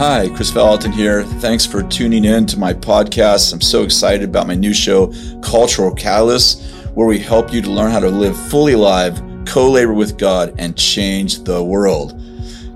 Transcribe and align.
Hi, 0.00 0.30
Kris 0.30 0.50
Vallotton 0.50 0.94
here. 0.94 1.24
Thanks 1.24 1.66
for 1.66 1.82
tuning 1.82 2.24
in 2.24 2.46
to 2.46 2.58
my 2.58 2.72
podcast. 2.72 3.52
I'm 3.52 3.60
so 3.60 3.82
excited 3.82 4.26
about 4.26 4.46
my 4.46 4.54
new 4.54 4.72
show, 4.72 5.12
Cultural 5.42 5.94
Catalyst, 5.94 6.62
where 6.94 7.06
we 7.06 7.18
help 7.18 7.52
you 7.52 7.60
to 7.60 7.70
learn 7.70 7.90
how 7.90 8.00
to 8.00 8.08
live 8.08 8.34
fully 8.48 8.72
alive, 8.72 9.22
co 9.44 9.70
labor 9.70 9.92
with 9.92 10.16
God, 10.16 10.54
and 10.56 10.74
change 10.74 11.44
the 11.44 11.62
world. 11.62 12.18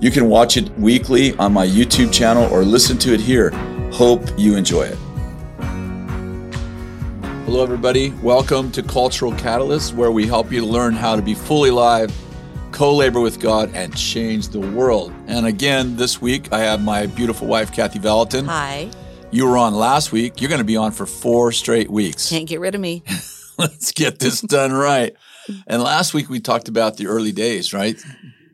You 0.00 0.10
can 0.10 0.28
watch 0.28 0.58
it 0.58 0.68
weekly 0.78 1.34
on 1.38 1.50
my 1.50 1.66
YouTube 1.66 2.12
channel 2.12 2.44
or 2.52 2.62
listen 2.62 2.98
to 2.98 3.14
it 3.14 3.20
here. 3.20 3.52
Hope 3.90 4.22
you 4.36 4.56
enjoy 4.56 4.82
it. 4.82 4.98
Hello, 7.46 7.62
everybody. 7.62 8.10
Welcome 8.22 8.70
to 8.72 8.82
Cultural 8.82 9.32
Catalyst, 9.32 9.94
where 9.94 10.10
we 10.10 10.26
help 10.26 10.52
you 10.52 10.62
learn 10.66 10.92
how 10.92 11.16
to 11.16 11.22
be 11.22 11.32
fully 11.32 11.70
alive, 11.70 12.14
co 12.74 12.92
labor 12.94 13.20
with 13.20 13.38
God, 13.40 13.70
and 13.72 13.96
change 13.96 14.48
the 14.48 14.58
world. 14.58 15.12
And 15.28 15.46
again, 15.46 15.96
this 15.96 16.20
week, 16.20 16.52
I 16.52 16.58
have 16.60 16.82
my 16.82 17.06
beautiful 17.06 17.46
wife, 17.46 17.72
Kathy 17.72 18.00
Vallotton. 18.00 18.46
Hi. 18.46 18.90
You 19.30 19.46
were 19.46 19.56
on 19.56 19.74
last 19.74 20.10
week. 20.12 20.40
You're 20.40 20.48
going 20.48 20.58
to 20.58 20.64
be 20.64 20.76
on 20.76 20.90
for 20.92 21.06
four 21.06 21.52
straight 21.52 21.88
weeks. 21.90 22.28
Can't 22.28 22.48
get 22.48 22.58
rid 22.60 22.74
of 22.74 22.80
me. 22.80 23.02
Let's 23.58 23.92
get 23.92 24.18
this 24.18 24.40
done 24.40 24.72
right. 24.72 25.14
And 25.68 25.82
last 25.82 26.14
week, 26.14 26.28
we 26.28 26.40
talked 26.40 26.68
about 26.68 26.96
the 26.96 27.06
early 27.06 27.30
days, 27.32 27.72
right? 27.72 27.96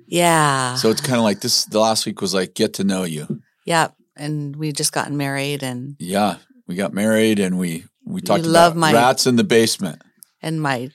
Yeah. 0.07 0.75
So 0.75 0.91
it's 0.91 1.01
kind 1.01 1.17
of 1.17 1.23
like 1.25 1.41
this. 1.41 1.65
The 1.65 1.81
last 1.81 2.05
week 2.05 2.21
was 2.21 2.35
like 2.35 2.55
get 2.55 2.75
to 2.75 2.85
know 2.85 3.05
you. 3.05 3.41
yeah. 3.65 3.89
And 4.17 4.55
we 4.57 4.73
just 4.73 4.93
gotten 4.93 5.17
married 5.17 5.63
and 5.63 5.97
Yeah, 5.99 6.37
we 6.67 6.75
got 6.75 6.93
married 6.93 7.39
and 7.39 7.59
we 7.59 7.85
we 8.05 8.21
talked 8.21 8.45
love 8.45 8.73
about 8.73 8.77
my- 8.79 8.93
rats 8.93 9.27
in 9.27 9.37
the 9.37 9.45
basement. 9.45 10.03
and 10.43 10.61
my 10.61 10.91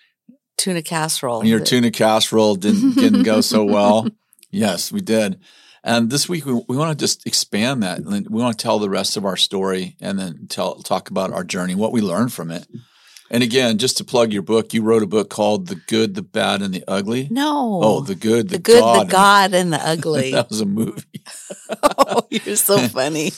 tuna 0.58 0.82
casserole. 0.82 1.42
And 1.42 1.50
your 1.50 1.60
tuna 1.60 1.92
casserole 1.92 2.56
didn't 2.56 2.96
didn't 2.96 3.24
go 3.24 3.42
so 3.42 3.64
well. 3.66 4.08
Yes, 4.52 4.92
we 4.92 5.02
did. 5.02 5.40
And 5.84 6.10
this 6.10 6.28
week 6.28 6.46
we, 6.46 6.54
we 6.68 6.78
want 6.78 6.98
to 6.98 7.04
just 7.04 7.28
expand 7.28 7.84
that. 7.84 8.04
We 8.04 8.42
want 8.42 8.58
to 8.58 8.64
tell 8.64 8.80
the 8.80 8.90
rest 8.90 9.18
of 9.18 9.26
our 9.26 9.38
story 9.38 9.96
and 10.02 10.18
then 10.18 10.48
tell 10.50 10.76
talk 10.76 11.10
about 11.10 11.32
our 11.32 11.44
journey, 11.44 11.76
what 11.76 11.92
we 11.92 12.02
learned 12.02 12.34
from 12.34 12.50
it. 12.52 12.66
And 13.32 13.42
again, 13.42 13.80
just 13.80 13.98
to 13.98 14.04
plug 14.04 14.32
your 14.32 14.44
book, 14.44 14.72
you 14.74 14.84
wrote 14.84 15.02
a 15.02 15.08
book 15.08 15.30
called 15.32 15.68
"The 15.68 15.76
Good, 15.76 16.14
the 16.14 16.22
Bad, 16.22 16.62
and 16.62 16.74
the 16.74 16.84
Ugly." 16.88 17.28
No. 17.32 17.80
Oh, 17.84 18.02
the 18.02 18.14
good, 18.16 18.50
the, 18.50 18.58
the 18.58 18.60
good, 18.60 18.80
God, 18.82 19.08
the 19.08 19.12
God, 19.12 19.54
and 19.56 19.74
the 19.74 19.80
ugly. 19.88 20.32
that 20.34 20.50
was 20.50 20.62
a 20.62 20.66
movie. 20.66 21.02
oh, 21.84 22.28
you're 22.30 22.56
so 22.56 22.78
funny. 22.88 23.32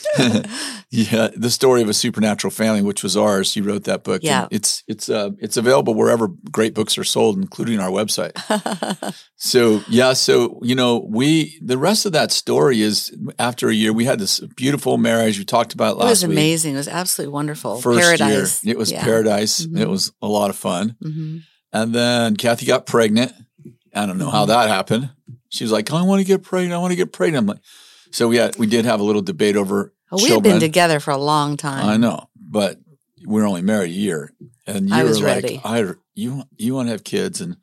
yeah, 0.89 1.29
the 1.35 1.49
story 1.49 1.81
of 1.81 1.87
a 1.89 1.93
supernatural 1.93 2.51
family, 2.51 2.81
which 2.81 3.01
was 3.01 3.15
ours. 3.15 3.55
You 3.55 3.63
wrote 3.63 3.85
that 3.85 4.03
book. 4.03 4.23
Yeah. 4.23 4.47
it's 4.51 4.83
it's 4.87 5.09
uh, 5.09 5.29
it's 5.39 5.55
available 5.55 5.93
wherever 5.93 6.27
great 6.51 6.73
books 6.73 6.97
are 6.97 7.05
sold, 7.05 7.37
including 7.37 7.79
our 7.79 7.89
website. 7.89 8.33
So 9.37 9.81
yeah, 9.87 10.13
so 10.13 10.59
you 10.63 10.75
know, 10.75 11.05
we 11.07 11.57
the 11.61 11.77
rest 11.77 12.05
of 12.05 12.11
that 12.11 12.31
story 12.31 12.81
is 12.81 13.15
after 13.39 13.69
a 13.69 13.73
year, 13.73 13.93
we 13.93 14.05
had 14.05 14.19
this 14.19 14.39
beautiful 14.55 14.97
marriage. 14.97 15.37
We 15.37 15.45
talked 15.45 15.73
about 15.73 15.93
it 15.93 15.99
last 15.99 16.07
It 16.07 16.09
was 16.09 16.23
week. 16.25 16.31
amazing. 16.33 16.73
It 16.73 16.77
was 16.77 16.87
absolutely 16.87 17.33
wonderful. 17.33 17.79
First 17.79 17.99
Paradise. 18.01 18.63
year, 18.63 18.73
it 18.75 18.77
was 18.77 18.91
Yeah. 18.91 19.03
paradise. 19.03 19.65
It 19.77 19.87
Mhm. 19.87 19.91
was 19.91 20.11
a 20.21 20.27
lot 20.27 20.49
of 20.49 20.55
fun. 20.55 20.95
hmm 21.01 21.37
And 21.73 21.93
then 21.93 22.35
Kathy 22.37 22.65
got 22.65 22.85
pregnant. 22.85 23.33
I 23.93 24.05
don't 24.05 24.17
know 24.17 24.29
how 24.29 24.43
Mm-hmm. 24.45 24.49
that 24.51 24.69
happened. 24.69 25.09
She 25.49 25.63
was 25.63 25.71
like, 25.71 25.91
"I 25.91 26.01
want 26.01 26.19
to 26.21 26.25
get 26.25 26.43
pregnant. 26.43 26.73
I 26.73 26.77
want 26.77 26.91
to 26.91 26.95
get 26.97 27.11
pregnant." 27.11 27.43
I'm 27.43 27.47
like, 27.47 27.63
so 28.11 28.27
we 28.27 28.37
had 28.37 28.55
we 28.57 28.67
did 28.67 28.85
have 28.85 28.99
a 28.99 29.03
little 29.03 29.21
debate 29.21 29.55
over 29.57 29.93
Well, 30.11 30.23
we 30.23 30.29
had 30.29 30.43
been 30.43 30.59
together 30.59 30.99
for 30.99 31.11
a 31.11 31.17
long 31.17 31.57
time. 31.57 31.85
I 31.85 31.97
know, 31.97 32.29
but 32.35 32.79
we're 33.25 33.45
only 33.47 33.61
married 33.61 33.91
a 33.91 33.93
year, 33.93 34.31
and 34.65 34.89
you 34.89 34.95
I 34.95 35.03
were 35.03 35.13
like, 35.13 35.23
ready. 35.23 35.61
"I 35.63 35.93
you 36.15 36.43
you 36.57 36.73
want 36.75 36.87
to 36.87 36.91
have 36.91 37.03
kids?" 37.03 37.41
And 37.41 37.57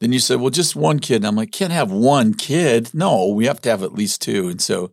then 0.00 0.12
you 0.12 0.18
said, 0.20 0.40
"Well, 0.40 0.50
just 0.50 0.76
one 0.76 0.98
kid." 1.00 1.16
And 1.16 1.26
I'm 1.26 1.36
like, 1.36 1.52
"Can't 1.52 1.72
have 1.72 1.90
one 1.90 2.34
kid. 2.34 2.90
No, 2.94 3.28
we 3.28 3.46
have 3.46 3.60
to 3.62 3.70
have 3.70 3.82
at 3.82 3.94
least 3.94 4.20
two. 4.22 4.48
And 4.48 4.60
so 4.60 4.92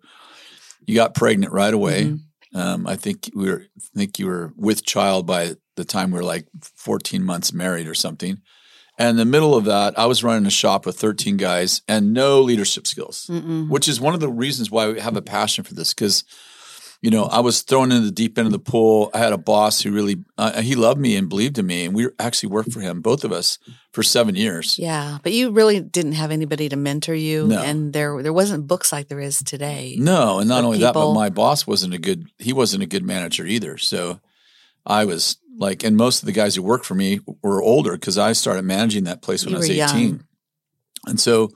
you 0.88 0.96
got 0.96 1.14
pregnant 1.16 1.52
right 1.54 1.73
away. 1.73 2.06
Mhm. 2.06 2.20
Um, 2.56 2.88
I 2.88 2.96
think 2.96 3.30
we 3.36 3.46
were 3.50 3.62
I 3.78 3.98
think 3.98 4.18
you 4.20 4.26
were 4.28 4.54
with 4.56 4.84
child 4.86 5.26
by 5.28 5.56
the 5.80 5.86
time 5.86 6.12
we 6.12 6.18
were 6.20 6.24
like 6.24 6.46
14 6.76 7.24
months 7.24 7.52
married 7.54 7.88
or 7.88 7.96
something. 7.96 8.42
And 8.98 9.12
in 9.12 9.16
the 9.16 9.26
middle 9.26 9.56
of 9.56 9.64
that, 9.66 9.98
I 9.98 10.06
was 10.08 10.23
running 10.26 10.45
a 10.45 10.50
shop 10.52 10.86
with 10.86 11.00
13 11.00 11.38
guys 11.38 11.82
and 11.88 12.14
no 12.14 12.42
leadership 12.42 12.86
skills 12.86 13.28
Mm-mm. 13.30 13.70
which 13.70 13.88
is 13.88 14.00
one 14.02 14.14
of 14.14 14.20
the 14.20 14.30
reasons 14.30 14.70
why 14.70 14.89
we 14.92 15.00
have 15.00 15.16
a 15.16 15.22
passion 15.22 15.64
for 15.64 15.73
this 15.73 15.94
because 15.94 16.23
you 17.02 17.10
know 17.10 17.23
i 17.32 17.39
was 17.39 17.62
thrown 17.62 17.94
into 17.94 18.06
the 18.08 18.12
deep 18.12 18.38
end 18.38 18.45
of 18.45 18.52
the 18.52 18.60
pool 18.72 19.10
i 19.14 19.18
had 19.20 19.32
a 19.32 19.38
boss 19.38 19.80
who 19.82 19.89
really 19.89 20.18
uh, 20.38 20.62
he 20.62 20.76
loved 20.76 21.00
me 21.00 21.16
and 21.16 21.30
believed 21.30 21.58
in 21.58 21.66
me 21.66 21.86
and 21.86 21.95
we 21.95 22.10
actually 22.20 22.50
worked 22.50 22.73
for 22.73 22.82
him 22.82 23.00
both 23.00 23.23
of 23.23 23.32
us 23.32 23.58
for 23.94 24.04
seven 24.04 24.36
years 24.36 24.78
Yeah, 24.78 25.18
but 25.23 25.32
you 25.32 25.52
really 25.52 25.80
didn't 25.80 26.12
have 26.22 26.30
anybody 26.32 26.68
to 26.70 26.76
mentor 26.76 27.16
you, 27.16 27.48
No. 27.48 27.62
and 27.64 27.94
there 27.94 28.22
there 28.22 28.34
wasn't 28.34 28.68
books 28.68 28.92
like 28.92 29.08
there 29.08 29.22
is 29.22 29.42
today. 29.42 29.95
no 29.98 30.39
and 30.39 30.50
not 30.50 30.66
only 30.66 30.80
that 30.80 30.94
but 30.94 31.14
my 31.14 31.30
boss 31.30 31.66
wasn't 31.66 31.94
a 31.94 32.00
good 32.00 32.28
he 32.38 32.52
wasn't 32.52 32.84
a 32.84 32.92
good 32.94 33.06
manager 33.06 33.45
either 33.45 33.78
so 33.78 34.20
i 34.86 35.06
was 35.06 35.38
like 35.59 35.83
and 35.83 35.95
most 35.95 36.21
of 36.23 36.25
the 36.25 36.31
guys 36.31 36.55
who 36.55 36.64
worked 36.64 36.86
for 36.86 36.95
me 36.95 37.20
were 37.43 37.61
older 37.61 37.92
because 37.93 38.17
i 38.17 38.31
started 38.33 38.64
managing 38.64 39.03
that 39.03 39.21
place 39.21 39.43
when 39.45 39.52
You 39.52 39.58
i 39.58 39.59
was 39.59 39.70
18 39.70 39.77
young. 40.09 40.23
and 41.05 41.20
so 41.20 41.49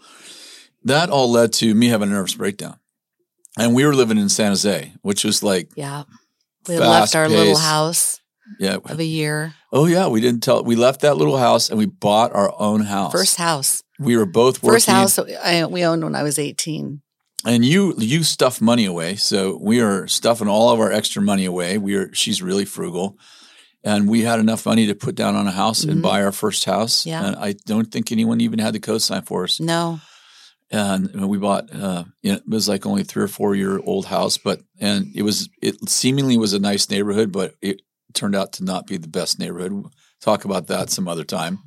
that 0.84 1.10
all 1.10 1.32
led 1.32 1.54
to 1.54 1.74
me 1.74 1.88
having 1.88 2.10
a 2.10 2.12
nervous 2.12 2.36
breakdown 2.36 2.78
and 3.58 3.74
we 3.74 3.86
were 3.86 3.96
living 3.96 4.18
in 4.18 4.30
san 4.30 4.52
jose 4.52 4.94
which 5.02 5.24
was 5.24 5.42
like 5.42 5.70
Yeah, 5.76 6.04
we 6.68 6.78
left 6.78 7.16
our 7.16 7.28
little 7.30 7.58
house 7.58 8.20
yeah 8.60 8.78
of 8.86 9.00
a 9.00 9.06
year, 9.06 9.54
Oh 9.72 9.86
yeah, 9.88 10.08
we 10.08 10.22
didn't 10.22 10.44
tell. 10.44 10.64
We 10.64 10.76
left 10.76 11.02
that 11.02 11.16
little 11.18 11.38
house 11.38 11.70
and 11.70 11.80
we 11.80 11.88
bought 11.88 12.32
our 12.36 12.54
own 12.60 12.82
house. 12.82 13.12
first 13.12 13.38
house, 13.38 13.82
we 13.98 14.16
were 14.18 14.26
both 14.28 14.62
working. 14.62 14.76
first 14.76 14.86
house 14.88 15.18
I, 15.18 15.66
we 15.66 15.84
owned 15.86 16.04
when 16.04 16.14
I 16.14 16.22
was 16.24 16.38
eighteen. 16.38 17.02
and 17.46 17.66
you 17.66 17.96
you 17.98 18.22
stuff 18.24 18.62
money 18.62 18.86
away. 18.86 19.16
So 19.16 19.58
we 19.60 19.80
are 19.82 20.08
stuffing 20.08 20.48
all 20.48 20.70
of 20.70 20.80
our 20.80 20.92
extra 20.92 21.22
money 21.22 21.46
away. 21.46 21.78
We 21.80 21.96
are. 21.96 22.14
She's 22.14 22.42
really 22.44 22.66
frugal, 22.66 23.18
and 23.84 24.08
we 24.08 24.22
had 24.22 24.40
enough 24.40 24.66
money 24.66 24.88
to 24.88 24.96
put 24.96 25.16
down 25.16 25.36
on 25.36 25.48
a 25.48 25.52
house 25.52 25.84
and 25.84 26.00
Mhm. 26.00 26.02
buy 26.02 26.24
our 26.24 26.32
first 26.32 26.66
house. 26.66 27.06
Yeah. 27.06 27.26
and 27.26 27.36
I 27.36 27.54
don't 27.66 27.92
think 27.92 28.12
anyone 28.12 28.40
even 28.42 28.60
had 28.60 28.74
the 28.74 28.80
cosign 28.80 29.26
for 29.26 29.44
us. 29.44 29.60
No, 29.60 30.00
And 30.72 31.28
we 31.28 31.38
bought. 31.38 31.72
Uh, 31.74 32.06
it 32.24 32.48
was 32.48 32.68
like 32.68 32.86
only 32.88 33.04
three 33.04 33.24
or 33.24 33.28
four 33.28 33.54
year 33.56 33.80
old 33.80 34.06
house, 34.06 34.38
but 34.40 34.62
and 34.80 35.08
it 35.16 35.22
was 35.22 35.48
it 35.62 35.88
seemingly 35.90 36.38
was 36.38 36.54
a 36.54 36.60
nice 36.60 36.90
neighborhood, 36.90 37.32
but 37.32 37.54
it 37.62 37.82
turned 38.14 38.36
out 38.36 38.54
to 38.54 38.64
not 38.64 38.88
be 38.88 38.98
the 38.98 39.08
best 39.08 39.38
neighborhood. 39.40 39.72
We'll 39.72 39.92
talk 40.22 40.46
about 40.46 40.68
that 40.68 40.90
some 40.90 41.08
other 41.08 41.24
time. 41.26 41.60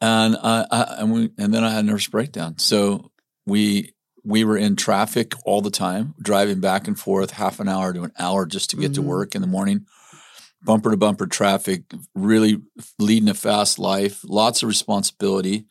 And 0.00 0.36
I, 0.42 0.66
I 0.70 0.82
and 1.00 1.12
we 1.12 1.30
and 1.38 1.52
then 1.52 1.64
I 1.64 1.70
had 1.70 1.84
a 1.84 1.86
nervous 1.88 2.06
breakdown. 2.06 2.58
So 2.58 3.10
we 3.46 3.92
we 4.24 4.44
were 4.44 4.56
in 4.56 4.76
traffic 4.76 5.34
all 5.44 5.60
the 5.60 5.70
time, 5.70 6.14
driving 6.22 6.60
back 6.60 6.86
and 6.88 6.98
forth 6.98 7.32
half 7.32 7.60
an 7.60 7.68
hour 7.68 7.92
to 7.92 8.02
an 8.04 8.12
hour 8.18 8.46
just 8.46 8.70
to 8.70 8.76
get 8.76 8.94
to 8.94 9.02
Mhm. 9.02 9.06
work 9.06 9.34
in 9.34 9.40
the 9.42 9.46
morning. 9.48 9.86
Bumper 10.62 10.90
to 10.90 10.96
bumper 10.96 11.26
traffic, 11.26 11.82
really 12.14 12.60
leading 12.98 13.28
a 13.28 13.34
fast 13.34 13.78
life, 13.78 14.20
lots 14.24 14.62
of 14.62 14.68
responsibility. 14.68 15.66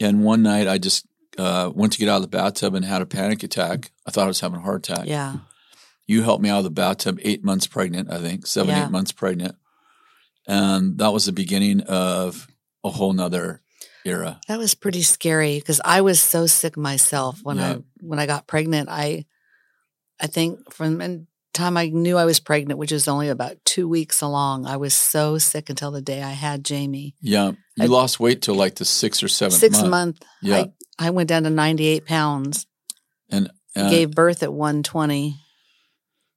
And 0.00 0.22
one 0.24 0.42
night 0.42 0.66
I 0.66 0.78
just 0.78 1.06
uh, 1.36 1.70
went 1.74 1.92
to 1.92 1.98
get 1.98 2.08
out 2.08 2.16
of 2.16 2.22
the 2.22 2.28
bathtub 2.28 2.74
and 2.74 2.84
had 2.84 3.02
a 3.02 3.06
panic 3.06 3.42
attack. 3.42 3.90
I 4.06 4.10
thought 4.10 4.24
I 4.24 4.28
was 4.28 4.40
having 4.40 4.58
a 4.58 4.62
heart 4.62 4.88
attack. 4.88 5.06
yeah, 5.06 5.36
You 6.06 6.22
helped 6.22 6.42
me 6.42 6.48
out 6.48 6.58
of 6.58 6.64
the 6.64 6.70
bathtub, 6.70 7.18
eight 7.22 7.44
months 7.44 7.66
pregnant, 7.66 8.10
I 8.10 8.18
think, 8.18 8.46
seven, 8.46 8.70
Yeah. 8.74 8.86
eight 8.86 8.90
months 8.90 9.12
pregnant. 9.12 9.56
And 10.46 10.98
that 10.98 11.12
was 11.12 11.26
the 11.26 11.32
beginning 11.32 11.82
of 11.82 12.48
a 12.82 12.90
whole 12.90 13.12
nother 13.12 13.60
era. 14.04 14.40
that 14.48 14.58
was 14.58 14.74
pretty 14.74 15.02
scary 15.02 15.58
because 15.58 15.80
I 15.84 16.00
was 16.00 16.18
so 16.20 16.46
sick 16.46 16.76
myself 16.78 17.40
when 17.42 17.58
Yeah. 17.58 17.70
I 17.72 17.78
when 18.00 18.18
I 18.18 18.24
got 18.26 18.46
pregnant. 18.46 18.88
I 18.88 19.26
I 20.18 20.26
think 20.28 20.72
from 20.72 20.96
the 20.98 21.26
time 21.58 21.76
I 21.76 21.88
knew 21.88 22.16
I 22.16 22.24
was 22.24 22.40
pregnant, 22.40 22.78
which 22.78 22.92
was 22.92 23.06
only 23.08 23.28
about 23.28 23.56
two 23.64 23.86
weeks 23.88 24.20
along, 24.22 24.66
I 24.66 24.76
was 24.76 24.94
so 24.94 25.38
sick 25.38 25.68
until 25.70 25.90
the 25.90 26.00
day 26.02 26.22
I 26.22 26.30
had 26.32 26.64
Jamie. 26.64 27.14
Yeah. 27.20 27.52
You 27.76 27.84
I- 27.84 27.86
lost 27.86 28.18
weight 28.20 28.40
till 28.42 28.54
like 28.54 28.76
the 28.76 28.84
six 28.84 29.22
or 29.22 29.28
seven 29.28 29.52
Six 29.58 29.78
month. 29.80 29.90
month, 29.90 30.22
Yeah. 30.42 30.56
I, 30.98 31.08
I 31.08 31.10
went 31.10 31.28
down 31.28 31.42
to 31.44 31.50
ninety 31.50 31.86
eight 31.86 32.06
pounds. 32.06 32.66
and 33.30 33.50
uh, 33.76 33.90
gave 33.90 34.12
birth 34.12 34.42
at 34.42 34.52
one 34.52 34.82
twenty. 34.82 35.36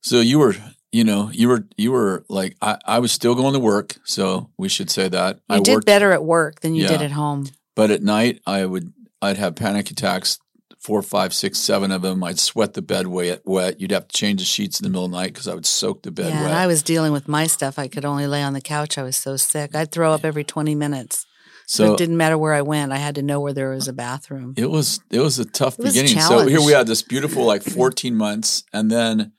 so 0.01 0.19
you 0.19 0.39
were, 0.39 0.55
you 0.91 1.03
know, 1.03 1.29
you 1.31 1.47
were, 1.47 1.65
you 1.77 1.91
were 1.91 2.25
like, 2.29 2.55
I, 2.61 2.77
I 2.85 2.99
was 2.99 3.11
still 3.11 3.33
going 3.35 3.53
to 3.53 3.59
work. 3.59 3.95
So 4.03 4.49
we 4.57 4.67
should 4.69 4.89
say 4.91 5.07
that. 5.09 5.37
You 5.49 5.55
I 5.55 5.59
did 5.61 5.73
worked, 5.75 5.85
better 5.87 6.11
at 6.11 6.23
work 6.23 6.59
than 6.61 6.75
you 6.75 6.87
did 6.87 7.01
at 7.01 7.11
home. 7.11 7.47
but 7.75 7.91
at 7.91 8.03
night 8.03 8.41
I 8.45 8.65
would, 8.65 8.91
I'd 9.21 9.37
have 9.37 9.55
panic 9.55 9.89
attacks, 9.91 10.37
four, 10.81 11.01
five, 11.03 11.33
six, 11.33 11.59
seven 11.59 11.91
of 11.91 12.01
them. 12.01 12.23
I'd 12.23 12.39
sweat 12.39 12.73
the 12.73 12.81
bed 12.81 13.07
wet. 13.07 13.41
wet. 13.45 13.79
You'd 13.79 13.91
have 13.91 14.07
to 14.07 14.17
change 14.17 14.41
the 14.41 14.45
sheets 14.45 14.79
in 14.79 14.83
the 14.83 14.89
middle 14.89 15.05
of 15.05 15.11
the 15.11 15.17
night 15.17 15.33
because 15.33 15.47
I 15.47 15.53
would 15.53 15.65
soak 15.65 16.01
the 16.01 16.11
bed 16.11 16.29
yeah, 16.29 16.41
wet. 16.41 16.49
and 16.51 16.57
I 16.57 16.67
was 16.67 16.81
dealing 16.81 17.11
with 17.11 17.27
my 17.27 17.47
stuff. 17.47 17.77
I 17.77 17.87
could 17.87 18.03
only 18.03 18.27
lay 18.27 18.41
on 18.41 18.53
the 18.53 18.61
couch. 18.61 18.97
I 18.97 19.03
was 19.03 19.15
so 19.15 19.37
sick. 19.37 19.75
I'd 19.75 19.91
throw 19.91 20.11
up 20.11 20.25
every 20.25 20.43
twenty 20.43 20.75
minutes. 20.75 21.25
So 21.67 21.85
so 21.85 21.93
it 21.93 21.97
didn't 21.97 22.17
matter 22.17 22.37
where 22.37 22.53
I 22.53 22.63
went. 22.63 22.91
I 22.91 22.97
had 22.97 23.15
to 23.15 23.21
know 23.21 23.39
where 23.39 23.53
there 23.53 23.69
was 23.69 23.87
a 23.87 23.93
bathroom. 23.93 24.55
It 24.57 24.69
was 24.69 24.99
it 25.09 25.19
was 25.19 25.39
a 25.39 25.45
tough 25.45 25.77
was 25.77 25.95
a 25.95 26.01
beginning. 26.01 26.21
so 26.21 26.45
here 26.47 26.61
we 26.61 26.73
had 26.73 26.87
this 26.87 27.01
beautiful 27.01 27.45
like 27.45 27.63
14 27.63 28.13
months 28.13 28.63
and 28.73 28.91
then 28.91 29.31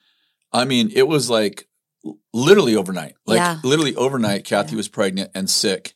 I 0.50 0.64
mean 0.64 0.90
it 0.94 1.06
was 1.06 1.28
like 1.28 1.68
literally 2.32 2.74
overnight. 2.74 3.14
Like 3.26 3.36
Yeah. 3.36 3.58
literally 3.62 3.94
overnight 3.96 4.44
Kathy 4.44 4.76
was 4.76 4.88
pregnant 4.88 5.30
and 5.34 5.50
sick. 5.50 5.92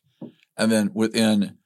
And 0.58 0.70
then 0.70 0.90
within 0.92 1.56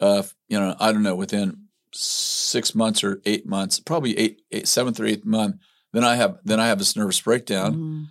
uh 0.00 0.22
you 0.48 0.58
know, 0.60 0.74
I 0.80 0.92
don't 0.92 1.02
know, 1.02 1.16
within 1.16 1.65
6 1.92 2.74
months 2.74 3.02
or 3.04 3.20
8 3.24 3.46
months, 3.46 3.80
probably 3.80 4.16
eight, 4.18 4.42
eight 4.52 4.68
seventh 4.68 5.00
or 5.00 5.04
eighth 5.06 5.24
month, 5.24 5.56
Then 5.92 6.04
I 6.04 6.16
have 6.16 6.38
then 6.44 6.60
I 6.60 6.66
have 6.66 6.78
this 6.78 6.94
nervous 6.96 7.20
breakdown, 7.20 7.74
Mhm. 7.74 8.06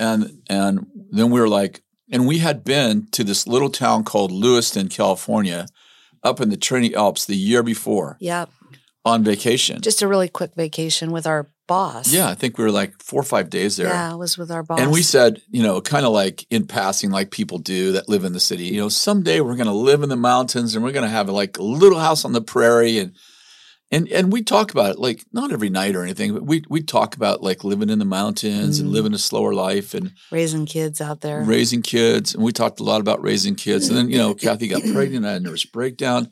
and 0.00 0.42
and 0.50 0.86
then 1.12 1.30
we 1.30 1.38
were 1.40 1.48
like, 1.48 1.82
and 2.10 2.26
we 2.26 2.38
had 2.38 2.64
been 2.64 3.06
to 3.12 3.22
this 3.22 3.46
little 3.46 3.70
town 3.70 4.02
called 4.02 4.32
Lewiston, 4.32 4.88
California, 4.88 5.66
up 6.24 6.40
in 6.40 6.48
the 6.50 6.56
Trinity 6.56 6.94
Alps 6.96 7.24
the 7.26 7.36
year 7.36 7.62
before 7.62 8.16
Yep. 8.20 8.50
on 9.04 9.22
vacation. 9.22 9.80
Just 9.82 10.02
a 10.02 10.08
really 10.08 10.28
quick 10.28 10.54
vacation 10.56 11.12
with 11.12 11.26
our 11.28 11.48
boss. 11.68 12.12
yeah, 12.12 12.28
I 12.28 12.34
think 12.34 12.58
we 12.58 12.64
were 12.64 12.72
like 12.72 13.00
four 13.00 13.20
or 13.20 13.24
five 13.24 13.48
days 13.50 13.76
there. 13.76 13.86
Yeah, 13.86 14.12
it 14.14 14.16
was 14.16 14.36
with 14.36 14.50
our 14.50 14.64
boss. 14.64 14.80
And 14.80 14.90
we 14.90 15.02
said, 15.02 15.40
you 15.50 15.62
know, 15.62 15.80
kind 15.80 16.04
of 16.04 16.12
like 16.12 16.44
in 16.50 16.66
passing, 16.66 17.10
like 17.12 17.30
people 17.30 17.58
do 17.58 17.92
that 17.92 18.08
live 18.08 18.24
in 18.24 18.32
the 18.32 18.40
city, 18.40 18.64
you 18.64 18.80
know, 18.80 18.88
someday 18.88 19.40
we're 19.40 19.54
going 19.54 19.66
to 19.68 19.72
live 19.72 20.02
in 20.02 20.08
the 20.08 20.16
mountains 20.16 20.74
and 20.74 20.82
we're 20.84 20.90
going 20.92 21.04
to 21.04 21.08
have 21.08 21.28
like 21.28 21.56
a 21.58 21.62
little 21.62 22.00
house 22.00 22.24
on 22.24 22.32
the 22.32 22.40
prairie. 22.40 22.98
And, 22.98 23.12
and, 23.90 24.06
and 24.08 24.30
we 24.32 24.42
talk 24.42 24.70
about 24.70 24.90
it 24.90 24.98
like 24.98 25.24
not 25.32 25.50
every 25.52 25.70
night 25.70 25.96
or 25.96 26.02
anything, 26.02 26.34
but 26.34 26.42
we, 26.44 26.62
we 26.68 26.82
talk 26.82 27.16
about 27.16 27.42
like 27.42 27.64
living 27.64 27.88
in 27.88 27.98
the 27.98 28.04
mountains 28.04 28.80
and 28.80 28.88
Mhm. 28.90 28.92
living 28.92 29.14
a 29.14 29.18
slower 29.18 29.54
life 29.54 29.94
and 29.94 30.12
raising 30.30 30.66
kids 30.66 31.00
out 31.00 31.20
there. 31.22 31.42
raising 31.42 31.80
kids. 31.82 32.34
And 32.34 32.42
we 32.44 32.52
talked 32.52 32.80
a 32.80 32.84
lot 32.84 33.00
about 33.00 33.22
raising 33.22 33.54
kids. 33.54 33.88
And 33.88 33.96
then, 33.96 34.10
you 34.10 34.18
know, 34.18 34.34
Kathy 34.44 34.68
got 34.68 34.82
pregnant. 34.92 35.24
I 35.24 35.32
had 35.32 35.40
a 35.40 35.44
nervous 35.44 35.64
breakdown. 35.64 36.28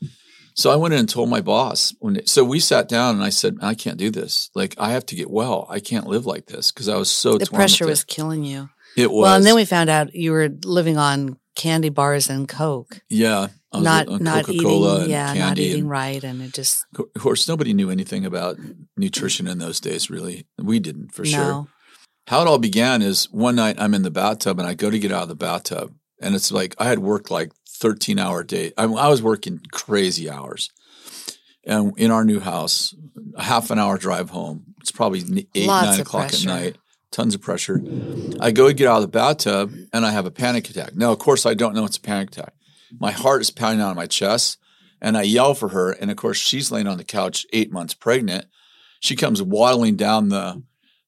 So 0.56 0.70
I 0.70 0.76
went 0.76 0.94
in 0.94 1.00
and 1.00 1.08
told 1.08 1.28
my 1.28 1.40
boss. 1.42 1.94
When 2.00 2.26
so 2.26 2.42
we 2.44 2.60
sat 2.60 2.88
down 2.88 3.14
and 3.16 3.22
I 3.24 3.28
said, 3.28 3.58
I 3.60 3.74
can't 3.74 3.98
do 3.98 4.10
this. 4.10 4.50
Like 4.54 4.74
I 4.78 4.92
have 4.92 5.04
to 5.06 5.14
get 5.14 5.30
well. 5.30 5.66
I 5.68 5.80
can't 5.80 6.06
live 6.06 6.24
like 6.26 6.46
this 6.46 6.72
because 6.72 6.88
I 6.88 6.96
was 6.96 7.10
so 7.10 7.32
the 7.32 7.44
tormented. 7.46 7.54
pressure 7.54 7.86
was 7.86 8.04
killing 8.04 8.42
you. 8.44 8.70
It 8.96 9.10
was. 9.10 9.22
Well, 9.24 9.36
and 9.36 9.44
then 9.44 9.54
we 9.54 9.66
found 9.66 9.90
out 9.90 10.14
you 10.14 10.32
were 10.32 10.48
living 10.64 10.96
on 10.96 11.36
candy 11.54 11.88
bars 11.90 12.28
and 12.30 12.46
Coke, 12.48 13.00
Yeah, 13.08 13.48
I 13.72 13.76
was 13.78 13.84
not 13.84 14.20
not 14.20 14.44
Coca-Cola 14.44 14.94
eating. 14.96 15.02
and 15.04 15.10
Yeah, 15.10 15.32
not 15.34 15.58
eating 15.58 15.80
and- 15.80 15.90
right, 15.90 16.22
and 16.22 16.42
it 16.42 16.52
just 16.54 16.84
Of 16.98 17.20
course, 17.20 17.48
nobody 17.48 17.72
knew 17.74 17.90
anything 17.90 18.24
about 18.26 18.58
nutrition 18.96 19.46
in 19.46 19.58
those 19.58 19.80
days. 19.80 20.10
Really, 20.10 20.46
we 20.58 20.78
didn't 20.80 21.14
for 21.14 21.24
sure. 21.24 21.66
How 22.28 22.42
it 22.42 22.48
all 22.48 22.58
began 22.58 23.02
is 23.02 23.30
one 23.30 23.56
night 23.56 23.76
I'm 23.78 23.94
in 23.94 24.02
the 24.02 24.10
bathtub 24.10 24.58
and 24.58 24.66
I 24.68 24.74
go 24.74 24.90
to 24.90 24.98
get 24.98 25.12
out 25.12 25.22
of 25.24 25.28
the 25.28 25.34
bathtub, 25.34 25.92
and 26.20 26.34
it's 26.34 26.50
like 26.52 26.74
I 26.78 26.86
had 26.88 26.98
worked 26.98 27.30
like 27.30 27.52
13 27.76 28.18
hour 28.18 28.42
day. 28.42 28.72
I, 28.76 28.84
I 28.84 29.08
was 29.08 29.22
working 29.22 29.60
crazy 29.72 30.28
hours, 30.30 30.70
and 31.64 31.92
in 31.98 32.10
our 32.10 32.24
new 32.24 32.40
house, 32.40 32.94
a 33.34 33.42
half 33.42 33.70
an 33.70 33.78
hour 33.78 33.98
drive 33.98 34.30
home. 34.30 34.64
It's 34.80 34.92
probably 34.92 35.48
eight 35.54 35.66
Lots 35.66 35.86
nine 35.86 36.00
o'clock 36.00 36.28
pressure. 36.28 36.48
at 36.48 36.54
night. 36.54 36.76
Tons 37.12 37.34
of 37.34 37.40
pressure. 37.40 37.80
I 38.40 38.50
go 38.50 38.68
to 38.68 38.74
get 38.74 38.88
out 38.88 38.96
of 38.96 39.02
the 39.02 39.08
bathtub 39.08 39.72
and 39.92 40.04
I 40.04 40.10
have 40.10 40.26
a 40.26 40.30
panic 40.30 40.68
attack. 40.68 40.94
Now, 40.94 41.12
of 41.12 41.18
course, 41.18 41.46
I 41.46 41.54
don't 41.54 41.74
know 41.74 41.84
it's 41.84 41.96
a 41.96 42.00
panic 42.00 42.28
attack. 42.30 42.52
My 43.00 43.10
heart 43.10 43.40
is 43.40 43.50
pounding 43.50 43.80
out 43.80 43.90
of 43.90 43.96
my 43.96 44.06
chest, 44.06 44.58
and 45.00 45.16
I 45.16 45.22
yell 45.22 45.54
for 45.54 45.68
her. 45.70 45.92
And 45.92 46.10
of 46.10 46.16
course, 46.16 46.36
she's 46.38 46.70
laying 46.70 46.86
on 46.86 46.98
the 46.98 47.04
couch, 47.04 47.46
eight 47.52 47.72
months 47.72 47.94
pregnant. 47.94 48.46
She 49.00 49.16
comes 49.16 49.42
waddling 49.42 49.96
down 49.96 50.28
the 50.28 50.62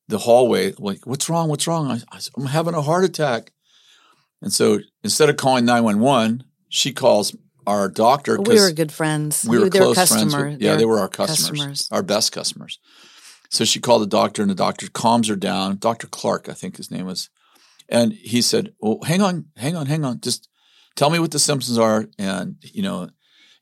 the 0.08 0.18
hallway, 0.18 0.72
like, 0.78 1.06
"What's 1.06 1.28
wrong? 1.28 1.48
What's 1.48 1.66
wrong?" 1.66 1.90
I, 1.90 2.00
I 2.10 2.18
said, 2.20 2.32
"I'm 2.36 2.46
having 2.46 2.74
a 2.74 2.82
heart 2.82 3.04
attack." 3.04 3.52
And 4.40 4.52
so 4.52 4.78
instead 5.04 5.28
of 5.28 5.36
calling 5.36 5.64
nine 5.66 5.84
one 5.84 5.98
one, 6.00 6.44
she 6.68 6.92
calls 6.92 7.36
our 7.66 7.88
doctor 7.88 8.40
We 8.40 8.58
were 8.58 8.72
good 8.72 8.90
friends. 8.90 9.44
we 9.48 9.58
were 9.58 9.68
close 9.68 9.94
customer. 9.94 10.30
friends. 10.30 10.54
With, 10.54 10.62
yeah, 10.62 10.76
they 10.76 10.86
were 10.86 10.98
our 10.98 11.08
customers, 11.08 11.50
customers. 11.50 11.88
our 11.92 12.02
best 12.02 12.32
customers. 12.32 12.78
So 13.50 13.64
she 13.64 13.80
called 13.80 14.02
the 14.02 14.06
doctor, 14.06 14.42
and 14.42 14.50
the 14.50 14.54
doctor 14.54 14.88
calms 14.88 15.28
her 15.28 15.36
down. 15.36 15.78
Doctor 15.78 16.06
Clark, 16.06 16.48
I 16.48 16.52
think 16.52 16.76
his 16.76 16.90
name 16.90 17.06
was, 17.06 17.30
and 17.88 18.12
he 18.12 18.42
said, 18.42 18.72
"Well, 18.80 19.00
hang 19.04 19.22
on, 19.22 19.46
hang 19.56 19.76
on, 19.76 19.86
hang 19.86 20.04
on. 20.04 20.20
Just 20.20 20.48
tell 20.96 21.10
me 21.10 21.18
what 21.18 21.30
the 21.30 21.38
symptoms 21.38 21.78
are." 21.78 22.06
And 22.18 22.56
you 22.62 22.82
know, 22.82 23.08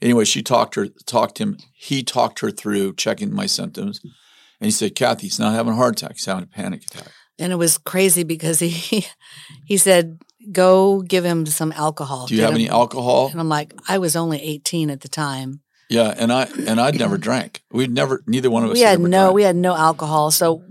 anyway, 0.01 0.25
she 0.25 0.43
talked 0.43 0.75
her, 0.75 0.89
talked 1.07 1.39
him. 1.39 1.57
He 1.75 2.03
talked 2.03 2.41
her 2.41 2.51
through 2.51 2.95
checking 2.95 3.33
my 3.33 3.47
symptoms, 3.47 4.01
and 4.03 4.67
he 4.67 4.71
said, 4.71 4.95
"Kathy, 4.95 5.27
he's 5.29 5.39
not 5.39 5.55
having 5.55 5.73
a 5.73 5.77
heart 5.77 6.01
attack. 6.01 6.13
He's 6.17 6.27
having 6.27 6.45
a 6.45 6.49
panic 6.49 6.83
attack." 6.85 7.13
And 7.39 7.53
it 7.53 7.57
was 7.57 7.79
crazy 7.79 8.25
because 8.25 8.61
he 8.61 9.07
he 9.67 9.77
said, 9.77 10.19
"Go 10.53 11.03
give 11.03 11.25
him 11.25 11.47
some 11.47 11.73
alcohol." 11.73 12.27
Do 12.27 12.35
you 12.35 12.43
have 12.43 12.55
any 12.55 12.69
alcohol? 12.69 13.29
And 13.31 13.41
I'm 13.41 13.49
like, 13.49 13.75
I 13.89 13.99
was 13.99 14.17
only 14.17 14.41
18 14.43 14.91
at 14.91 15.01
the 15.01 15.09
time. 15.09 15.61
Yeah, 15.89 16.13
and 16.17 16.33
I 16.33 16.45
and 16.67 16.81
I'd 16.81 16.99
never 16.99 17.17
drank. 17.19 17.63
We'd 17.71 17.91
never, 17.93 18.23
neither 18.27 18.51
one 18.51 18.65
of 18.65 18.71
us. 18.71 18.75
We 18.75 18.81
had 18.83 18.99
no 19.01 19.09
drank. 19.27 19.35
we 19.35 19.43
had 19.45 19.57
no 19.57 19.77
alcohol. 19.77 20.31
So 20.33 20.65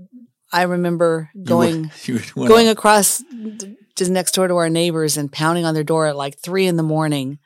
I 0.51 0.63
remember 0.63 1.29
You 1.33 1.43
going 1.45 1.81
went- 1.83 2.07
you 2.07 2.19
went 2.35 2.49
going 2.49 2.67
out. 2.67 2.71
across 2.73 3.23
just 3.95 4.11
next 4.11 4.33
door 4.33 4.47
to 4.49 4.55
our 4.55 4.69
neighbors 4.69 5.15
and 5.17 5.31
pounding 5.31 5.63
on 5.65 5.73
their 5.73 5.83
door 5.85 6.07
at 6.07 6.17
like 6.17 6.37
three 6.37 6.67
in 6.67 6.75
the 6.75 6.83
morning, 6.83 7.39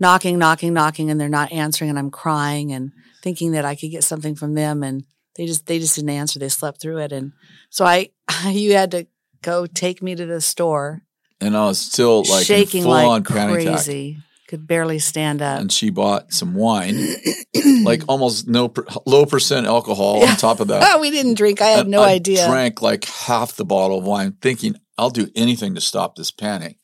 knocking, 0.00 0.38
knocking, 0.38 0.72
knocking, 0.72 1.10
and 1.10 1.20
they're 1.20 1.28
not 1.28 1.52
answering, 1.52 1.90
and 1.90 1.98
I'm 1.98 2.10
crying 2.10 2.72
and 2.72 2.92
thinking 3.22 3.52
that 3.52 3.64
I 3.66 3.74
could 3.74 3.90
get 3.90 4.04
something 4.04 4.34
from 4.34 4.54
them, 4.54 4.82
and 4.82 5.04
they 5.36 5.44
just 5.46 5.66
they 5.66 5.78
just 5.78 5.96
didn't 5.96 6.10
answer. 6.10 6.38
They 6.38 6.48
slept 6.48 6.80
through 6.80 6.98
it, 6.98 7.12
and 7.12 7.32
so 7.68 7.84
I 7.84 8.10
you 8.46 8.72
had 8.74 8.90
to 8.92 9.06
go 9.42 9.66
take 9.66 10.02
me 10.02 10.14
to 10.14 10.24
the 10.24 10.40
store, 10.40 11.02
and 11.42 11.56
I 11.56 11.66
was 11.66 11.78
still 11.78 12.22
like 12.24 12.46
shaking 12.46 12.78
in 12.80 12.84
full 12.84 12.92
on 12.92 13.06
like 13.22 13.24
panic 13.26 13.60
attack. 13.60 13.74
crazy, 13.84 14.18
could 14.48 14.66
barely 14.66 14.98
stand 14.98 15.42
up. 15.42 15.60
And 15.60 15.70
she 15.72 15.90
bought 15.90 16.32
some 16.32 16.54
wine, 16.54 17.06
like 17.84 18.02
almost 18.08 18.48
no 18.48 18.72
low 19.06 19.26
percent 19.26 19.66
alcohol 19.66 20.20
Yeah. 20.20 20.30
on 20.30 20.36
top 20.36 20.60
of 20.60 20.68
that. 20.68 21.00
we 21.00 21.10
didn't 21.10 21.34
drink. 21.34 21.60
I 21.60 21.68
had 21.68 21.88
no 21.88 22.02
I 22.02 22.12
idea. 22.12 22.46
Drank 22.48 22.80
like 22.82 23.04
half 23.04 23.56
the 23.56 23.64
bottle 23.64 23.98
of 23.98 24.04
wine, 24.04 24.36
thinking 24.40 24.76
I'll 24.96 25.10
do 25.10 25.28
anything 25.34 25.74
to 25.74 25.80
stop 25.80 26.16
this 26.16 26.30
panic. 26.30 26.76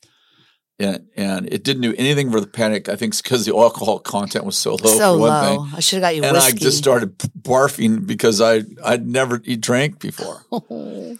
And 0.81 1.07
and 1.17 1.45
it 1.51 1.65
didn't 1.65 1.81
do 1.81 1.93
anything 1.97 2.31
for 2.31 2.39
the 2.39 2.47
panic. 2.47 2.87
I 2.87 2.95
think 2.95 3.11
it's 3.13 3.21
because 3.21 3.45
the 3.45 3.53
alcohol 3.53 3.99
content 3.99 4.45
was 4.45 4.55
so 4.57 4.75
low. 4.75 4.97
so 4.97 5.13
for 5.15 5.19
one 5.19 5.29
low. 5.29 5.65
thing. 5.65 5.73
I 5.75 5.79
should 5.81 5.97
have 5.97 6.03
got 6.03 6.15
you 6.15 6.23
And 6.23 6.37
I 6.37 6.51
just 6.51 6.77
started 6.77 7.17
barfing 7.17 8.07
because 8.07 8.39
I 8.39 8.61
I'd 8.83 9.05
never 9.05 9.41
eat 9.43 9.59
drank 9.59 9.99
before. 9.99 10.45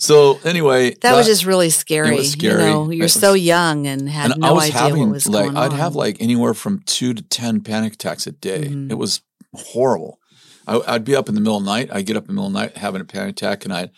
So 0.00 0.40
anyway, 0.44 0.94
That, 1.02 1.14
was 1.14 1.26
just 1.26 1.44
really 1.44 1.68
scary. 1.68 2.24
scary. 2.24 2.62
You 2.64 2.68
know, 2.70 2.90
you're 2.90 3.04
It 3.06 3.10
so 3.10 3.34
young 3.34 3.86
and 3.86 4.08
had 4.08 4.30
and 4.32 4.40
no 4.40 4.48
I 4.48 4.52
was 4.52 4.64
idea 4.64 4.78
having 4.78 5.00
what 5.02 5.10
was 5.12 5.28
like 5.28 5.44
going 5.44 5.56
I'd 5.58 5.72
on. 5.72 5.78
have 5.78 5.94
like 5.94 6.16
anywhere 6.20 6.54
from 6.54 6.80
two 6.86 7.12
to 7.12 7.22
ten 7.22 7.60
panic 7.60 7.92
attacks 7.94 8.26
a 8.26 8.32
day. 8.32 8.64
Mhm. 8.68 8.90
It 8.90 8.94
was 8.94 9.20
horrible. 9.54 10.18
I, 10.66 10.80
I'd 10.86 11.04
be 11.04 11.14
up 11.14 11.28
in 11.28 11.34
the 11.34 11.40
middle 11.42 11.58
of 11.58 11.64
the 11.64 11.70
night. 11.70 11.90
I'd 11.92 12.06
get 12.06 12.16
up 12.16 12.22
in 12.24 12.28
the 12.28 12.32
middle 12.32 12.46
of 12.46 12.52
the 12.54 12.58
night 12.60 12.76
having 12.78 13.02
a 13.02 13.04
panic 13.04 13.32
attack, 13.32 13.64
and 13.66 13.74
I'd 13.74 13.90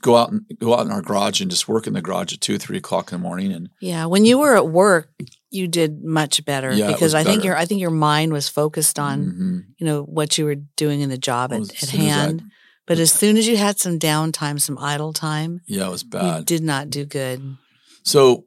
go 0.00 0.16
out 0.16 0.30
and 0.30 0.42
go 0.60 0.74
out 0.78 0.86
in 0.86 0.92
our 0.92 1.02
garage 1.02 1.40
and 1.40 1.50
just 1.50 1.66
work 1.68 1.86
in 1.88 1.92
the 1.94 2.02
garage 2.02 2.32
at 2.32 2.40
two, 2.40 2.56
three 2.58 2.76
o'clock 2.76 3.10
in 3.10 3.18
the 3.18 3.22
morning. 3.22 3.52
And 3.52 3.68
yeah, 3.80 4.06
when 4.06 4.24
you 4.24 4.38
were 4.38 4.56
at 4.56 4.68
work, 4.68 5.10
you 5.50 5.66
did 5.66 6.04
much 6.04 6.44
better 6.44 6.72
Yeah, 6.72 6.84
it 6.86 6.92
because 6.92 7.14
was 7.14 7.14
I 7.14 7.24
think 7.24 7.42
your 7.42 7.56
I 7.56 7.64
think 7.66 7.80
your 7.80 7.90
mind 7.90 8.32
was 8.32 8.48
focused 8.48 8.98
on 8.98 9.24
Mhm. 9.24 9.64
you 9.78 9.86
know 9.86 10.02
what 10.02 10.38
you 10.38 10.44
were 10.44 10.56
doing 10.76 11.00
in 11.00 11.08
the 11.10 11.18
job 11.18 11.50
Well, 11.50 11.62
at, 11.62 11.82
at 11.82 11.88
hand. 11.90 12.42
But 12.86 12.98
as 12.98 13.12
soon 13.12 13.36
as 13.36 13.46
you 13.46 13.56
had 13.56 13.78
some 13.78 13.98
downtime, 13.98 14.60
some 14.60 14.78
idle 14.78 15.12
time, 15.12 15.60
yeah, 15.66 15.86
it 15.86 15.90
was 15.90 16.02
bad. 16.02 16.46
did 16.46 16.62
not 16.62 16.90
do 16.90 17.04
good. 17.04 17.56
So 18.02 18.46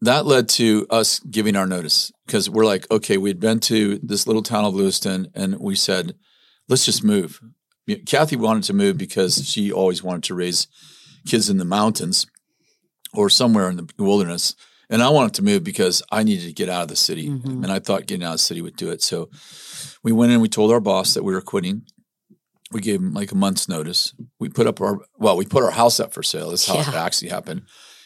that 0.00 0.26
led 0.26 0.48
to 0.50 0.86
us 0.90 1.18
giving 1.20 1.56
our 1.56 1.66
notice 1.66 2.12
because 2.26 2.48
we're 2.48 2.64
like, 2.66 2.88
okay, 2.90 3.16
we'd 3.16 3.40
been 3.40 3.58
to 3.60 3.98
this 4.02 4.26
little 4.26 4.42
town 4.42 4.64
of 4.64 4.74
Lewiston, 4.74 5.28
and 5.34 5.58
we 5.58 5.74
said, 5.74 6.14
let's 6.68 6.84
just 6.84 7.02
move. 7.02 7.40
Kathy 8.06 8.36
wanted 8.36 8.62
to 8.64 8.72
move 8.72 8.96
because 8.96 9.46
she 9.46 9.72
always 9.72 10.02
wanted 10.02 10.22
to 10.24 10.34
raise 10.34 10.68
kids 11.26 11.50
in 11.50 11.58
the 11.58 11.64
mountains 11.64 12.26
or 13.12 13.28
somewhere 13.28 13.68
in 13.68 13.76
the 13.76 13.88
wilderness. 13.98 14.54
And 14.90 15.02
I 15.02 15.08
wanted 15.08 15.34
to 15.34 15.42
move 15.42 15.64
because 15.64 16.02
I 16.12 16.22
needed 16.22 16.46
to 16.46 16.52
get 16.52 16.68
out 16.68 16.82
of 16.82 16.88
the 16.88 16.96
city. 16.96 17.28
Mhm. 17.28 17.62
And 17.62 17.72
I 17.72 17.78
thought 17.78 18.06
getting 18.06 18.24
out 18.24 18.32
of 18.34 18.38
the 18.38 18.44
city 18.44 18.60
would 18.62 18.76
do 18.76 18.90
it. 18.90 19.02
So 19.02 19.30
we 20.02 20.12
went 20.12 20.32
in, 20.32 20.40
we 20.40 20.48
told 20.48 20.70
our 20.72 20.80
boss 20.80 21.14
that 21.14 21.24
we 21.24 21.32
were 21.32 21.40
quitting. 21.40 21.82
We 22.74 22.80
gave 22.80 23.00
him 23.00 23.14
like 23.14 23.32
a 23.32 23.36
month's 23.36 23.68
notice. 23.68 24.12
We 24.38 24.48
put 24.50 24.66
up 24.66 24.80
our, 24.80 24.98
well, 25.16 25.36
we 25.36 25.46
put 25.46 25.62
our 25.62 25.70
house 25.70 25.98
up 26.00 26.12
for 26.12 26.22
sale. 26.22 26.50
That's 26.50 26.66
how 26.66 26.80
it 26.80 26.88
actually 26.88 27.28
happened. 27.30 27.62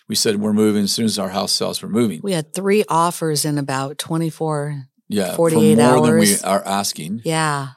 We 0.08 0.14
said, 0.14 0.36
we're 0.40 0.52
moving. 0.52 0.84
As 0.84 0.92
soon 0.92 1.06
as 1.06 1.18
our 1.18 1.30
house 1.30 1.52
sells, 1.52 1.82
we're 1.82 1.88
moving. 1.88 2.20
We 2.22 2.32
had 2.32 2.54
three 2.54 2.84
offers 2.88 3.44
in 3.44 3.58
about 3.58 3.98
24. 3.98 4.84
Yeah. 5.08 5.34
48 5.34 5.76
for 5.76 5.82
more 5.82 6.06
than 6.06 6.18
we 6.20 6.36
are 6.44 6.62
asking. 6.66 7.22
Yeah. 7.24 7.68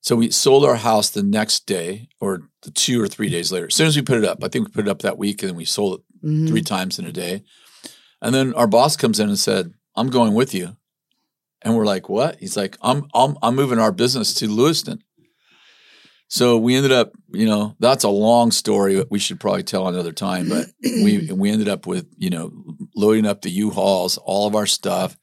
So 0.00 0.16
we 0.16 0.30
sold 0.30 0.64
our 0.64 0.76
house 0.76 1.10
the 1.10 1.22
next 1.22 1.66
day 1.66 2.08
or 2.20 2.42
the 2.62 2.70
two 2.70 3.00
or 3.02 3.08
three 3.08 3.28
days 3.28 3.50
later. 3.52 3.66
As 3.66 3.74
soon 3.74 3.86
as 3.86 3.96
we 3.96 4.02
put 4.02 4.18
it 4.18 4.24
up, 4.24 4.42
I 4.44 4.48
think 4.48 4.66
we 4.66 4.72
put 4.72 4.86
it 4.86 4.90
up 4.90 5.02
that 5.02 5.18
week 5.18 5.42
and 5.42 5.50
then 5.50 5.56
we 5.56 5.64
sold 5.64 6.00
it 6.00 6.26
Mhm. 6.26 6.48
three 6.48 6.62
times 6.62 6.98
in 6.98 7.04
a 7.04 7.12
day. 7.12 7.42
And 8.20 8.34
then 8.34 8.54
our 8.54 8.66
boss 8.66 8.96
comes 8.96 9.20
in 9.20 9.28
and 9.28 9.38
said, 9.38 9.72
I'm 9.94 10.08
going 10.10 10.34
with 10.34 10.52
you. 10.54 10.76
And 11.62 11.76
we're 11.76 11.84
like, 11.86 12.08
what? 12.08 12.38
He's 12.40 12.56
like, 12.56 12.76
I'm 12.82 13.08
I'm 13.14 13.36
I'm 13.42 13.54
moving 13.56 13.78
our 13.80 13.92
business 13.92 14.32
to 14.34 14.48
Lewiston. 14.48 15.02
So 16.30 16.58
we 16.58 16.76
ended 16.76 16.92
up, 16.92 17.12
you 17.32 17.46
know, 17.46 17.74
that's 17.80 18.04
a 18.04 18.08
long 18.10 18.50
story 18.50 19.02
we 19.10 19.18
should 19.18 19.40
probably 19.40 19.62
tell 19.62 19.88
another 19.88 20.12
time. 20.12 20.48
But 20.48 20.66
we 20.82 21.30
we 21.32 21.50
ended 21.50 21.68
up 21.68 21.86
with, 21.86 22.06
you 22.18 22.30
know, 22.30 22.52
loading 22.94 23.26
up 23.26 23.40
the 23.42 23.50
U-Hauls, 23.50 24.18
all 24.18 24.46
of 24.46 24.54
our 24.54 24.66
stuff. 24.66 25.16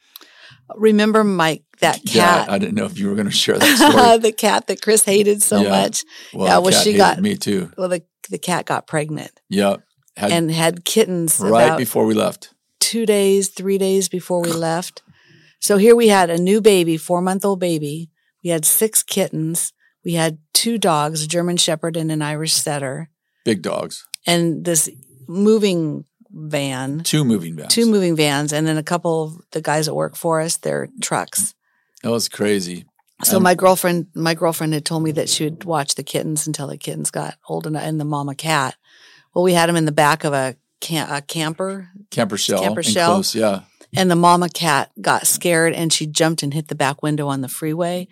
Remember 0.76 1.24
Mike, 1.24 1.64
that 1.82 1.98
cat. 2.06 2.06
Yeah, 2.06 2.46
I 2.50 2.58
didn't 2.58 2.74
know 2.74 2.86
if 2.86 2.98
you 2.98 3.08
were 3.08 3.14
going 3.16 3.28
to 3.28 3.32
share 3.32 3.58
that 3.60 3.78
story. 3.92 4.18
the 4.18 4.32
cat 4.32 4.66
that 4.68 4.82
Chris 4.82 5.04
hated 5.04 5.44
so 5.44 5.62
Yeah. 5.62 5.70
much. 5.70 6.04
Well, 6.34 6.48
Yeah, 6.48 6.58
well, 6.58 6.72
she 6.72 6.90
hated 6.94 6.98
got- 6.98 7.22
me 7.22 7.36
too. 7.36 7.72
Well, 7.78 7.90
the, 7.90 8.02
the 8.32 8.40
cat 8.40 8.66
got 8.66 8.88
pregnant 8.88 9.32
Yeah. 9.50 9.78
Had, 10.18 10.32
and 10.32 10.50
had 10.50 10.86
kittens 10.86 11.40
right 11.40 11.78
before 11.78 12.06
we 12.08 12.16
left. 12.16 12.54
two 12.80 13.06
days, 13.06 13.50
three 13.50 13.78
days 13.78 14.10
before 14.10 14.42
we 14.42 14.52
left. 14.70 15.04
So 15.60 15.78
here 15.78 15.96
we 15.96 16.08
had 16.08 16.30
a 16.32 16.38
new 16.40 16.62
baby, 16.62 16.98
four 16.98 17.22
month 17.22 17.46
old 17.46 17.60
baby. 17.60 18.10
We 18.44 18.50
had 18.50 18.66
six 18.66 19.04
kittens. 19.04 19.72
We 20.06 20.14
had 20.14 20.38
two 20.54 20.78
dogs, 20.78 21.24
a 21.24 21.28
German 21.28 21.58
Shepherd 21.58 21.98
and 21.98 22.12
an 22.12 22.22
Irish 22.22 22.54
Setter. 22.54 23.10
big 23.44 23.62
dogs, 23.62 24.06
and 24.28 24.64
this 24.64 24.90
moving 25.28 26.06
van, 26.32 27.00
two 27.02 27.24
moving 27.26 27.56
vans. 27.56 27.74
two 27.74 27.86
moving 27.90 28.16
vans, 28.16 28.54
and 28.54 28.68
then 28.68 28.78
a 28.78 28.84
couple 28.84 29.24
of 29.24 29.34
the 29.52 29.62
guys 29.62 29.86
that 29.88 29.96
work 29.96 30.16
for 30.16 30.42
us, 30.42 30.58
their 30.58 30.90
trucks. 31.02 31.54
That 32.04 32.12
was 32.12 32.30
crazy. 32.30 32.86
So 33.24 33.38
Um, 33.38 33.44
my 33.44 33.56
girlfriend, 33.56 34.08
my 34.14 34.34
girlfriend 34.36 34.74
had 34.74 34.86
told 34.86 35.02
me 35.04 35.12
that 35.14 35.30
she 35.30 35.46
would 35.46 35.64
watch 35.64 35.96
the 35.96 36.04
kittens 36.04 36.46
until 36.48 36.68
the 36.68 36.78
kittens 36.78 37.10
got 37.12 37.36
old 37.48 37.66
enough, 37.66 37.84
and 37.84 38.00
the 38.00 38.06
mama 38.06 38.36
cat. 38.36 38.76
Well, 39.34 39.44
we 39.44 39.54
had 39.54 39.68
them 39.70 39.76
in 39.76 39.86
the 39.86 39.92
back 39.92 40.24
of 40.24 40.34
a, 40.34 40.56
cam- 40.82 41.10
a 41.12 41.22
camper, 41.22 41.90
Camper 42.12 42.38
shell. 42.38 42.62
Camper 42.62 42.84
shell. 42.84 43.16
Close, 43.16 43.34
yeah. 43.36 43.62
and 43.96 44.10
the 44.12 44.16
mama 44.16 44.50
cat 44.50 44.92
got 45.02 45.26
scared 45.28 45.74
and 45.74 45.92
she 45.92 46.06
jumped 46.06 46.44
and 46.44 46.54
hit 46.54 46.68
the 46.68 46.76
back 46.76 47.02
window 47.04 47.28
on 47.28 47.42
the 47.42 47.48
freeway, 47.50 48.08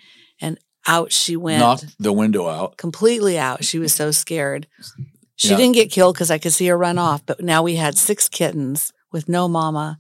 out 0.88 1.12
she 1.12 1.36
went, 1.38 1.60
Knocked 1.60 1.96
the 2.00 2.14
window 2.14 2.48
out. 2.50 2.78
completely 2.78 3.38
out. 3.38 3.64
She 3.64 3.80
was 3.80 3.94
so 3.94 4.12
scared. 4.12 4.68
She 5.36 5.50
Yeah. 5.50 5.58
didn't 5.58 5.74
get 5.76 5.92
killed 5.92 6.16
because 6.16 6.30
I 6.32 6.38
could 6.38 6.54
see 6.54 6.68
her 6.68 6.78
run 6.78 6.98
off. 6.98 7.26
But 7.26 7.42
now 7.42 7.64
we 7.64 7.76
had 7.76 7.98
six 7.98 8.30
kittens 8.30 8.92
with 9.12 9.28
no 9.30 9.48
mama, 9.48 10.00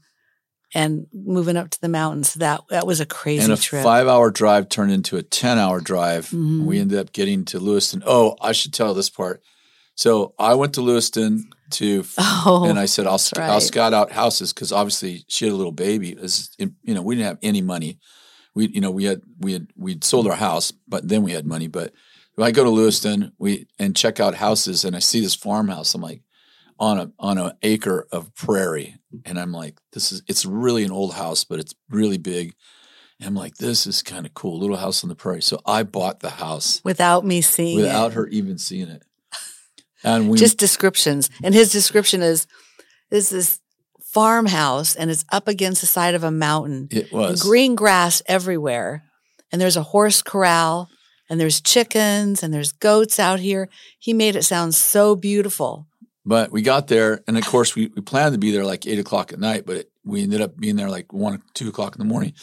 and 0.75 1.05
moving 1.13 1.55
up 1.57 1.69
to 1.69 1.79
the 1.81 1.87
mountains. 1.89 2.33
That 2.35 2.61
that 2.69 2.87
was 2.87 2.99
a 2.99 3.05
crazy 3.05 3.43
and 3.43 3.53
a 3.53 3.57
trip. 3.57 3.83
five 3.83 4.07
hour 4.07 4.31
drive 4.31 4.69
turned 4.69 4.91
into 4.91 5.17
a 5.17 5.23
10 5.23 5.57
hour 5.59 5.79
drive. 5.79 6.29
Mhm. 6.29 6.65
We 6.65 6.79
ended 6.79 6.97
up 6.99 7.13
getting 7.13 7.45
to 7.45 7.59
Lewiston. 7.59 8.03
Oh, 8.05 8.35
I 8.41 8.51
should 8.53 8.73
tell 8.73 8.93
this 8.93 9.09
part. 9.09 9.41
So 9.95 10.33
I 10.39 10.55
went 10.55 10.73
to 10.73 10.81
Lewiston 10.81 11.49
to, 11.71 12.03
oh, 12.17 12.65
and 12.67 12.79
I 12.79 12.85
said, 12.85 13.05
I'll, 13.05 13.19
that's 13.19 13.37
I'll 13.37 13.61
scout 13.61 13.93
out 13.93 14.11
houses 14.11 14.51
because 14.51 14.71
obviously 14.71 15.23
she 15.27 15.45
had 15.45 15.53
a 15.53 15.57
little 15.57 15.71
baby. 15.71 16.11
It 16.13 16.19
was, 16.21 16.49
you 16.57 16.71
know, 16.95 17.03
we 17.03 17.15
didn't 17.15 17.27
have 17.27 17.37
any 17.43 17.61
money. 17.61 17.99
We, 18.55 18.67
you 18.67 18.81
know, 18.81 18.91
we 18.91 19.05
had, 19.05 19.21
we 19.39 19.53
had, 19.53 19.67
we'd 19.75 20.03
sold 20.03 20.27
our 20.27 20.35
house, 20.35 20.71
but 20.87 21.07
then 21.07 21.23
we 21.23 21.31
had 21.31 21.45
money. 21.45 21.67
But 21.67 21.93
I 22.37 22.51
go 22.51 22.63
to 22.63 22.69
Lewiston, 22.69 23.31
we, 23.37 23.67
and 23.79 23.95
check 23.95 24.19
out 24.19 24.35
houses 24.35 24.85
and 24.85 24.95
I 24.95 24.99
see 24.99 25.19
this 25.19 25.35
farmhouse. 25.35 25.93
I'm 25.93 26.01
like, 26.01 26.21
on 26.79 26.99
a, 26.99 27.11
on 27.19 27.37
an 27.37 27.51
acre 27.61 28.07
of 28.11 28.33
prairie. 28.35 28.97
And 29.25 29.39
I'm 29.39 29.51
like, 29.51 29.79
this 29.93 30.11
is, 30.11 30.23
it's 30.27 30.45
really 30.45 30.83
an 30.83 30.91
old 30.91 31.13
house, 31.13 31.43
but 31.43 31.59
it's 31.59 31.73
really 31.89 32.17
big. 32.17 32.55
And 33.19 33.27
I'm 33.27 33.35
like, 33.35 33.55
this 33.55 33.85
is 33.87 34.01
kind 34.01 34.25
of 34.25 34.33
cool. 34.33 34.59
Little 34.59 34.77
house 34.77 35.03
on 35.03 35.09
the 35.09 35.15
prairie. 35.15 35.41
So 35.41 35.59
I 35.65 35.83
bought 35.83 36.19
the 36.19 36.31
house 36.31 36.81
without 36.83 37.25
me 37.25 37.41
seeing 37.41 37.77
without 37.77 38.11
it. 38.11 38.15
her 38.15 38.27
even 38.27 38.57
seeing 38.57 38.89
it. 38.89 39.03
And 40.03 40.29
we 40.29 40.37
just 40.37 40.57
descriptions. 40.57 41.29
And 41.43 41.53
his 41.53 41.71
description 41.71 42.21
is 42.21 42.47
this 43.09 43.31
is 43.31 43.59
farmhouse 44.13 44.95
and 44.95 45.09
it's 45.09 45.25
up 45.31 45.47
against 45.47 45.81
the 45.81 45.87
side 45.87 46.13
of 46.13 46.23
a 46.23 46.31
mountain. 46.31 46.87
it 46.91 47.11
was 47.11 47.41
green 47.41 47.75
grass 47.75 48.21
everywhere. 48.27 49.03
And 49.51 49.59
there's 49.59 49.77
a 49.77 49.83
horse 49.83 50.21
corral 50.21 50.89
and 51.29 51.39
there's 51.39 51.61
chickens 51.61 52.43
and 52.43 52.53
there's 52.53 52.71
goats 52.71 53.19
out 53.19 53.39
here. 53.39 53.69
He 53.99 54.13
made 54.13 54.35
it 54.35 54.43
sound 54.43 54.75
so 54.75 55.15
beautiful. 55.15 55.87
But 56.25 56.51
we 56.51 56.61
got 56.61 56.87
there, 56.87 57.21
and 57.27 57.37
of 57.37 57.45
course, 57.45 57.75
we, 57.75 57.87
we 57.87 58.01
planned 58.01 58.31
to 58.31 58.39
be 58.39 58.51
there 58.51 58.63
like 58.63 58.87
eight 58.87 58.99
o'clock 58.99 59.33
at 59.33 59.39
night, 59.39 59.65
but 59.65 59.87
we 60.05 60.23
ended 60.23 60.39
up 60.39 60.55
being 60.57 60.77
there 60.77 60.89
like 60.89 61.11
one, 61.11 61.41
two 61.53 61.67
o'clock 61.67 61.95
in 61.95 61.99
the 61.99 62.05
morning. 62.05 62.33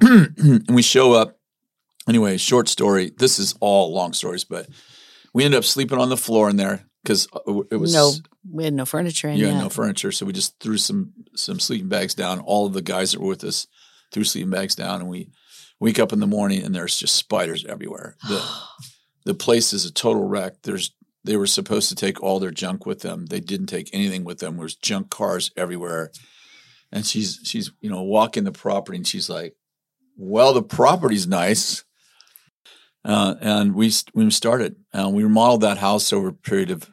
and 0.00 0.64
we 0.70 0.80
show 0.80 1.12
up. 1.12 1.38
Anyway, 2.08 2.38
short 2.38 2.70
story. 2.70 3.12
This 3.18 3.38
is 3.38 3.54
all 3.60 3.92
long 3.92 4.14
stories, 4.14 4.44
but 4.44 4.66
we 5.34 5.44
ended 5.44 5.58
up 5.58 5.64
sleeping 5.64 5.98
on 5.98 6.08
the 6.08 6.16
floor 6.16 6.48
in 6.48 6.56
there 6.56 6.86
because 7.08 7.26
it 7.70 7.76
was 7.76 7.94
no, 7.94 8.12
we 8.52 8.64
had 8.64 8.74
no 8.74 8.84
furniture 8.84 9.30
in 9.30 9.38
yeah, 9.38 9.46
yet. 9.46 9.58
no 9.58 9.70
furniture. 9.70 10.12
So 10.12 10.26
we 10.26 10.34
just 10.34 10.60
threw 10.60 10.76
some 10.76 11.14
some 11.34 11.58
sleeping 11.58 11.88
bags 11.88 12.14
down. 12.14 12.38
All 12.40 12.66
of 12.66 12.74
the 12.74 12.82
guys 12.82 13.12
that 13.12 13.20
were 13.20 13.28
with 13.28 13.44
us 13.44 13.66
threw 14.12 14.24
sleeping 14.24 14.50
bags 14.50 14.74
down, 14.74 15.00
and 15.00 15.08
we 15.08 15.30
wake 15.80 15.98
up 15.98 16.12
in 16.12 16.20
the 16.20 16.26
morning 16.26 16.62
and 16.62 16.74
there's 16.74 16.98
just 16.98 17.14
spiders 17.14 17.64
everywhere. 17.64 18.16
The 18.28 18.46
the 19.24 19.32
place 19.32 19.72
is 19.72 19.86
a 19.86 19.92
total 19.92 20.28
wreck. 20.28 20.60
There's 20.62 20.94
they 21.24 21.38
were 21.38 21.46
supposed 21.46 21.88
to 21.88 21.94
take 21.94 22.22
all 22.22 22.40
their 22.40 22.50
junk 22.50 22.84
with 22.84 23.00
them. 23.00 23.24
They 23.26 23.40
didn't 23.40 23.66
take 23.68 23.88
anything 23.94 24.24
with 24.24 24.40
them. 24.40 24.58
There's 24.58 24.76
junk 24.76 25.08
cars 25.08 25.50
everywhere. 25.56 26.12
And 26.92 27.06
she's 27.06 27.40
she's 27.42 27.70
you 27.80 27.88
know 27.88 28.02
walking 28.02 28.44
the 28.44 28.52
property 28.52 28.98
and 28.98 29.06
she's 29.06 29.30
like, 29.30 29.56
"Well, 30.14 30.52
the 30.52 30.62
property's 30.62 31.26
nice." 31.26 31.84
Uh, 33.02 33.36
and 33.40 33.74
we 33.74 33.90
we 34.12 34.30
started. 34.30 34.76
Uh, 34.92 35.08
we 35.08 35.22
remodeled 35.22 35.62
that 35.62 35.78
house 35.78 36.12
over 36.12 36.28
a 36.28 36.32
period 36.34 36.70
of 36.70 36.90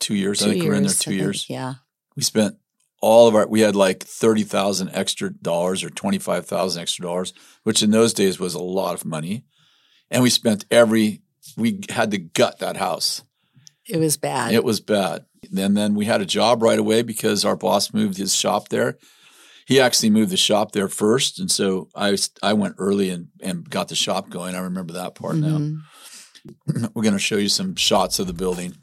two 0.00 0.14
years. 0.14 0.42
I 0.42 0.46
Two 0.46 0.52
think 0.52 0.64
we're 0.64 0.74
in 0.74 0.82
there 0.84 0.92
two 0.92 1.10
I 1.10 1.12
think. 1.12 1.20
years. 1.20 1.46
Yeah. 1.48 1.74
We 2.16 2.22
spent 2.22 2.56
all 3.00 3.28
of 3.28 3.34
our. 3.34 3.46
We 3.46 3.60
had 3.60 3.76
like 3.76 4.02
thirty 4.02 4.42
thousand 4.42 4.90
extra 4.92 5.30
dollars 5.32 5.84
or 5.84 5.90
twenty 5.90 6.18
five 6.18 6.46
thousand 6.46 6.82
extra 6.82 7.04
dollars, 7.04 7.32
which 7.62 7.82
in 7.82 7.90
those 7.90 8.12
days 8.12 8.38
was 8.40 8.54
a 8.54 8.62
lot 8.62 8.94
of 8.94 9.04
money. 9.04 9.44
And 10.10 10.22
we 10.22 10.30
spent 10.30 10.64
every. 10.70 11.22
We 11.56 11.80
had 11.90 12.10
to 12.10 12.18
gut 12.18 12.58
that 12.58 12.76
house. 12.76 13.22
It 13.88 13.98
was 13.98 14.16
bad. 14.16 14.52
It 14.52 14.64
was 14.64 14.80
bad. 14.80 15.24
And 15.56 15.76
then 15.76 15.94
we 15.94 16.04
had 16.04 16.20
a 16.20 16.26
job 16.26 16.62
right 16.62 16.78
away 16.78 17.02
because 17.02 17.44
our 17.44 17.56
boss 17.56 17.94
moved 17.94 18.18
his 18.18 18.34
shop 18.34 18.68
there. 18.68 18.98
He 19.66 19.80
actually 19.80 20.10
moved 20.10 20.30
the 20.30 20.36
shop 20.36 20.72
there 20.72 20.88
first, 20.88 21.38
and 21.38 21.50
so 21.50 21.88
I 21.94 22.16
I 22.42 22.54
went 22.54 22.74
early 22.78 23.10
and 23.10 23.28
and 23.40 23.68
got 23.68 23.88
the 23.88 23.94
shop 23.94 24.28
going. 24.30 24.54
I 24.54 24.60
remember 24.60 24.94
that 24.94 25.14
part 25.14 25.36
now. 25.36 25.58
Mhm. 25.58 25.78
We're 26.94 27.02
going 27.02 27.12
to 27.12 27.18
show 27.18 27.36
you 27.36 27.48
some 27.48 27.74
shots 27.76 28.18
of 28.18 28.26
the 28.26 28.32
building. 28.32 28.76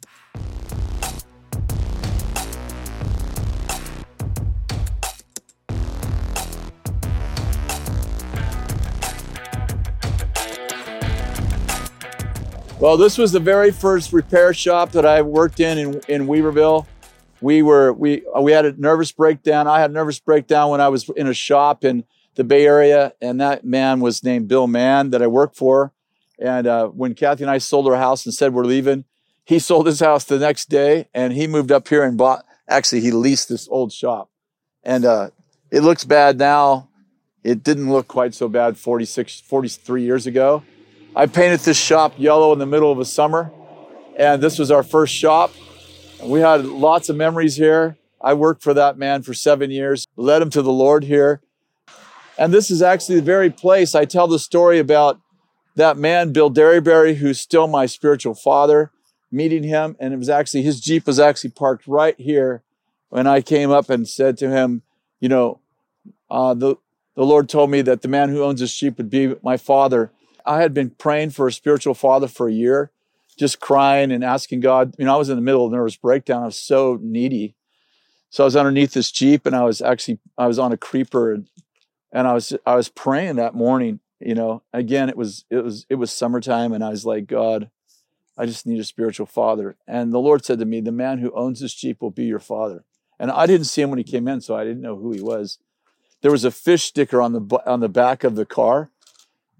Well, 12.85 12.97
this 12.97 13.17
was 13.17 13.31
the 13.31 13.39
very 13.39 13.71
first 13.71 14.13
repair 14.13 14.53
shop 14.53 14.91
that 14.91 15.07
I 15.07 15.23
worked 15.23 15.59
in 15.59 15.79
in, 15.79 16.01
in 16.07 16.27
Weaverville. 16.27 16.85
We 17.41 17.63
were 17.63 17.91
we 17.91 18.21
we 18.39 18.51
had 18.51 18.63
a 18.63 18.79
nervous 18.79 19.11
breakdown. 19.11 19.67
I 19.67 19.79
had 19.79 19.89
a 19.89 19.93
nervous 19.93 20.19
breakdown 20.19 20.69
when 20.69 20.81
I 20.81 20.89
was 20.89 21.09
in 21.15 21.25
a 21.25 21.33
shop 21.33 21.83
in 21.83 22.03
the 22.35 22.43
Bay 22.43 22.63
Area, 22.63 23.13
and 23.19 23.41
that 23.41 23.65
man 23.65 24.01
was 24.01 24.23
named 24.23 24.47
Bill 24.47 24.67
Mann 24.67 25.09
that 25.09 25.23
I 25.23 25.25
worked 25.25 25.55
for. 25.55 25.93
And 26.37 26.67
uh, 26.67 26.89
when 26.89 27.15
Kathy 27.15 27.43
and 27.43 27.49
I 27.49 27.57
sold 27.57 27.87
our 27.87 27.97
house 27.97 28.23
and 28.23 28.35
said 28.35 28.53
we're 28.53 28.65
leaving, 28.65 29.05
he 29.45 29.57
sold 29.69 29.87
his 29.87 29.99
house 29.99 30.23
the 30.23 30.37
next 30.37 30.69
day, 30.69 31.09
and 31.11 31.33
he 31.33 31.47
moved 31.47 31.71
up 31.71 31.87
here 31.87 32.03
and 32.03 32.15
bought. 32.15 32.45
Actually, 32.67 33.01
he 33.01 33.09
leased 33.09 33.49
this 33.49 33.67
old 33.67 33.93
shop, 33.93 34.29
and 34.83 35.05
uh, 35.05 35.31
it 35.71 35.81
looks 35.81 36.03
bad 36.03 36.37
now. 36.37 36.87
It 37.43 37.63
didn't 37.63 37.91
look 37.91 38.07
quite 38.07 38.35
so 38.35 38.47
bad 38.47 38.77
46, 38.77 39.39
43 39.39 40.03
years 40.03 40.27
ago. 40.27 40.61
I 41.17 41.27
painted 41.27 41.61
this 41.61 41.77
shop 41.77 42.15
yellow 42.17 42.51
in 42.51 42.59
the 42.59 42.65
middle 42.65 42.91
of 42.91 42.99
a 42.99 43.05
summer, 43.05 43.49
and 44.17 44.43
this 44.43 44.59
was 44.59 44.69
our 44.69 44.83
first 44.83 45.15
shop. 45.15 45.51
We 46.21 46.41
had 46.41 46.65
lots 46.65 47.07
of 47.07 47.15
memories 47.15 47.55
here. 47.55 47.97
I 48.19 48.33
worked 48.33 48.61
for 48.61 48.73
that 48.73 48.97
man 48.97 49.21
for 49.21 49.33
seven 49.33 49.71
years, 49.71 50.05
led 50.17 50.41
him 50.41 50.49
to 50.49 50.61
the 50.61 50.73
Lord 50.73 51.05
here. 51.05 51.41
And 52.37 52.53
this 52.53 52.69
is 52.69 52.81
actually 52.81 53.15
the 53.15 53.21
very 53.21 53.49
place 53.49 53.95
I 53.95 54.03
tell 54.03 54.27
the 54.27 54.39
story 54.39 54.77
about 54.77 55.21
that 55.75 55.95
man, 55.95 56.33
Bill 56.33 56.51
Derryberry, 56.51 57.15
who's 57.15 57.39
still 57.39 57.67
my 57.67 57.85
spiritual 57.85 58.35
father, 58.35 58.91
meeting 59.31 59.63
him. 59.63 59.95
And 60.01 60.13
it 60.13 60.17
was 60.17 60.27
actually, 60.27 60.63
his 60.63 60.81
Jeep 60.81 61.07
was 61.07 61.17
actually 61.17 61.51
parked 61.51 61.87
right 61.87 62.19
here 62.19 62.61
when 63.07 63.25
I 63.25 63.39
came 63.39 63.71
up 63.71 63.89
and 63.89 64.05
said 64.05 64.37
to 64.39 64.49
him, 64.49 64.81
you 65.21 65.29
know, 65.29 65.61
uh, 66.29 66.53
the, 66.53 66.75
the 67.15 67.23
Lord 67.23 67.47
told 67.47 67.69
me 67.69 67.81
that 67.83 68.01
the 68.01 68.09
man 68.09 68.27
who 68.27 68.43
owns 68.43 68.59
this 68.59 68.77
Jeep 68.77 68.97
would 68.97 69.09
be 69.09 69.35
my 69.41 69.55
father. 69.55 70.11
I 70.45 70.61
had 70.61 70.73
been 70.73 70.91
praying 70.91 71.31
for 71.31 71.47
a 71.47 71.51
spiritual 71.51 71.93
father 71.93 72.27
for 72.27 72.47
a 72.47 72.53
year, 72.53 72.91
just 73.37 73.59
crying 73.59 74.11
and 74.11 74.23
asking 74.23 74.61
God. 74.61 74.95
You 74.97 75.05
know, 75.05 75.15
I 75.15 75.17
was 75.17 75.29
in 75.29 75.35
the 75.35 75.41
middle 75.41 75.65
of 75.65 75.73
a 75.73 75.75
nervous 75.75 75.95
breakdown. 75.95 76.43
I 76.43 76.47
was 76.47 76.59
so 76.59 76.99
needy. 77.01 77.55
So 78.29 78.43
I 78.43 78.45
was 78.45 78.55
underneath 78.55 78.93
this 78.93 79.11
Jeep 79.11 79.45
and 79.45 79.55
I 79.55 79.63
was 79.63 79.81
actually, 79.81 80.19
I 80.37 80.47
was 80.47 80.59
on 80.59 80.71
a 80.71 80.77
creeper 80.77 81.33
and, 81.33 81.47
and 82.11 82.27
I 82.27 82.33
was, 82.33 82.53
I 82.65 82.75
was 82.75 82.89
praying 82.89 83.37
that 83.37 83.55
morning, 83.55 83.99
you 84.19 84.35
know, 84.35 84.61
again, 84.73 85.09
it 85.09 85.17
was, 85.17 85.45
it 85.49 85.63
was, 85.63 85.85
it 85.89 85.95
was 85.95 86.11
summertime 86.11 86.73
and 86.73 86.83
I 86.83 86.89
was 86.89 87.05
like, 87.05 87.27
God, 87.27 87.69
I 88.37 88.45
just 88.45 88.65
need 88.65 88.79
a 88.79 88.83
spiritual 88.83 89.25
father. 89.25 89.77
And 89.87 90.11
the 90.11 90.19
Lord 90.19 90.43
said 90.43 90.59
to 90.59 90.65
me, 90.65 90.81
the 90.81 90.91
man 90.91 91.19
who 91.19 91.31
owns 91.33 91.61
this 91.61 91.73
Jeep 91.73 92.01
will 92.01 92.11
be 92.11 92.25
your 92.25 92.39
father. 92.39 92.83
And 93.19 93.31
I 93.31 93.45
didn't 93.45 93.67
see 93.67 93.81
him 93.81 93.89
when 93.89 93.99
he 93.99 94.03
came 94.03 94.27
in, 94.27 94.41
so 94.41 94.55
I 94.55 94.65
didn't 94.65 94.81
know 94.81 94.97
who 94.97 95.13
he 95.13 95.21
was. 95.21 95.59
There 96.21 96.31
was 96.31 96.43
a 96.43 96.51
fish 96.51 96.83
sticker 96.83 97.21
on 97.21 97.31
the, 97.31 97.61
on 97.65 97.79
the 97.79 97.87
back 97.87 98.23
of 98.23 98.35
the 98.35 98.45
car. 98.45 98.89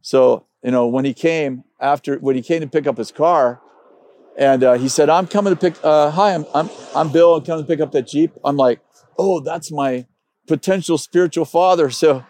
So, 0.02 0.46
you 0.66 0.72
know, 0.72 0.88
when 0.88 1.06
he 1.06 1.14
came 1.14 1.64
after, 1.80 2.18
when 2.18 2.36
he 2.36 2.42
came 2.42 2.62
to 2.62 2.68
pick 2.68 2.88
up 2.88 2.98
his 2.98 3.12
car, 3.12 3.62
and 4.36 4.64
uh, 4.64 4.74
he 4.74 4.90
said, 4.90 5.12
"I'm 5.12 5.28
coming 5.28 5.54
to 5.54 5.60
pick. 5.60 5.76
Uh, 5.84 6.10
hi, 6.10 6.34
I'm 6.34 6.44
I'm 6.56 6.72
I'm 6.96 7.12
Bill. 7.12 7.36
I'm 7.36 7.46
coming 7.46 7.64
to 7.64 7.68
pick 7.68 7.80
up 7.80 7.92
that 7.92 8.08
Jeep." 8.08 8.32
I'm 8.44 8.58
like, 8.58 8.80
"Oh, 9.16 9.42
that's 9.42 9.72
my 9.72 10.08
potential 10.48 10.98
spiritual 10.98 11.46
father." 11.46 11.92
So, 11.92 12.26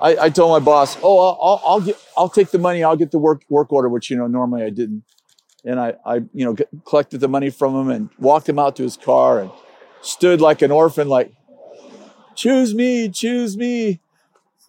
I, 0.00 0.16
I 0.22 0.28
told 0.30 0.50
my 0.50 0.58
boss, 0.58 0.98
"Oh, 1.04 1.20
I'll, 1.20 1.38
I'll 1.40 1.62
I'll 1.64 1.80
get 1.80 1.96
I'll 2.16 2.28
take 2.28 2.50
the 2.50 2.58
money. 2.58 2.82
I'll 2.82 2.96
get 2.96 3.12
the 3.12 3.20
work 3.20 3.44
work 3.48 3.72
order," 3.72 3.88
which 3.88 4.10
you 4.10 4.16
know 4.16 4.26
normally 4.26 4.64
I 4.64 4.70
didn't. 4.70 5.04
And 5.64 5.78
I 5.78 5.94
I 6.04 6.16
you 6.34 6.44
know 6.44 6.56
collected 6.84 7.20
the 7.20 7.28
money 7.28 7.50
from 7.50 7.76
him 7.76 7.90
and 7.90 8.10
walked 8.18 8.48
him 8.48 8.58
out 8.58 8.74
to 8.76 8.82
his 8.82 8.96
car 8.96 9.38
and 9.38 9.52
stood 10.00 10.40
like 10.40 10.62
an 10.62 10.72
orphan, 10.72 11.08
like, 11.08 11.32
"Choose 12.34 12.74
me, 12.74 13.08
choose 13.08 13.56
me." 13.56 14.00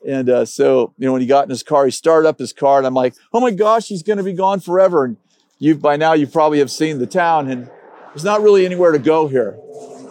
And 0.08 0.30
uh, 0.30 0.46
so, 0.46 0.94
you 0.98 1.06
know, 1.06 1.14
when 1.14 1.22
he 1.22 1.28
got 1.28 1.46
in 1.46 1.50
his 1.50 1.64
car, 1.64 1.86
he 1.86 1.92
started 1.92 2.28
up 2.28 2.38
his 2.38 2.52
car, 2.52 2.78
and 2.78 2.86
I'm 2.86 2.94
like, 2.94 3.16
"Oh 3.32 3.40
my 3.40 3.52
gosh, 3.52 3.88
he's 3.88 4.04
going 4.04 4.18
to 4.18 4.24
be 4.24 4.34
gone 4.34 4.60
forever." 4.60 5.06
And 5.06 5.18
you, 5.60 5.76
by 5.76 5.96
now, 5.96 6.14
you 6.14 6.28
probably 6.28 6.60
have 6.60 6.70
seen 6.70 7.00
the 7.00 7.08
town. 7.08 7.50
And 7.50 7.70
there's 8.10 8.26
not 8.26 8.42
really 8.42 8.66
anywhere 8.66 8.92
to 8.92 9.00
go 9.00 9.28
here. 9.28 9.58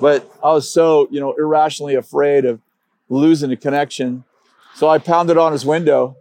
But 0.00 0.28
I 0.42 0.52
was 0.52 0.68
so, 0.68 1.08
you 1.10 1.20
know, 1.20 1.32
irrationally 1.34 1.94
afraid 1.94 2.44
of 2.44 2.60
losing 3.08 3.52
a 3.52 3.56
connection. 3.56 4.24
So 4.74 4.88
I 4.88 4.98
pounded 4.98 5.36
on 5.36 5.52
his 5.52 5.66
window 5.66 6.16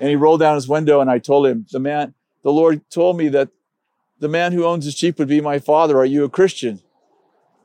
and 0.00 0.08
he 0.08 0.16
rolled 0.16 0.40
down 0.40 0.54
his 0.54 0.68
window 0.68 1.00
and 1.00 1.10
I 1.10 1.18
told 1.18 1.46
him, 1.46 1.66
the 1.70 1.80
man, 1.80 2.14
the 2.42 2.52
Lord 2.52 2.88
told 2.90 3.16
me 3.16 3.28
that 3.28 3.48
the 4.20 4.28
man 4.28 4.52
who 4.52 4.64
owns 4.64 4.84
the 4.84 4.92
sheep 4.92 5.18
would 5.18 5.28
be 5.28 5.40
my 5.40 5.58
father. 5.58 5.98
Are 5.98 6.04
you 6.04 6.24
a 6.24 6.28
Christian? 6.28 6.80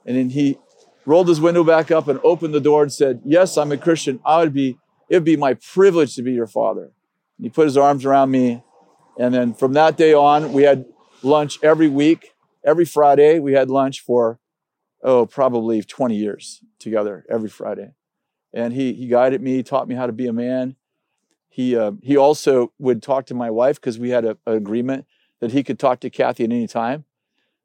And 0.05 0.17
then 0.17 0.31
he 0.31 0.57
rolled 1.05 1.27
his 1.27 1.39
window 1.39 1.63
back 1.63 1.91
up 1.91 2.07
and 2.07 2.19
opened 2.23 2.53
the 2.53 2.59
door 2.59 2.81
and 2.81 2.91
said, 2.91 3.21
Yes, 3.23 3.57
I'm 3.57 3.71
a 3.71 3.77
Christian. 3.77 4.19
I 4.25 4.39
would 4.39 4.53
be, 4.53 4.77
it 5.09 5.15
would 5.15 5.23
be 5.23 5.37
my 5.37 5.53
privilege 5.53 6.15
to 6.15 6.21
be 6.21 6.33
your 6.33 6.47
father. 6.47 6.91
He 7.41 7.49
put 7.49 7.65
his 7.65 7.77
arms 7.77 8.05
around 8.05 8.31
me. 8.31 8.63
And 9.19 9.33
then 9.33 9.53
from 9.53 9.73
that 9.73 9.97
day 9.97 10.13
on, 10.13 10.53
we 10.53 10.63
had 10.63 10.85
lunch 11.23 11.59
every 11.63 11.87
week. 11.87 12.33
Every 12.63 12.85
Friday, 12.85 13.39
we 13.39 13.53
had 13.53 13.69
lunch 13.69 14.01
for, 14.01 14.39
oh, 15.01 15.25
probably 15.25 15.81
20 15.81 16.15
years 16.15 16.61
together 16.79 17.25
every 17.29 17.49
Friday. 17.49 17.91
And 18.53 18.73
he, 18.73 18.93
he 18.93 19.07
guided 19.07 19.41
me, 19.41 19.63
taught 19.63 19.87
me 19.87 19.95
how 19.95 20.07
to 20.07 20.11
be 20.11 20.27
a 20.27 20.33
man. 20.33 20.75
He, 21.49 21.75
uh, 21.75 21.93
he 22.01 22.17
also 22.17 22.73
would 22.77 23.01
talk 23.01 23.25
to 23.27 23.33
my 23.33 23.49
wife 23.49 23.79
because 23.79 23.97
we 23.97 24.09
had 24.09 24.25
an 24.25 24.37
agreement 24.45 25.05
that 25.39 25.51
he 25.51 25.63
could 25.63 25.79
talk 25.79 25.99
to 26.01 26.09
Kathy 26.09 26.43
at 26.43 26.51
any 26.51 26.67
time. 26.67 27.05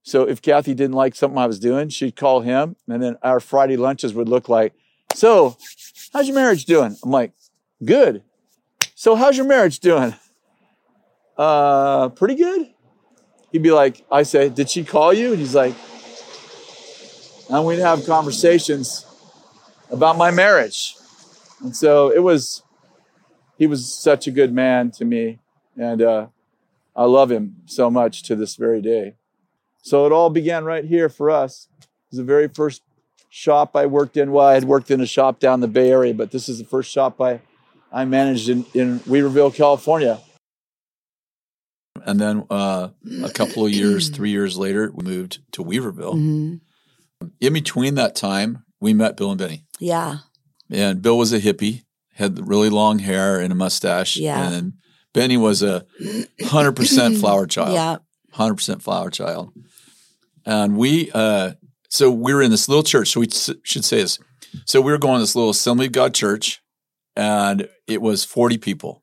So 0.02 0.25
if 0.25 0.42
Kathy 0.42 0.75
didn't 0.75 0.94
like 0.94 1.14
something 1.14 1.38
I 1.38 1.46
was 1.46 1.58
doing, 1.61 1.88
she'd 1.88 2.16
call 2.16 2.40
him, 2.40 2.76
and 2.88 3.02
then 3.02 3.16
our 3.22 3.38
Friday 3.38 3.76
lunches 3.76 4.14
would 4.14 4.28
look 4.28 4.49
like, 4.49 4.75
"So, 5.14 5.57
how's 6.12 6.26
your 6.26 6.35
marriage 6.35 6.64
doing?" 6.64 6.97
I'm 7.02 7.11
like, 7.11 7.33
"Good." 7.85 8.23
So 8.95 9.14
how's 9.16 9.37
your 9.37 9.47
marriage 9.47 9.81
doing? 9.81 10.14
Uh, 11.37 12.11
pretty 12.11 12.37
good. 12.37 12.69
He'd 13.50 13.62
be 13.62 13.73
like, 13.73 14.04
I 14.11 14.23
say, 14.23 14.49
"Did 14.49 14.71
she 14.71 14.85
call 14.85 15.12
you?" 15.12 15.31
And 15.33 15.40
he's 15.40 15.54
like, 15.54 15.75
and 17.52 17.66
we'd 17.66 17.81
have 17.81 18.07
conversations 18.07 19.04
about 19.90 20.16
my 20.16 20.31
marriage. 20.31 20.97
And 21.61 21.76
so 21.76 22.11
it 22.11 22.21
was, 22.23 22.62
he 23.59 23.66
was 23.66 23.92
such 23.92 24.26
a 24.26 24.31
good 24.31 24.54
man 24.54 24.90
to 24.92 25.04
me, 25.04 25.38
and 25.76 26.00
uh, 26.00 26.26
I 26.97 27.04
love 27.04 27.31
him 27.31 27.57
so 27.66 27.90
much 27.90 28.23
to 28.25 28.37
this 28.37 28.57
very 28.57 28.81
day. 28.81 29.16
So 29.83 30.07
it 30.07 30.12
all 30.12 30.31
began 30.31 30.64
right 30.64 30.85
here 30.85 31.09
for 31.09 31.31
us. 31.31 31.69
It 31.81 31.87
was 32.12 32.19
the 32.19 32.25
very 32.25 32.49
first 32.49 32.83
shop 33.34 33.74
I 33.74 33.86
worked 33.86 34.18
in. 34.18 34.30
Well, 34.30 34.46
I 34.46 34.54
had 34.54 34.64
worked 34.64 34.90
in 34.90 35.00
a 35.00 35.06
shop 35.06 35.40
down 35.40 35.60
the 35.60 35.68
Bay 35.68 35.90
Area, 35.90 36.12
but 36.12 36.30
this 36.30 36.50
is 36.50 36.58
the 36.58 36.66
first 36.66 36.92
shop 36.92 37.18
I, 37.18 37.40
I 37.90 38.04
managed 38.04 38.50
in, 38.50 38.66
in 38.74 39.00
Weaverville, 39.00 39.54
California. 39.54 40.20
And 42.04 42.20
then 42.20 42.44
uh, 42.50 42.90
a 43.24 43.30
couple 43.30 43.64
of 43.64 43.72
years, 43.72 44.10
three 44.10 44.30
years 44.30 44.58
later, 44.58 44.92
we 44.94 45.04
moved 45.04 45.38
to 45.52 45.64
Weaverville. 45.64 46.14
Mm-hmm. 46.14 47.26
In 47.40 47.52
between 47.54 47.94
that 47.94 48.14
time, 48.14 48.64
we 48.80 48.92
met 48.92 49.16
Bill 49.16 49.30
and 49.30 49.38
Beni. 49.38 49.64
Yeah. 49.80 50.18
And 50.70 51.00
Bill 51.00 51.16
was 51.16 51.32
a 51.32 51.40
hippie, 51.40 51.84
had 52.14 52.46
really 52.46 52.68
long 52.68 52.98
hair 52.98 53.40
and 53.40 53.50
a 53.50 53.56
mustache. 53.56 54.18
Yeah. 54.18 54.46
And 54.50 54.74
Beni 55.14 55.38
was 55.38 55.62
a 55.62 55.86
100% 56.02 57.18
flower 57.18 57.46
child. 57.46 57.72
Yeah. 57.72 57.96
100% 58.34 58.82
flower 58.82 59.08
child. 59.08 59.52
And 60.44 60.76
we, 60.76 61.10
uh, 61.12 61.52
so 61.92 62.11
we 62.11 62.32
were 62.32 62.40
in 62.42 62.50
this 62.50 62.68
little 62.68 62.82
church. 62.82 63.08
So 63.11 63.20
we 63.20 63.28
should 63.64 63.84
say 63.84 63.99
this. 63.99 64.18
So 64.64 64.80
we 64.80 64.90
were 64.92 64.99
going 64.99 65.16
to 65.16 65.22
this 65.22 65.34
little 65.37 65.50
Assembly 65.50 65.87
of 65.87 65.92
God 65.92 66.14
church, 66.14 66.62
and 67.16 67.68
it 67.87 68.00
was 68.00 68.25
40 68.25 68.56
people. 68.58 69.02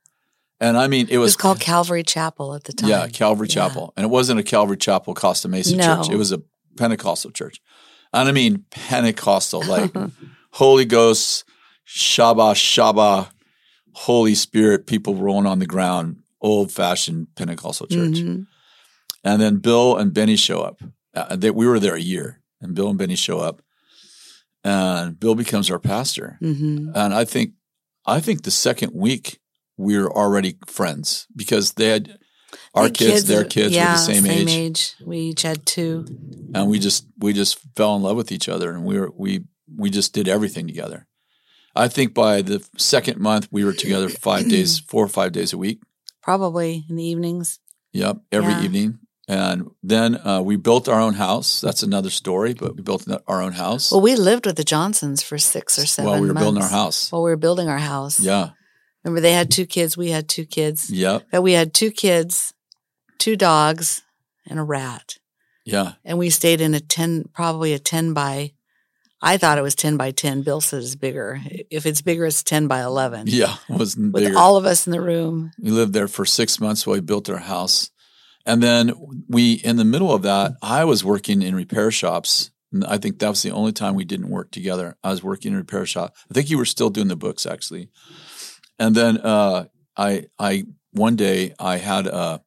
And 0.60 0.75
I 0.75 0.88
mean, 0.88 1.05
it 1.08 1.13
It 1.13 1.17
was, 1.19 1.29
was 1.29 1.36
called 1.38 1.60
Calvary 1.60 2.03
Chapel 2.03 2.53
at 2.55 2.63
the 2.63 2.74
time. 2.74 2.89
yeah, 2.89 3.08
Calvary 3.08 3.48
Yeah. 3.48 3.67
Chapel. 3.67 3.93
And 3.96 4.03
it 4.03 4.10
wasn't 4.10 4.39
a 4.39 4.43
Calvary 4.43 4.77
Chapel 4.77 5.13
Costa 5.13 5.48
Mesa 5.48 5.75
No. 5.75 5.84
church. 5.98 6.10
It 6.10 6.17
was 6.17 6.31
a 6.31 6.41
Pentecostal 6.77 7.31
church. 7.31 7.62
And 8.12 8.27
I 8.27 8.31
mean 8.31 8.65
Pentecostal, 8.72 9.63
like 9.65 9.93
Holy 10.53 10.86
Ghost, 10.86 11.46
Shabbat, 11.87 12.55
Shabbat, 12.55 13.29
Holy 13.94 14.35
Spirit, 14.35 14.87
people 14.87 15.16
rolling 15.16 15.46
on 15.46 15.59
the 15.59 15.66
ground, 15.68 16.18
old 16.42 16.72
fashioned 16.72 17.27
Pentecostal 17.35 17.87
church. 17.87 18.18
Mhm. 18.20 18.48
And 19.24 19.42
then 19.42 19.57
Bill 19.57 19.96
and 19.98 20.14
Beni 20.14 20.35
show 20.35 20.61
up. 20.61 20.81
Uh, 21.14 21.35
they, 21.35 21.51
we 21.51 21.68
were 21.68 21.79
there 21.79 21.96
a 21.96 22.01
year, 22.01 22.39
and 22.61 22.75
Bill 22.75 22.89
and 22.89 22.98
Beni 22.98 23.15
show 23.15 23.39
up, 23.39 23.61
and 24.63 25.19
Bill 25.19 25.35
becomes 25.35 25.69
our 25.72 25.79
pastor. 25.79 26.37
Mhm. 26.41 26.91
And 26.95 27.13
I 27.13 27.25
think, 27.25 27.53
I 28.05 28.19
think 28.19 28.43
the 28.43 28.51
second 28.51 28.91
week 28.93 29.39
we 29.77 29.98
were 29.98 30.11
already 30.11 30.57
friends 30.67 31.27
because 31.35 31.74
they 31.74 31.87
had 31.89 32.17
our 32.74 32.85
The 32.87 32.93
kids, 32.93 33.25
their 33.25 33.45
kids 33.45 33.74
yeah, 33.74 33.91
were 33.93 33.98
the 34.13 34.22
same, 34.22 34.50
age, 34.50 34.93
We 35.05 35.17
each 35.19 35.43
had 35.43 35.65
two. 35.65 36.05
and 36.53 36.67
we 36.69 36.79
just 36.79 37.05
we 37.17 37.31
just 37.33 37.59
fell 37.75 37.95
in 37.95 38.01
love 38.01 38.17
with 38.17 38.31
each 38.31 38.50
other, 38.50 38.72
and 38.74 38.83
we 38.85 39.00
were 39.00 39.11
we 39.15 39.45
we 39.75 39.89
just 39.89 40.13
did 40.13 40.27
everything 40.27 40.65
together. 40.67 41.05
I 41.75 41.87
think 41.87 42.13
by 42.13 42.41
the 42.41 42.63
second 42.77 43.19
month 43.19 43.48
we 43.51 43.63
were 43.63 43.74
together 43.74 44.09
five 44.09 44.50
days, 44.50 44.79
four 44.79 45.05
or 45.05 45.07
five 45.07 45.31
days 45.31 45.53
a 45.53 45.57
week. 45.57 45.79
Probably 46.22 46.85
in 46.89 46.95
the 46.95 47.03
evenings. 47.03 47.59
Yep, 47.93 48.17
every 48.31 48.53
Yeah. 48.53 48.63
evening. 48.63 49.00
And 49.29 49.70
then 49.83 50.15
uh, 50.27 50.42
we 50.42 50.55
built 50.55 50.89
our 50.89 51.00
own 51.00 51.13
house. 51.13 51.61
That's 51.61 51.83
another 51.83 52.09
story, 52.09 52.55
but 52.55 52.75
we 52.75 52.81
built 52.81 53.05
our 53.27 53.42
own 53.44 53.53
house 53.53 53.92
Well, 53.92 54.01
we 54.01 54.15
lived 54.15 54.48
with 54.48 54.55
the 54.57 54.63
Johnsons 54.63 55.22
for 55.22 55.37
six 55.37 55.77
or 55.77 55.85
seven 55.85 56.09
while 56.09 56.20
we 56.20 56.27
were 56.27 56.33
building 56.33 56.63
our 56.63 56.70
house. 56.70 57.11
While 57.11 57.22
we 57.24 57.29
were 57.29 57.37
building 57.37 57.70
our 57.70 57.77
house. 57.77 58.20
Yeah, 58.20 58.50
Remember, 59.03 59.22
they 59.22 59.33
had 59.33 59.51
two 59.51 59.68
kids. 59.68 59.96
We 59.96 60.09
had 60.09 60.27
two 60.27 60.46
kids. 60.46 60.89
yep, 60.89 61.27
But 61.31 61.44
we 61.44 61.53
had 61.53 61.74
two 61.75 61.92
kids, 61.92 62.53
two 63.20 63.35
dogs, 63.35 64.01
and 64.50 64.57
a 64.59 64.63
rat. 64.63 65.18
yeah, 65.63 65.94
And 66.03 66.18
we 66.18 66.31
stayed 66.31 66.59
in 66.59 66.74
a 66.74 66.79
10, 66.79 67.29
probably 67.31 67.74
a 67.74 67.79
10 67.79 68.13
by, 68.13 68.53
I 69.22 69.37
thought 69.37 69.59
it 69.59 69.61
was 69.61 69.75
10 69.75 69.96
by 69.96 70.09
10. 70.11 70.42
Bill 70.42 70.59
said 70.59 70.81
it's 70.81 70.96
bigger. 70.96 71.39
If 71.70 71.85
it's 71.85 72.01
bigger, 72.01 72.25
it's 72.25 72.42
10 72.42 72.68
by 72.68 72.81
11. 72.81 73.25
yeah. 73.27 73.57
It 73.70 73.77
was 73.77 73.96
With 73.96 74.11
bigger. 74.13 74.37
all 74.37 74.57
of 74.57 74.65
us 74.65 74.87
in 74.87 74.92
the 74.92 75.01
room. 75.01 75.51
we 75.61 75.70
lived 75.70 75.94
there 75.94 76.07
for 76.07 76.25
six 76.25 76.59
months 76.59 76.87
while 76.87 76.96
we 76.96 77.01
built 77.01 77.29
our 77.29 77.37
house, 77.37 77.92
and 78.46 78.64
then 78.64 78.94
we, 79.28 79.54
in 79.54 79.75
the 79.75 79.86
middle 79.86 80.14
of 80.14 80.24
that, 80.24 80.54
I 80.62 80.86
was 80.86 81.04
working 81.04 81.42
in 81.42 81.56
repair 81.56 81.92
shops. 81.92 82.52
And 82.72 82.86
I 82.86 82.98
think 82.98 83.20
that 83.20 83.30
was 83.30 83.42
the 83.42 83.52
only 83.52 83.72
time 83.72 83.96
we 83.96 84.06
didn't 84.06 84.30
work 84.30 84.52
together. 84.52 84.98
I 85.04 85.10
was 85.10 85.24
working 85.24 85.52
in 85.52 85.58
repair 85.58 85.86
shop. 85.86 86.16
I 86.30 86.34
think 86.34 86.50
you 86.50 86.58
were 86.58 86.66
still 86.66 86.90
doing 86.90 87.08
the 87.08 87.16
books 87.16 87.46
actually. 87.46 87.90
And 88.78 88.96
then 88.96 89.18
uh, 89.18 89.66
I, 89.98 90.28
I 90.38 90.66
one 90.92 91.16
day 91.16 91.54
I 91.60 91.78
had 91.78 92.08
a, 92.08 92.42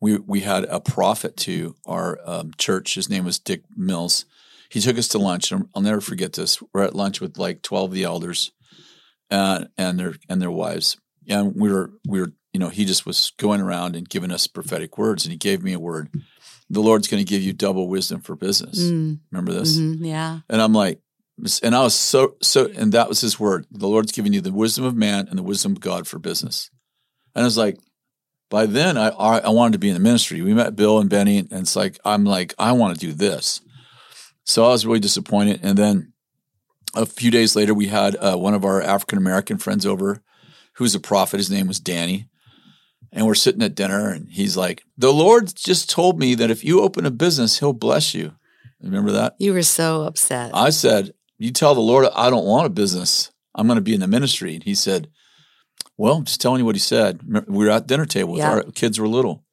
we 0.00 0.18
we 0.18 0.40
had 0.40 0.64
a 0.64 0.80
prophet 0.80 1.36
to 1.38 1.76
our 1.86 2.18
um, 2.24 2.52
church. 2.58 2.96
His 2.96 3.08
name 3.08 3.24
was 3.24 3.38
Dick 3.38 3.62
Mills. 3.76 4.24
He 4.68 4.80
took 4.80 4.98
us 4.98 5.06
to 5.08 5.18
lunch. 5.18 5.52
and 5.52 5.68
I'll 5.74 5.82
never 5.82 6.00
forget 6.00 6.32
this. 6.32 6.60
We're 6.74 6.82
at 6.82 6.96
lunch 6.96 7.20
with 7.20 7.38
like 7.38 7.62
twelve 7.62 7.90
of 7.90 7.94
the 7.94 8.02
elders, 8.02 8.50
and 9.30 9.68
and 9.78 9.98
their 10.00 10.14
and 10.28 10.42
their 10.42 10.50
wives. 10.50 10.96
And 11.28 11.54
we 11.54 11.70
were 11.70 11.92
we 12.06 12.20
were 12.20 12.32
you 12.52 12.60
know 12.60 12.68
he 12.68 12.84
just 12.84 13.06
was 13.06 13.32
going 13.38 13.60
around 13.60 13.96
and 13.96 14.08
giving 14.08 14.30
us 14.30 14.46
prophetic 14.46 14.98
words. 14.98 15.24
And 15.24 15.32
he 15.32 15.38
gave 15.38 15.62
me 15.62 15.72
a 15.72 15.80
word. 15.80 16.10
The 16.70 16.80
Lord's 16.80 17.08
going 17.08 17.22
to 17.24 17.28
give 17.28 17.42
you 17.42 17.52
double 17.52 17.88
wisdom 17.88 18.20
for 18.20 18.34
business. 18.36 18.78
Mm, 18.80 19.18
Remember 19.30 19.52
this? 19.52 19.78
mhm, 19.78 19.98
yeah. 20.06 20.40
And 20.48 20.60
I'm 20.62 20.72
like, 20.72 21.00
and 21.62 21.74
I 21.74 21.82
was 21.82 21.94
so 21.94 22.36
so, 22.42 22.66
and 22.76 22.92
that 22.92 23.08
was 23.08 23.20
his 23.20 23.38
word. 23.40 23.66
The 23.70 23.88
Lord's 23.88 24.12
giving 24.12 24.32
you 24.32 24.40
the 24.40 24.52
wisdom 24.52 24.84
of 24.84 24.94
man 24.94 25.28
and 25.28 25.38
the 25.38 25.42
wisdom 25.42 25.72
of 25.72 25.80
God 25.80 26.06
for 26.06 26.18
business. 26.18 26.70
And 27.34 27.42
I 27.42 27.46
was 27.46 27.56
like, 27.58 27.78
by 28.50 28.66
then 28.66 28.96
I 28.98 29.08
I 29.08 29.38
I 29.38 29.48
wanted 29.48 29.72
to 29.72 29.78
be 29.78 29.88
in 29.88 29.94
the 29.94 30.00
ministry. 30.00 30.42
We 30.42 30.54
met 30.54 30.76
Bill 30.76 30.98
and 30.98 31.08
Beni, 31.10 31.38
and 31.38 31.52
it's 31.52 31.74
like 31.76 31.98
I'm 32.04 32.24
like 32.24 32.54
I 32.58 32.72
want 32.72 32.94
to 32.94 33.06
do 33.06 33.12
this. 33.12 33.60
So 34.44 34.64
I 34.64 34.68
was 34.68 34.84
really 34.86 35.00
disappointed. 35.00 35.60
And 35.62 35.78
then 35.78 36.12
a 36.94 37.06
few 37.06 37.30
days 37.30 37.56
later, 37.56 37.72
we 37.74 37.86
had 37.86 38.16
uh, 38.16 38.36
one 38.36 38.54
of 38.54 38.64
our 38.64 38.82
African 38.82 39.16
American 39.18 39.56
friends 39.56 39.86
over, 39.86 40.22
who's 40.74 40.94
a 40.94 41.00
prophet. 41.00 41.38
His 41.38 41.50
name 41.50 41.66
was 41.66 41.80
Danny. 41.80 42.28
And 43.14 43.26
we're 43.26 43.34
sitting 43.34 43.62
at 43.62 43.74
dinner, 43.74 44.08
and 44.10 44.28
he's 44.30 44.56
like, 44.56 44.84
"The 44.96 45.12
Lord 45.12 45.52
just 45.54 45.90
told 45.90 46.18
me 46.18 46.34
that 46.34 46.50
if 46.50 46.64
you 46.64 46.80
open 46.80 47.04
a 47.04 47.10
business, 47.10 47.58
He'll 47.58 47.72
bless 47.74 48.14
you." 48.14 48.32
Remember 48.80 49.12
that? 49.12 49.36
You 49.38 49.52
were 49.52 49.62
so 49.62 50.02
upset. 50.02 50.50
I 50.54 50.70
said, 50.70 51.12
You 51.38 51.52
tell 51.52 51.74
the 51.74 51.80
Lord 51.80 52.06
I 52.16 52.30
don't 52.30 52.44
want 52.46 52.66
a 52.66 52.70
business. 52.70 53.30
I'm 53.54 53.66
going 53.68 53.76
to 53.76 53.80
be 53.82 53.94
in 53.94 54.00
the 54.00 54.08
ministry. 54.08 54.54
And 54.54 54.64
he 54.64 54.74
said, 54.74 55.08
Well, 55.96 56.16
I'm 56.16 56.24
just 56.24 56.40
telling 56.40 56.58
you 56.58 56.64
what 56.64 56.74
he 56.74 56.80
said. 56.80 57.20
We 57.46 57.64
were 57.64 57.70
at 57.70 57.86
dinner 57.86 58.06
table 58.06 58.32
with 58.32 58.40
Yeah. 58.40 58.50
our 58.50 58.62
kids 58.64 58.98
were 58.98 59.06
little. 59.06 59.44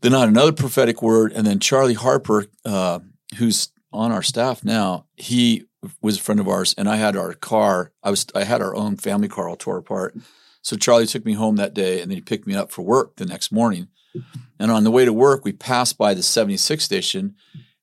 Then 0.00 0.14
I 0.14 0.20
had 0.20 0.30
another 0.30 0.50
prophetic 0.52 1.00
word. 1.00 1.32
And 1.32 1.46
then 1.46 1.60
Charlie 1.60 1.94
Harper, 1.94 2.46
uh, 2.64 2.98
who's 3.36 3.68
on 3.92 4.10
our 4.10 4.22
staff 4.22 4.64
now, 4.64 5.06
he 5.16 5.66
was 6.00 6.18
a 6.18 6.20
friend 6.20 6.40
of 6.40 6.48
ours. 6.48 6.74
And 6.76 6.88
I 6.88 6.96
had 6.96 7.16
our 7.16 7.34
car, 7.34 7.92
I 8.02 8.10
was 8.10 8.26
I 8.34 8.42
had 8.44 8.60
our 8.62 8.74
own 8.74 8.96
family 8.96 9.28
car 9.28 9.48
all 9.48 9.56
tore 9.56 9.78
apart. 9.78 10.16
So 10.62 10.76
Charlie 10.76 11.06
took 11.06 11.24
me 11.24 11.32
home 11.34 11.56
that 11.56 11.74
day 11.74 12.00
and 12.00 12.10
then 12.10 12.16
he 12.16 12.22
picked 12.22 12.46
me 12.46 12.54
up 12.54 12.70
for 12.70 12.82
work 12.82 13.16
the 13.16 13.26
next 13.26 13.50
morning. 13.52 13.88
And 14.58 14.70
on 14.70 14.84
the 14.84 14.90
way 14.90 15.04
to 15.04 15.12
work, 15.12 15.44
we 15.44 15.52
passed 15.52 15.98
by 15.98 16.14
the 16.14 16.22
76 16.22 16.82
station 16.84 17.34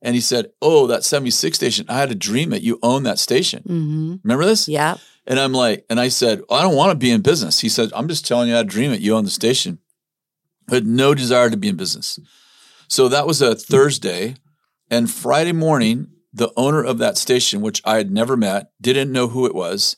and 0.01 0.15
he 0.15 0.21
said, 0.21 0.51
Oh, 0.61 0.87
that 0.87 1.03
76 1.03 1.57
station, 1.57 1.85
I 1.89 1.97
had 1.97 2.11
a 2.11 2.15
dream 2.15 2.51
that 2.51 2.61
you 2.61 2.79
own 2.81 3.03
that 3.03 3.19
station. 3.19 3.63
hmm 3.63 4.15
Remember 4.23 4.45
this? 4.45 4.67
Yeah. 4.67 4.95
And 5.27 5.39
I'm 5.39 5.53
like, 5.53 5.85
and 5.89 5.99
I 5.99 6.07
said, 6.07 6.41
I 6.49 6.61
don't 6.61 6.75
want 6.75 6.91
to 6.91 6.95
be 6.97 7.11
in 7.11 7.21
business. 7.21 7.59
He 7.59 7.69
said, 7.69 7.91
I'm 7.93 8.07
just 8.07 8.25
telling 8.25 8.47
you 8.47 8.53
I 8.55 8.57
had 8.57 8.65
a 8.65 8.69
dream 8.69 8.91
that 8.91 9.01
you 9.01 9.15
own 9.15 9.25
the 9.25 9.29
station. 9.29 9.79
I 10.69 10.75
had 10.75 10.87
no 10.87 11.13
desire 11.13 11.49
to 11.49 11.57
be 11.57 11.67
in 11.67 11.75
business. 11.75 12.19
So 12.87 13.07
that 13.09 13.27
was 13.27 13.41
a 13.41 13.55
Thursday. 13.55 14.35
And 14.89 15.11
Friday 15.11 15.51
morning, 15.51 16.07
the 16.33 16.51
owner 16.55 16.83
of 16.83 16.97
that 16.99 17.17
station, 17.17 17.61
which 17.61 17.81
I 17.85 17.97
had 17.97 18.09
never 18.11 18.37
met, 18.37 18.71
didn't 18.81 19.11
know 19.11 19.27
who 19.27 19.45
it 19.45 19.53
was. 19.53 19.97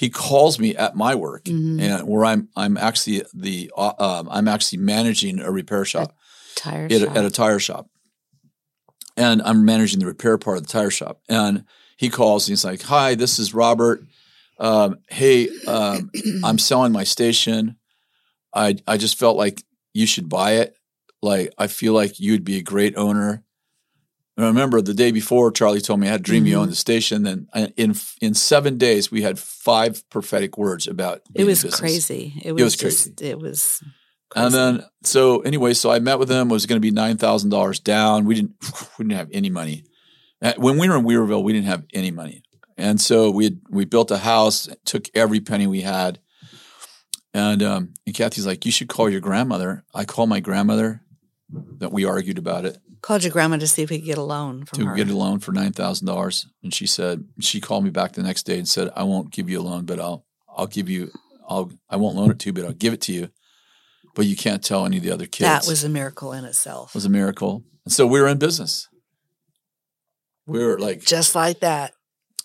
He 0.00 0.08
calls 0.08 0.58
me 0.58 0.74
at 0.74 0.96
my 0.96 1.14
work, 1.14 1.44
Mhm. 1.44 1.78
and 1.78 2.08
where 2.08 2.24
I'm 2.24 2.48
I'm 2.56 2.78
actually 2.78 3.22
the 3.34 3.70
uh, 3.76 3.92
um, 3.98 4.28
I'm 4.30 4.48
actually 4.48 4.78
managing 4.78 5.40
a 5.40 5.50
repair 5.50 5.84
shop 5.84 6.16
Tire 6.56 6.86
at, 6.86 6.92
shop. 6.92 7.14
a, 7.14 7.18
at 7.18 7.24
a 7.26 7.30
tire 7.30 7.58
shop, 7.58 7.86
and 9.18 9.42
I'm 9.42 9.66
managing 9.66 10.00
the 10.00 10.06
repair 10.06 10.38
part 10.38 10.56
of 10.56 10.66
the 10.66 10.72
tire 10.72 10.88
shop. 10.88 11.20
And 11.28 11.64
he 11.98 12.08
calls 12.08 12.48
and 12.48 12.52
he's 12.52 12.64
like, 12.64 12.80
"Hi, 12.80 13.14
this 13.14 13.38
is 13.38 13.52
Robert. 13.52 14.02
Um, 14.58 15.00
hey, 15.10 15.50
um, 15.66 16.10
I'm 16.44 16.58
selling 16.58 16.92
my 16.92 17.04
station. 17.04 17.76
I 18.54 18.76
I 18.86 18.96
just 18.96 19.18
felt 19.18 19.36
like 19.36 19.62
you 19.92 20.06
should 20.06 20.30
buy 20.30 20.52
it. 20.52 20.76
Like 21.20 21.52
I 21.58 21.66
feel 21.66 21.92
like 21.92 22.18
you'd 22.18 22.42
be 22.44 22.56
a 22.56 22.62
great 22.62 22.96
owner." 22.96 23.44
And 24.36 24.46
I 24.46 24.48
remember 24.48 24.80
the 24.80 24.94
day 24.94 25.10
before, 25.10 25.50
Charlie 25.52 25.80
told 25.80 26.00
me 26.00 26.06
I 26.06 26.12
had 26.12 26.20
a 26.20 26.22
dream 26.22 26.46
you 26.46 26.56
Mhm. 26.56 26.60
own 26.60 26.68
the 26.70 26.74
station. 26.74 27.24
Then 27.24 27.48
in 27.76 27.94
in 28.20 28.34
seven 28.34 28.78
days, 28.78 29.10
we 29.10 29.22
had 29.22 29.38
five 29.38 30.08
prophetic 30.08 30.56
words 30.56 30.86
about. 30.86 31.22
it 31.34 31.44
was 31.44 31.62
crazy. 31.64 32.40
It 32.42 32.52
was, 32.52 32.62
was 32.62 32.76
just, 32.76 33.20
it 33.20 33.38
was 33.38 33.82
And 34.36 34.54
then 34.54 34.84
so 35.02 35.40
anyway, 35.40 35.74
so 35.74 35.90
I 35.90 35.98
met 35.98 36.18
with 36.18 36.28
them. 36.28 36.48
It 36.50 36.52
was 36.54 36.66
going 36.66 36.76
to 36.80 36.80
be 36.80 36.90
nine 36.92 37.16
thousand 37.18 37.50
dollars 37.50 37.80
down. 37.80 38.24
We 38.24 38.34
didn't 38.36 38.54
we 38.98 39.04
didn't 39.04 39.18
have 39.18 39.28
any 39.32 39.50
money. 39.50 39.84
When 40.56 40.78
we 40.78 40.88
were 40.88 40.96
in 40.96 41.04
Weaverville, 41.04 41.42
we 41.42 41.52
didn't 41.52 41.66
have 41.66 41.84
any 41.92 42.10
money, 42.10 42.42
and 42.78 42.98
so 42.98 43.30
we 43.30 43.44
had, 43.44 43.60
we 43.68 43.84
built 43.84 44.10
a 44.10 44.16
house, 44.18 44.68
took 44.86 45.04
every 45.14 45.40
penny 45.40 45.66
we 45.66 45.82
had, 45.82 46.18
and 47.34 47.62
um, 47.62 47.92
and 48.06 48.14
Kathy's 48.14 48.46
like, 48.46 48.64
you 48.64 48.72
should 48.72 48.88
call 48.88 49.10
your 49.10 49.20
grandmother. 49.20 49.84
I 49.94 50.04
called 50.06 50.30
my 50.30 50.40
grandmother. 50.40 51.02
That 51.78 51.92
we 51.92 52.04
argued 52.06 52.38
about 52.38 52.64
it 52.64 52.78
called 53.02 53.22
your 53.24 53.32
grandma 53.32 53.56
to 53.56 53.66
see 53.66 53.82
if 53.82 53.90
we 53.90 53.98
could 53.98 54.06
get 54.06 54.18
a 54.18 54.22
loan 54.22 54.64
from 54.64 54.78
to 54.78 54.86
her. 54.86 54.94
get 54.96 55.08
a 55.08 55.16
loan 55.16 55.38
for 55.40 55.52
nine 55.52 55.72
thousand 55.72 56.06
dollars, 56.06 56.46
and 56.62 56.72
she 56.74 56.86
said 56.86 57.24
she 57.40 57.60
called 57.60 57.84
me 57.84 57.90
back 57.90 58.12
the 58.12 58.22
next 58.22 58.44
day 58.44 58.58
and 58.58 58.68
said, 58.68 58.90
I 58.96 59.02
won't 59.04 59.30
give 59.30 59.48
you 59.50 59.60
a 59.60 59.62
loan, 59.62 59.84
but 59.86 59.98
I'll 60.00 60.24
I'll 60.48 60.66
give 60.66 60.88
you 60.88 61.10
I'll 61.48 61.70
I 61.88 61.96
won't 61.96 62.16
loan 62.16 62.30
it 62.30 62.38
to 62.40 62.46
you, 62.48 62.52
but 62.52 62.64
I'll 62.64 62.72
give 62.72 62.92
it 62.92 63.00
to 63.02 63.12
you, 63.12 63.30
but 64.14 64.26
you 64.26 64.36
can't 64.36 64.62
tell 64.62 64.84
any 64.86 64.98
of 64.98 65.02
the 65.02 65.10
other 65.12 65.26
kids. 65.26 65.48
that 65.48 65.66
was 65.66 65.84
a 65.84 65.88
miracle 65.88 66.32
in 66.32 66.44
itself. 66.44 66.90
It 66.90 66.94
was 66.96 67.04
a 67.06 67.10
miracle. 67.10 67.64
And 67.84 67.92
so 67.92 68.06
we 68.06 68.20
were 68.20 68.28
in 68.28 68.38
business. 68.38 68.88
We 70.46 70.64
were 70.64 70.78
like, 70.78 71.00
Just 71.02 71.34
like 71.34 71.60
that. 71.60 71.92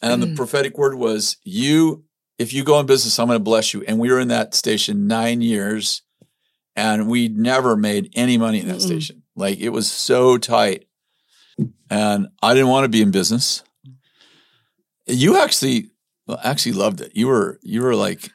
and 0.02 0.22
the 0.22 0.28
Mm. 0.28 0.36
prophetic 0.36 0.78
word 0.78 0.96
was, 0.96 1.38
"You, 1.44 2.04
if 2.38 2.54
you 2.54 2.64
go 2.64 2.80
in 2.80 2.86
business, 2.86 3.18
I'm 3.20 3.28
going 3.28 3.40
to 3.40 3.44
bless 3.44 3.74
you." 3.74 3.84
And 3.88 4.00
we 4.00 4.10
were 4.12 4.20
in 4.20 4.28
that 4.30 4.54
station 4.54 5.08
nine 5.08 5.42
years, 5.42 6.02
and 6.76 7.08
we 7.10 7.28
never 7.28 7.76
made 7.76 8.12
any 8.16 8.38
money 8.38 8.60
in 8.60 8.68
that 8.68 8.78
Mm-mm. 8.78 8.86
station. 8.86 9.24
Like 9.36 9.60
it 9.60 9.70
was 9.70 9.92
so 9.92 10.38
tight, 10.38 10.86
and 11.90 12.28
I 12.42 12.54
didn't 12.54 12.70
want 12.70 12.86
to 12.86 12.90
be 12.90 13.02
in 13.02 13.12
business. 13.12 13.64
You 15.08 15.38
actually, 15.38 15.92
well, 16.28 16.40
actually 16.44 16.72
loved 16.74 17.02
it. 17.02 17.12
You 17.16 17.28
were, 17.28 17.60
you 17.62 17.82
were 17.84 17.96
like, 17.96 18.32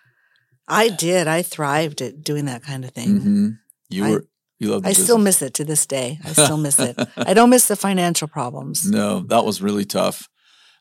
I 0.68 0.88
did. 0.88 1.26
I 1.26 1.42
thrived 1.42 2.00
at 2.00 2.22
doing 2.22 2.44
that 2.44 2.62
kind 2.62 2.84
of 2.84 2.92
thing. 2.92 3.20
mhm. 3.20 3.58
you 3.88 4.04
I- 4.04 4.10
were, 4.10 4.24
you 4.58 4.70
loved. 4.70 4.86
I 4.86 4.92
still 4.92 5.18
miss 5.18 5.42
it 5.42 5.54
to 5.54 5.64
this 5.64 5.86
day. 5.86 6.18
I 6.24 6.32
still 6.32 6.58
miss 6.58 6.78
it. 6.78 6.96
I 7.16 7.34
don't 7.34 7.50
miss 7.50 7.66
the 7.66 7.76
financial 7.76 8.28
problems. 8.28 8.88
No, 8.88 9.20
that 9.20 9.44
was 9.44 9.62
really 9.62 9.84
tough. 9.84 10.28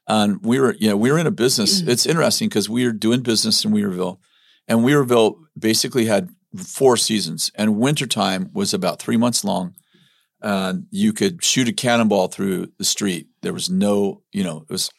And 0.08 0.44
we 0.44 0.60
were, 0.60 0.76
yeah, 0.80 0.94
we 0.94 1.12
were 1.12 1.18
in 1.20 1.28
a 1.28 1.32
business. 1.32 1.82
It's 1.82 2.06
interesting 2.06 2.50
because 2.50 2.68
we 2.70 2.86
were 2.86 2.92
doing 2.92 3.22
business 3.22 3.64
in 3.64 3.72
Weaverville, 3.72 4.18
and 4.68 4.80
Weaverville 4.80 5.36
basically 5.58 6.06
had 6.06 6.30
four 6.58 6.98
seasons, 6.98 7.52
and 7.56 7.78
wintertime 7.78 8.50
was 8.54 8.74
about 8.74 9.00
three 9.00 9.18
months 9.18 9.44
long. 9.44 9.76
And 10.42 10.86
you 10.90 11.12
could 11.14 11.44
shoot 11.44 11.68
a 11.68 11.74
cannonball 11.74 12.30
through 12.30 12.72
the 12.78 12.86
street. 12.86 13.28
There 13.42 13.54
was 13.54 13.70
no, 13.70 14.22
you 14.32 14.44
know, 14.44 14.60
it 14.62 14.70
was 14.72 14.90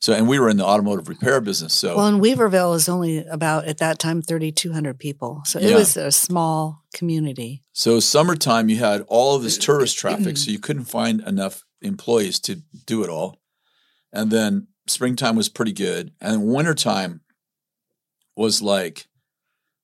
so. 0.00 0.12
And 0.12 0.28
we 0.28 0.38
were 0.38 0.50
in 0.50 0.58
the 0.58 0.64
automotive 0.66 1.08
repair 1.08 1.40
business, 1.40 1.72
so 1.72 1.96
Well, 1.96 2.08
in 2.08 2.20
Weaverville 2.20 2.70
was 2.72 2.88
only 2.88 3.24
about 3.26 3.64
at 3.64 3.78
that 3.78 3.98
time 3.98 4.20
thirty 4.20 4.52
two 4.52 4.72
hundred 4.74 4.98
people, 4.98 5.40
so 5.46 5.58
it 5.58 5.70
Yeah. 5.70 5.76
was 5.76 5.96
a 5.96 6.12
small 6.12 6.84
community. 6.92 7.62
So 7.72 7.98
summertime, 8.00 8.68
you 8.68 8.76
had 8.76 9.02
all 9.08 9.34
of 9.36 9.42
this 9.42 9.56
tourist 9.56 9.96
traffic, 10.04 10.36
so 10.36 10.50
you 10.50 10.58
couldn't 10.58 10.84
find 10.84 11.22
enough 11.22 11.64
employees 11.80 12.38
to 12.40 12.56
do 12.86 13.02
it 13.02 13.08
all. 13.08 13.38
And 14.12 14.30
then 14.30 14.66
springtime 14.86 15.36
was 15.36 15.48
pretty 15.48 15.72
good, 15.72 16.12
and 16.20 16.44
wintertime 16.44 17.22
was 18.36 18.60
like, 18.60 19.06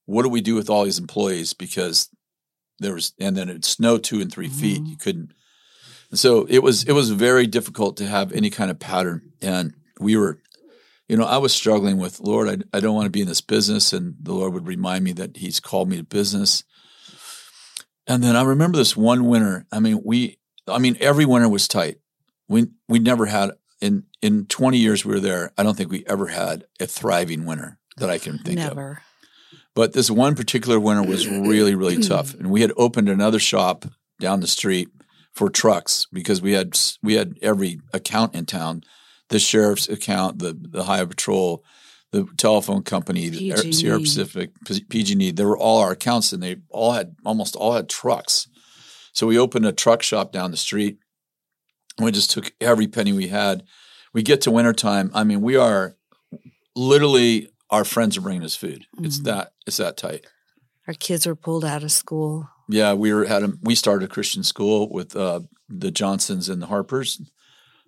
what 0.04 0.24
do 0.24 0.28
we 0.28 0.40
do 0.42 0.54
with 0.56 0.68
all 0.68 0.84
these 0.84 0.98
employees? 0.98 1.54
Because 1.54 2.10
there 2.80 2.94
was, 2.94 3.12
and 3.20 3.36
then 3.36 3.48
it 3.48 3.64
snowed 3.64 4.02
two 4.02 4.20
and 4.20 4.32
3 4.32 4.48
feet. 4.48 4.82
You 4.84 4.96
mm. 4.96 5.00
couldn't. 5.00 5.32
And 6.10 6.18
so 6.18 6.46
it 6.48 6.60
was 6.60 6.84
it 6.84 6.92
was 6.92 7.10
very 7.10 7.46
difficult 7.46 7.96
to 7.98 8.06
have 8.06 8.32
any 8.32 8.50
kind 8.50 8.70
of 8.70 8.78
pattern, 8.78 9.32
and 9.40 9.74
we 10.00 10.16
were. 10.16 10.40
You 11.08 11.16
know, 11.16 11.24
I 11.24 11.38
was 11.38 11.52
struggling 11.52 11.98
with 11.98 12.20
Lord. 12.20 12.48
I, 12.48 12.76
I 12.76 12.78
don't 12.78 12.94
want 12.94 13.06
to 13.06 13.10
be 13.10 13.20
in 13.20 13.26
this 13.26 13.40
business, 13.40 13.92
and 13.92 14.14
the 14.22 14.32
Lord 14.32 14.52
would 14.52 14.68
remind 14.68 15.02
me 15.02 15.12
that 15.14 15.36
He's 15.36 15.58
called 15.58 15.88
me 15.88 15.96
to 15.96 16.04
business. 16.04 16.62
And 18.06 18.22
then 18.22 18.36
I 18.36 18.42
remember 18.42 18.78
this 18.78 18.96
one 18.96 19.24
winter. 19.24 19.66
I 19.72 19.80
mean, 19.80 20.02
we, 20.04 20.38
I 20.68 20.78
mean, 20.78 20.96
every 21.00 21.24
winter 21.24 21.48
was 21.48 21.66
tight. 21.66 21.98
We 22.48 22.68
we 22.88 23.00
never 23.00 23.26
had 23.26 23.50
in 23.80 24.04
in 24.22 24.46
twenty 24.46 24.78
years 24.78 25.04
we 25.04 25.12
were 25.12 25.20
there. 25.20 25.52
I 25.58 25.64
don't 25.64 25.76
think 25.76 25.90
we 25.90 26.04
ever 26.06 26.28
had 26.28 26.64
a 26.78 26.86
thriving 26.86 27.44
winter 27.44 27.78
that 27.96 28.08
I 28.08 28.18
can 28.18 28.38
think 28.38 28.60
of. 28.60 28.76
But 29.74 29.92
this 29.92 30.10
one 30.10 30.34
particular 30.34 30.80
winter 30.80 31.02
was 31.02 31.26
really 31.28 31.74
really 31.74 31.98
tough, 31.98 32.34
and 32.34 32.50
we 32.50 32.60
had 32.60 32.72
opened 32.76 33.08
another 33.08 33.38
shop 33.38 33.84
down 34.20 34.40
the 34.40 34.46
street 34.46 34.88
for 35.32 35.48
trucks 35.48 36.06
because 36.12 36.42
we 36.42 36.52
had 36.52 36.78
we 37.02 37.14
had 37.14 37.38
every 37.42 37.80
account 37.92 38.34
in 38.34 38.46
town, 38.46 38.82
the 39.28 39.38
sheriff's 39.38 39.88
account, 39.88 40.38
the 40.40 40.56
the 40.60 40.84
highway 40.84 41.06
patrol, 41.08 41.64
the 42.12 42.26
telephone 42.36 42.82
company, 42.82 43.30
PG&E. 43.30 43.72
Sierra 43.72 44.00
Pacific, 44.00 44.50
PG&E. 44.88 45.30
They 45.30 45.44
were 45.44 45.58
all 45.58 45.78
our 45.78 45.92
accounts, 45.92 46.32
and 46.32 46.42
they 46.42 46.56
all 46.70 46.92
had 46.92 47.14
almost 47.24 47.54
all 47.56 47.74
had 47.74 47.88
trucks. 47.88 48.48
So 49.12 49.26
we 49.26 49.38
opened 49.38 49.66
a 49.66 49.72
truck 49.72 50.02
shop 50.02 50.32
down 50.32 50.50
the 50.50 50.56
street. 50.56 50.98
and 51.98 52.04
We 52.04 52.12
just 52.12 52.30
took 52.30 52.52
every 52.60 52.86
penny 52.86 53.12
we 53.12 53.28
had. 53.28 53.64
We 54.12 54.22
get 54.22 54.40
to 54.42 54.50
wintertime. 54.50 55.10
I 55.14 55.24
mean, 55.24 55.40
we 55.40 55.56
are 55.56 55.96
literally 56.74 57.49
our 57.70 57.84
friends 57.84 58.16
are 58.16 58.20
bringing 58.20 58.44
us 58.44 58.54
food. 58.56 58.86
It's 59.02 59.20
Mhm. 59.20 59.24
that 59.24 59.52
it's 59.66 59.76
that 59.78 59.96
tight. 59.96 60.24
Our 60.88 60.94
kids 60.94 61.26
were 61.26 61.36
pulled 61.36 61.64
out 61.64 61.84
of 61.84 61.92
school. 61.92 62.48
Yeah, 62.68 62.94
we 62.94 63.12
were 63.12 63.24
had 63.26 63.42
a, 63.42 63.52
we 63.62 63.74
started 63.74 64.04
a 64.10 64.12
Christian 64.12 64.42
school 64.42 64.88
with 64.90 65.14
uh, 65.16 65.40
the 65.68 65.90
Johnsons 65.90 66.48
and 66.48 66.60
the 66.62 66.66
Harpers, 66.66 67.20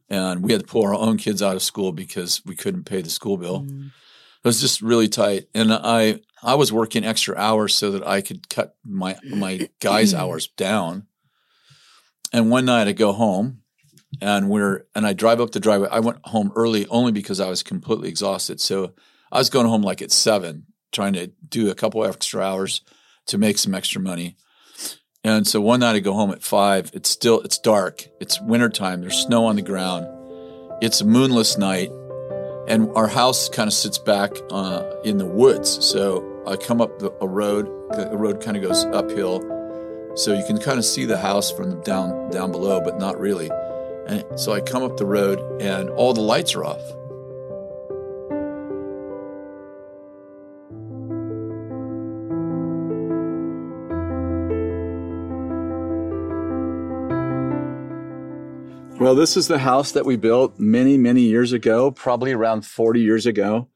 and 0.09 0.42
we 0.42 0.53
had 0.53 0.61
to 0.62 0.66
pull 0.66 0.83
our 0.83 0.95
own 0.95 1.16
kids 1.18 1.42
out 1.42 1.57
of 1.57 1.62
school 1.62 1.92
because 1.92 2.42
we 2.45 2.55
couldn't 2.55 2.85
pay 2.85 3.01
the 3.03 3.11
school 3.11 3.37
bill. 3.37 3.62
Mm. 3.62 3.87
It 3.87 4.49
was 4.49 4.61
just 4.61 4.83
really 4.83 5.09
tight, 5.09 5.47
and 5.55 5.73
I 5.73 6.21
I 6.42 6.55
was 6.57 6.73
working 6.73 7.05
extra 7.05 7.37
hours 7.37 7.75
so 7.75 7.90
that 7.92 8.07
I 8.07 8.21
could 8.21 8.49
cut 8.49 8.77
my 8.85 9.16
my 9.25 9.68
guys' 9.81 10.14
hours 10.21 10.49
down. 10.57 11.07
And 12.33 12.51
one 12.51 12.64
night 12.64 12.88
I 12.88 12.92
go 12.92 13.12
home, 13.12 13.62
and 14.21 14.49
we're 14.49 14.85
and 14.95 15.07
I 15.07 15.12
drive 15.12 15.40
up 15.40 15.51
the 15.53 15.61
driveway. 15.61 15.88
I 15.90 16.01
went 16.01 16.18
home 16.25 16.53
early 16.57 16.87
only 16.88 17.12
because 17.12 17.40
I 17.40 17.49
was 17.49 17.62
completely 17.62 18.09
exhausted. 18.09 18.61
So 18.61 18.95
I 19.33 19.38
was 19.38 19.49
going 19.49 19.66
home 19.66 19.81
like 19.81 20.03
at 20.03 20.12
seven, 20.12 20.66
trying 20.92 21.14
to 21.14 21.29
do 21.49 21.71
a 21.71 21.75
couple 21.75 22.05
extra 22.05 22.42
hours 22.42 22.83
to 23.27 23.38
make 23.38 23.57
some 23.57 23.75
extra 23.75 23.99
money. 24.01 24.37
And 25.25 25.47
so 25.47 25.59
one 25.59 25.81
night 25.81 25.97
I 25.97 26.01
go 26.01 26.12
home 26.12 26.33
at 26.33 26.42
five. 26.42 26.90
It's 26.92 27.09
still 27.09 27.40
it's 27.40 27.57
dark. 27.57 28.09
It's 28.21 28.40
wintertime. 28.42 29.01
There's 29.01 29.16
snow 29.16 29.47
on 29.47 29.57
the 29.57 29.62
ground. 29.62 30.07
It's 30.83 31.01
a 31.01 31.07
moonless 31.07 31.57
night, 31.57 31.90
and 32.68 32.90
our 32.95 33.07
house 33.07 33.49
kind 33.49 33.68
of 33.68 33.73
sits 33.73 33.99
back 33.99 34.33
uh, 34.51 34.83
in 35.05 35.16
the 35.16 35.27
woods. 35.27 35.83
So 35.83 36.42
I 36.47 36.57
come 36.57 36.83
up 36.83 36.99
the, 36.99 37.11
a 37.21 37.27
road. 37.27 37.66
The 37.92 38.16
road 38.16 38.42
kind 38.42 38.57
of 38.57 38.62
goes 38.62 38.85
uphill, 38.87 39.40
so 40.14 40.35
you 40.35 40.45
can 40.45 40.59
kind 40.59 40.79
of 40.79 40.85
see 40.85 41.07
the 41.07 41.18
house 41.18 41.51
from 41.51 41.81
down 41.83 42.31
down 42.31 42.53
below, 42.53 42.83
but 42.83 42.99
not 42.99 43.18
really. 43.18 43.49
And 44.09 44.25
so 44.38 44.53
I 44.53 44.61
come 44.61 44.83
up 44.83 44.99
the 44.99 45.07
road, 45.07 45.62
and 45.62 45.88
all 45.90 46.12
the 46.12 46.21
lights 46.21 46.55
are 46.55 46.64
off. 46.64 46.83
Well, 59.12 59.20
this 59.20 59.37
is 59.37 59.46
the 59.46 59.59
house 59.59 59.92
that 59.92 60.07
we 60.07 60.16
built 60.16 60.59
many, 60.59 60.96
many 60.96 61.20
years 61.20 61.53
ago, 61.53 61.90
probably 61.90 62.33
around 62.33 62.64
40 62.64 63.03
years 63.03 63.27
ago. 63.27 63.68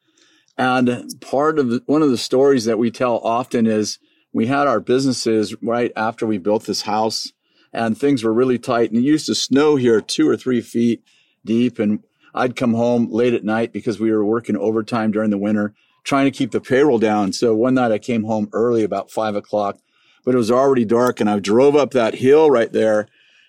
And 0.57 1.15
part 1.21 1.59
of 1.59 1.69
the, 1.69 1.83
one 1.85 2.01
of 2.01 2.09
the 2.09 2.17
stories 2.17 2.65
that 2.65 2.79
we 2.79 2.91
tell 2.91 3.19
often 3.19 3.67
is 3.67 3.99
we 4.33 4.47
had 4.47 4.67
our 4.67 4.81
businesses 4.81 5.55
right 5.63 5.93
after 5.95 6.27
we 6.27 6.39
built 6.39 6.65
this 6.65 6.81
house 6.81 7.35
and 7.71 7.99
things 7.99 8.25
were 8.25 8.33
really 8.33 8.59
tight 8.59 8.89
and 8.89 8.99
it 8.99 9.05
used 9.05 9.27
to 9.27 9.35
snow 9.35 9.77
here 9.77 10.01
two 10.01 10.27
or 10.27 10.39
three 10.39 10.63
feet 10.63 11.03
deep. 11.45 11.79
And 11.79 12.03
I'd 12.35 12.57
come 12.57 12.73
home 12.73 13.13
late 13.13 13.35
at 13.35 13.45
night 13.45 13.75
because 13.75 14.01
we 14.01 14.11
were 14.13 14.25
working 14.25 14.57
overtime 14.57 15.11
during 15.11 15.29
the 15.29 15.37
winter, 15.37 15.75
trying 16.03 16.25
to 16.25 16.31
keep 16.31 16.53
the 16.53 16.63
payroll 16.63 16.99
down. 16.99 17.35
So 17.35 17.55
one 17.55 17.75
night 17.75 17.93
I 17.93 17.99
came 17.99 18.25
home 18.25 18.49
early 18.55 18.85
about 18.85 19.11
five 19.11 19.37
o'clock, 19.37 19.81
but 20.25 20.35
it 20.35 20.39
was 20.39 20.51
already 20.51 20.87
dark 20.87 21.21
and 21.21 21.29
I 21.29 21.41
drove 21.41 21.77
up 21.77 21.91
that 21.91 22.15
hill 22.15 22.51
right 22.51 22.73
there 22.73 23.07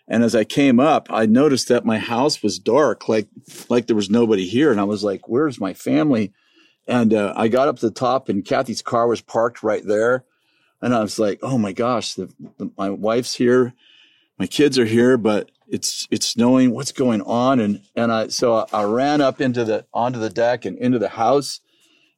And 0.08 0.24
as 0.24 0.36
I 0.36 0.46
came 0.46 0.80
up, 0.80 1.08
I 1.10 1.26
noticed 1.26 1.67
that 1.67 1.86
my 1.86 2.00
house 2.00 2.41
was 2.41 2.60
dark, 2.60 3.10
like 3.10 3.28
like 3.70 3.88
there 3.88 3.96
was 3.96 4.10
nobody 4.10 4.48
here. 4.48 4.72
And 4.72 4.80
I 4.80 4.86
was 4.86 5.04
like, 5.04 5.28
"Where's 5.28 5.60
my 5.60 5.74
family?" 5.74 6.32
And 6.88 7.13
uh, 7.13 7.34
I 7.36 7.50
got 7.50 7.67
up 7.67 7.78
to 7.80 7.88
the 7.88 7.91
top, 7.93 8.30
and 8.30 8.46
Kathy's 8.46 8.82
car 8.82 9.08
was 9.08 9.20
parked 9.22 9.62
right 9.63 9.86
there. 9.86 10.24
And 10.82 10.96
I 10.96 11.02
was 11.02 11.20
like, 11.20 11.39
"Oh 11.41 11.58
my 11.58 11.74
gosh, 11.74 12.13
the, 12.13 12.34
the, 12.58 12.72
my 12.78 12.89
wife's 12.89 13.36
here, 13.36 13.74
my 14.39 14.48
kids 14.48 14.80
are 14.80 14.86
here, 14.86 15.17
but 15.17 15.52
it's 15.67 16.08
it's 16.10 16.28
snowing. 16.28 16.72
What's 16.72 16.93
going 16.93 17.22
on?" 17.24 17.60
And 17.60 17.82
and 17.96 18.12
I 18.12 18.28
so 18.30 18.56
I, 18.56 18.65
I 18.72 18.84
ran 18.86 19.20
up 19.20 19.41
into 19.41 19.65
the 19.65 19.86
onto 19.93 20.20
the 20.20 20.30
deck 20.30 20.63
and 20.63 20.78
into 20.78 21.00
the 21.00 21.10
house 21.10 21.60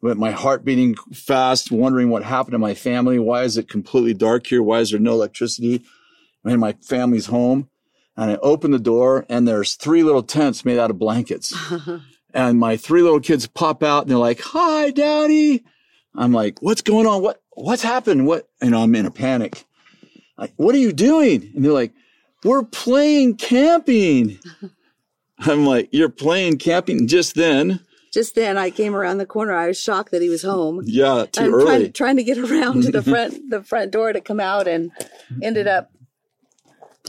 with 0.02 0.18
my 0.18 0.32
heart 0.32 0.64
beating 0.64 0.96
fast, 1.14 1.72
wondering 1.72 2.10
what 2.10 2.24
happened 2.24 2.54
to 2.54 2.60
my 2.60 2.76
family. 2.76 3.18
Why 3.18 3.44
is 3.44 3.58
it 3.58 3.68
completely 3.68 4.14
dark 4.14 4.46
here? 4.46 4.62
Why 4.62 4.80
is 4.80 4.92
there 4.92 5.00
no 5.00 5.14
electricity? 5.14 5.84
And 6.46 6.60
my 6.60 6.74
family's 6.74 7.26
home. 7.26 7.68
And 8.20 8.32
I 8.32 8.36
open 8.42 8.72
the 8.72 8.80
door 8.80 9.26
and 9.30 9.48
there's 9.48 9.76
three 9.76 10.04
little 10.04 10.24
tents 10.24 10.66
made 10.66 10.78
out 10.78 10.90
of 10.90 11.00
blankets. 11.00 11.56
and 12.34 12.60
my 12.60 12.76
three 12.76 13.02
little 13.02 13.22
kids 13.22 13.48
pop 13.48 13.82
out 13.82 14.02
and 14.02 14.12
they're 14.12 14.18
like, 14.18 14.42
Hi, 14.42 14.92
daddy. 14.92 15.64
I'm 16.16 16.34
like, 16.34 16.62
what's 16.62 16.82
going 16.82 17.08
on? 17.08 17.22
What, 17.22 17.42
what's 17.52 17.82
happened? 17.82 18.28
What, 18.28 18.50
you 18.62 18.72
know, 18.72 18.84
I'm 18.84 18.94
in 18.94 19.06
a 19.06 19.12
panic. 19.12 19.64
Like, 20.38 20.52
what 20.58 20.76
are 20.76 20.80
you 20.80 20.92
doing? 20.92 21.50
And 21.56 21.64
they're 21.64 21.72
like, 21.72 21.94
we're 22.44 22.64
playing 22.64 23.38
camping. 23.38 24.38
I'm 25.40 25.66
like, 25.66 25.88
you're 25.94 26.10
playing 26.10 26.58
camping 26.58 27.08
just 27.08 27.36
then. 27.36 27.80
Just 28.12 28.36
then 28.36 28.58
I 28.58 28.70
came 28.70 28.96
around 28.96 29.20
the 29.20 29.26
corner. 29.26 29.54
I 29.54 29.68
was 29.68 29.80
shocked 29.80 30.12
that 30.12 30.22
he 30.22 30.28
was 30.28 30.42
home. 30.42 30.82
Yeah, 30.84 31.26
too 31.32 31.44
I'm 31.44 31.54
early. 31.54 31.66
Trying, 31.66 31.94
trying 31.94 32.16
to 32.18 32.24
get 32.24 32.38
around 32.38 32.84
to 32.84 32.92
the 32.92 33.02
front, 33.04 33.50
the 33.50 33.64
front 33.64 33.92
door 33.92 34.12
to 34.12 34.20
come 34.20 34.42
out 34.42 34.68
and 34.68 34.92
ended 35.42 35.68
up 35.68 35.92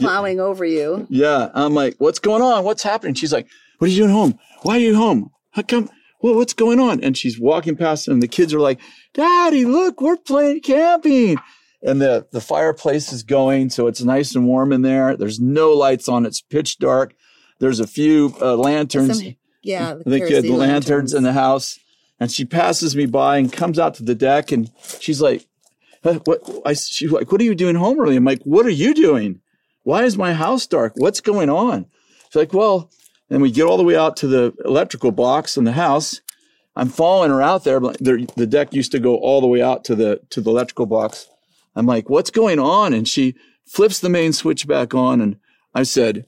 plowing 0.01 0.39
over 0.39 0.65
you. 0.65 1.07
Yeah. 1.09 1.49
I'm 1.53 1.73
like, 1.73 1.95
what's 1.99 2.19
going 2.19 2.41
on? 2.41 2.63
What's 2.63 2.83
happening? 2.83 3.13
She's 3.13 3.33
like, 3.33 3.47
what 3.77 3.87
are 3.87 3.91
you 3.91 3.97
doing 3.97 4.11
home? 4.11 4.37
Why 4.63 4.75
are 4.75 4.79
you 4.79 4.95
home? 4.95 5.31
How 5.51 5.61
come? 5.63 5.89
Well, 6.21 6.35
what's 6.35 6.53
going 6.53 6.79
on? 6.79 7.01
And 7.03 7.17
she's 7.17 7.39
walking 7.39 7.75
past 7.75 8.07
and 8.07 8.21
the 8.21 8.27
kids 8.27 8.53
are 8.53 8.59
like, 8.59 8.79
Daddy, 9.13 9.65
look, 9.65 10.01
we're 10.01 10.17
playing 10.17 10.61
camping. 10.61 11.37
And 11.83 11.99
the, 11.99 12.27
the 12.31 12.41
fireplace 12.41 13.11
is 13.11 13.23
going. 13.23 13.71
So 13.71 13.87
it's 13.87 14.03
nice 14.03 14.35
and 14.35 14.45
warm 14.45 14.71
in 14.71 14.83
there. 14.83 15.17
There's 15.17 15.39
no 15.39 15.71
lights 15.71 16.07
on. 16.07 16.25
It's 16.27 16.39
pitch 16.41 16.77
dark. 16.77 17.15
There's 17.59 17.79
a 17.79 17.87
few 17.87 18.35
uh, 18.41 18.55
lanterns. 18.55 19.19
Some- 19.23 19.35
yeah, 19.63 19.93
the 19.93 20.19
kid 20.19 20.27
kerosene 20.29 20.57
lanterns 20.57 21.13
in 21.13 21.23
the 21.23 21.33
house. 21.33 21.79
And 22.19 22.31
she 22.31 22.45
passes 22.45 22.95
me 22.95 23.07
by 23.07 23.37
and 23.37 23.51
comes 23.51 23.79
out 23.79 23.95
to 23.95 24.03
the 24.03 24.13
deck 24.15 24.51
and 24.51 24.71
she's 24.99 25.21
like, 25.21 25.45
what? 26.03 26.41
I, 26.65 26.73
she's 26.73 27.11
like, 27.11 27.31
what 27.31 27.41
are 27.41 27.43
you 27.43 27.55
doing 27.55 27.75
home 27.75 27.99
early? 27.99 28.15
I'm 28.15 28.25
like, 28.25 28.41
what 28.43 28.65
are 28.65 28.69
you 28.71 28.93
doing? 28.93 29.41
Why 29.83 30.03
is 30.03 30.17
my 30.17 30.33
house 30.33 30.67
dark? 30.67 30.93
What's 30.95 31.21
going 31.21 31.49
on? 31.49 31.85
She's 32.25 32.35
like, 32.35 32.53
well, 32.53 32.91
and 33.29 33.41
we 33.41 33.51
get 33.51 33.63
all 33.63 33.77
the 33.77 33.83
way 33.83 33.95
out 33.95 34.17
to 34.17 34.27
the 34.27 34.53
electrical 34.65 35.11
box 35.11 35.57
in 35.57 35.63
the 35.63 35.71
house. 35.71 36.21
I'm 36.75 36.89
following 36.89 37.31
her 37.31 37.41
out 37.41 37.63
there, 37.63 37.79
but 37.79 37.97
the 37.99 38.47
deck 38.49 38.73
used 38.73 38.91
to 38.93 38.99
go 38.99 39.15
all 39.15 39.41
the 39.41 39.47
way 39.47 39.61
out 39.61 39.83
to 39.85 39.95
the 39.95 40.21
to 40.29 40.41
the 40.41 40.49
electrical 40.49 40.85
box. 40.85 41.27
I'm 41.75 41.85
like, 41.85 42.09
what's 42.09 42.29
going 42.29 42.59
on? 42.59 42.93
And 42.93 43.07
she 43.07 43.35
flips 43.65 43.99
the 43.99 44.09
main 44.09 44.33
switch 44.33 44.67
back 44.67 44.93
on, 44.93 45.21
and 45.21 45.37
I 45.73 45.83
said, 45.83 46.25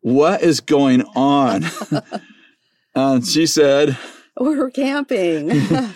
what 0.00 0.42
is 0.42 0.60
going 0.60 1.02
on? 1.14 1.64
and 2.94 3.26
she 3.26 3.46
said, 3.46 3.96
We 4.38 4.56
were 4.58 4.70
camping, 4.70 5.50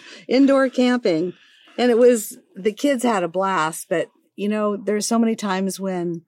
indoor 0.29 0.69
camping. 0.69 1.35
And 1.79 1.91
it 1.91 1.97
was, 1.97 2.39
the 2.55 2.73
kids 2.73 3.03
had 3.03 3.23
a 3.23 3.29
blast, 3.29 3.89
but 3.89 4.09
you 4.37 4.49
know, 4.49 4.77
there's 4.77 5.07
so 5.07 5.19
many 5.19 5.37
times 5.37 5.79
when 5.79 6.23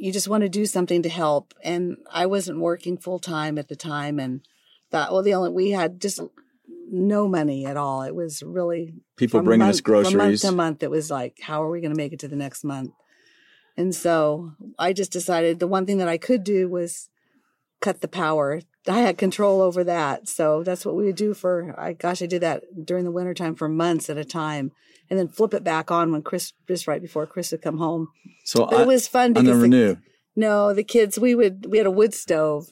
you 0.00 0.10
just 0.10 0.28
want 0.28 0.42
to 0.42 0.48
do 0.48 0.64
something 0.64 1.02
to 1.02 1.10
help. 1.10 1.52
And 1.62 1.98
I 2.10 2.24
wasn't 2.24 2.58
working 2.58 2.96
full 2.96 3.18
time 3.18 3.58
at 3.58 3.68
the 3.68 3.76
time 3.76 4.18
and 4.18 4.40
thought, 4.90 5.12
well, 5.12 5.22
the 5.22 5.34
only, 5.34 5.50
we 5.50 5.72
had 5.72 6.00
just 6.00 6.20
no 6.90 7.28
money 7.28 7.66
at 7.66 7.76
all. 7.76 8.00
It 8.02 8.14
was 8.14 8.42
really 8.42 8.94
people 9.16 9.42
bringing 9.42 9.66
month, 9.66 9.74
us 9.74 9.80
groceries. 9.82 10.12
From 10.12 10.18
month 10.18 10.40
to 10.40 10.52
month, 10.52 10.82
it 10.82 10.90
was 10.90 11.10
like, 11.10 11.38
how 11.42 11.62
are 11.62 11.68
we 11.68 11.82
going 11.82 11.92
to 11.92 11.96
make 11.96 12.14
it 12.14 12.20
to 12.20 12.28
the 12.28 12.36
next 12.36 12.64
month? 12.64 12.92
And 13.76 13.94
so 13.94 14.52
I 14.78 14.94
just 14.94 15.12
decided 15.12 15.58
the 15.58 15.66
one 15.66 15.84
thing 15.84 15.98
that 15.98 16.08
I 16.08 16.16
could 16.16 16.44
do 16.44 16.66
was 16.66 17.10
cut 17.80 18.00
the 18.00 18.08
power. 18.08 18.60
I 18.88 19.00
had 19.00 19.18
control 19.18 19.60
over 19.60 19.84
that. 19.84 20.28
So 20.28 20.62
that's 20.62 20.84
what 20.84 20.94
we 20.94 21.04
would 21.04 21.16
do 21.16 21.34
for, 21.34 21.74
I 21.78 21.92
gosh, 21.92 22.22
I 22.22 22.26
did 22.26 22.42
that 22.42 22.64
during 22.84 23.04
the 23.04 23.10
wintertime 23.10 23.54
for 23.54 23.68
months 23.68 24.08
at 24.08 24.18
a 24.18 24.24
time 24.24 24.72
and 25.08 25.18
then 25.18 25.28
flip 25.28 25.54
it 25.54 25.64
back 25.64 25.90
on 25.90 26.12
when 26.12 26.22
Chris, 26.22 26.52
just 26.68 26.86
right 26.86 27.02
before 27.02 27.26
Chris 27.26 27.52
would 27.52 27.62
come 27.62 27.78
home. 27.78 28.08
so 28.44 28.64
I, 28.64 28.82
it 28.82 28.86
was 28.86 29.08
fun 29.08 29.30
I 29.30 29.34
because 29.34 29.44
never 29.44 29.60
the, 29.62 29.68
knew. 29.68 29.96
no, 30.36 30.72
the 30.72 30.84
kids, 30.84 31.18
we 31.18 31.34
would, 31.34 31.66
we 31.66 31.78
had 31.78 31.86
a 31.86 31.90
wood 31.90 32.14
stove. 32.14 32.68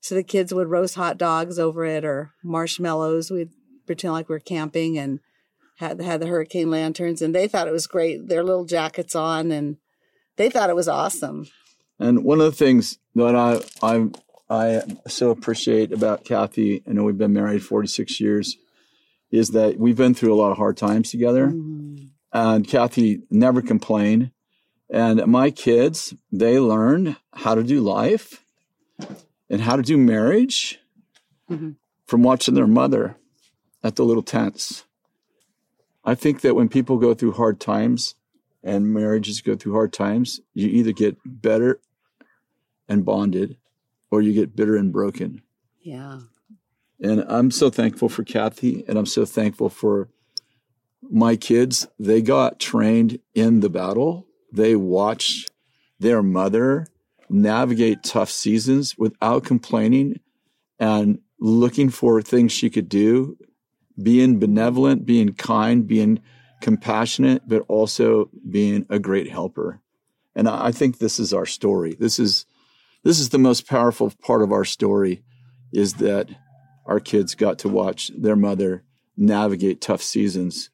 So 0.00 0.14
the 0.14 0.22
kids 0.22 0.54
would 0.54 0.68
roast 0.68 0.94
hot 0.94 1.18
dogs 1.18 1.58
over 1.58 1.84
it 1.84 2.04
or 2.04 2.32
marshmallows. 2.42 3.30
We'd 3.30 3.50
pretend 3.86 4.14
like 4.14 4.30
we 4.30 4.36
are 4.36 4.40
camping 4.40 4.96
and 4.96 5.20
had, 5.76 6.00
had 6.00 6.20
the 6.20 6.26
hurricane 6.26 6.70
lanterns 6.70 7.20
and 7.20 7.34
they 7.34 7.46
thought 7.46 7.68
it 7.68 7.72
was 7.72 7.86
great. 7.86 8.28
Their 8.28 8.42
little 8.42 8.64
jackets 8.64 9.14
on 9.14 9.50
and 9.50 9.76
they 10.36 10.48
thought 10.48 10.70
it 10.70 10.76
was 10.76 10.88
awesome. 10.88 11.48
And 11.98 12.24
one 12.24 12.40
of 12.40 12.46
the 12.46 12.56
things 12.56 12.98
that 13.14 13.36
I 13.36 13.60
I 13.82 14.08
I 14.50 14.82
so 15.06 15.30
appreciate 15.30 15.92
about 15.92 16.24
Kathy, 16.24 16.82
I 16.88 16.92
know 16.92 17.04
we've 17.04 17.16
been 17.16 17.32
married 17.32 17.62
46 17.62 18.20
years, 18.20 18.56
is 19.30 19.50
that 19.50 19.78
we've 19.78 19.96
been 19.96 20.12
through 20.12 20.34
a 20.34 20.40
lot 20.40 20.50
of 20.50 20.56
hard 20.58 20.76
times 20.76 21.10
together. 21.10 21.46
Mm-hmm. 21.48 22.06
And 22.32 22.66
Kathy 22.66 23.22
never 23.30 23.62
complained. 23.62 24.32
And 24.92 25.24
my 25.26 25.50
kids, 25.50 26.14
they 26.32 26.58
learned 26.58 27.16
how 27.32 27.54
to 27.54 27.62
do 27.62 27.80
life 27.80 28.44
and 29.48 29.60
how 29.60 29.76
to 29.76 29.82
do 29.82 29.96
marriage 29.96 30.80
Mhm. 31.48 31.76
from 32.06 32.22
watching 32.24 32.54
their 32.54 32.66
mother 32.66 33.16
at 33.84 33.94
the 33.96 34.04
little 34.04 34.22
tents. 34.22 34.84
I 36.04 36.14
think 36.16 36.40
that 36.40 36.56
when 36.56 36.68
people 36.68 36.98
go 36.98 37.14
through 37.14 37.32
hard 37.32 37.60
times 37.60 38.16
and 38.64 38.92
marriages 38.92 39.40
go 39.40 39.54
through 39.54 39.74
hard 39.74 39.92
times, 39.92 40.40
you 40.54 40.68
either 40.68 40.92
get 40.92 41.18
better 41.24 41.80
and 42.88 43.04
bonded 43.04 43.56
or 44.10 44.20
you 44.20 44.32
get 44.32 44.56
bitter 44.56 44.76
and 44.76 44.92
broken. 44.92 45.42
Yeah. 45.80 46.20
And 47.00 47.24
I'm 47.28 47.50
so 47.50 47.70
thankful 47.70 48.08
for 48.08 48.24
Kathy 48.24 48.84
and 48.86 48.98
I'm 48.98 49.06
so 49.06 49.24
thankful 49.24 49.70
for 49.70 50.08
my 51.02 51.36
kids. 51.36 51.88
They 51.98 52.20
got 52.20 52.60
trained 52.60 53.18
in 53.34 53.60
the 53.60 53.70
battle. 53.70 54.26
They 54.52 54.76
watched 54.76 55.50
their 55.98 56.22
mother 56.22 56.86
navigate 57.28 58.02
tough 58.02 58.30
seasons 58.30 58.98
without 58.98 59.44
complaining 59.44 60.20
and 60.78 61.20
looking 61.38 61.88
for 61.88 62.20
things 62.20 62.52
she 62.52 62.68
could 62.68 62.88
do, 62.88 63.38
being 64.02 64.38
benevolent, 64.38 65.06
being 65.06 65.32
kind, 65.32 65.86
being 65.86 66.20
compassionate, 66.60 67.42
but 67.46 67.64
also 67.68 68.28
being 68.48 68.84
a 68.90 68.98
great 68.98 69.30
helper. 69.30 69.80
And 70.34 70.48
I 70.48 70.72
think 70.72 70.98
this 70.98 71.18
is 71.18 71.32
our 71.32 71.46
story. 71.46 71.96
This 71.98 72.18
is 72.18 72.46
this 73.02 73.18
is 73.18 73.30
the 73.30 73.38
most 73.38 73.66
powerful 73.66 74.12
part 74.22 74.42
of 74.42 74.52
our 74.52 74.64
story 74.64 75.22
is 75.72 75.94
that 75.94 76.28
our 76.86 77.00
kids 77.00 77.34
got 77.34 77.58
to 77.60 77.68
watch 77.68 78.10
their 78.16 78.36
mother 78.36 78.84
navigate 79.16 79.80
tough 79.80 80.02
seasons 80.02 80.70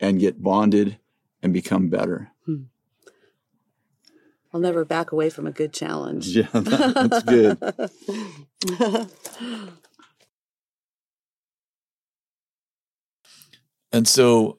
and 0.00 0.20
get 0.20 0.42
bonded 0.42 0.98
and 1.42 1.52
become 1.52 1.88
better. 1.88 2.30
Hmm. 2.44 2.64
I'll 4.52 4.60
never 4.60 4.84
back 4.84 5.12
away 5.12 5.30
from 5.30 5.46
a 5.46 5.52
good 5.52 5.72
challenge. 5.72 6.28
Yeah, 6.28 6.48
that's 6.52 7.22
good. 7.24 7.58
And 13.96 14.06
so 14.06 14.58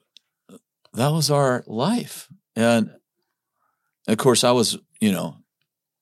that 0.94 1.12
was 1.12 1.30
our 1.30 1.62
life. 1.68 2.28
And 2.56 2.90
of 4.08 4.18
course, 4.18 4.42
I 4.42 4.50
was, 4.50 4.76
you 5.00 5.12
know, 5.12 5.36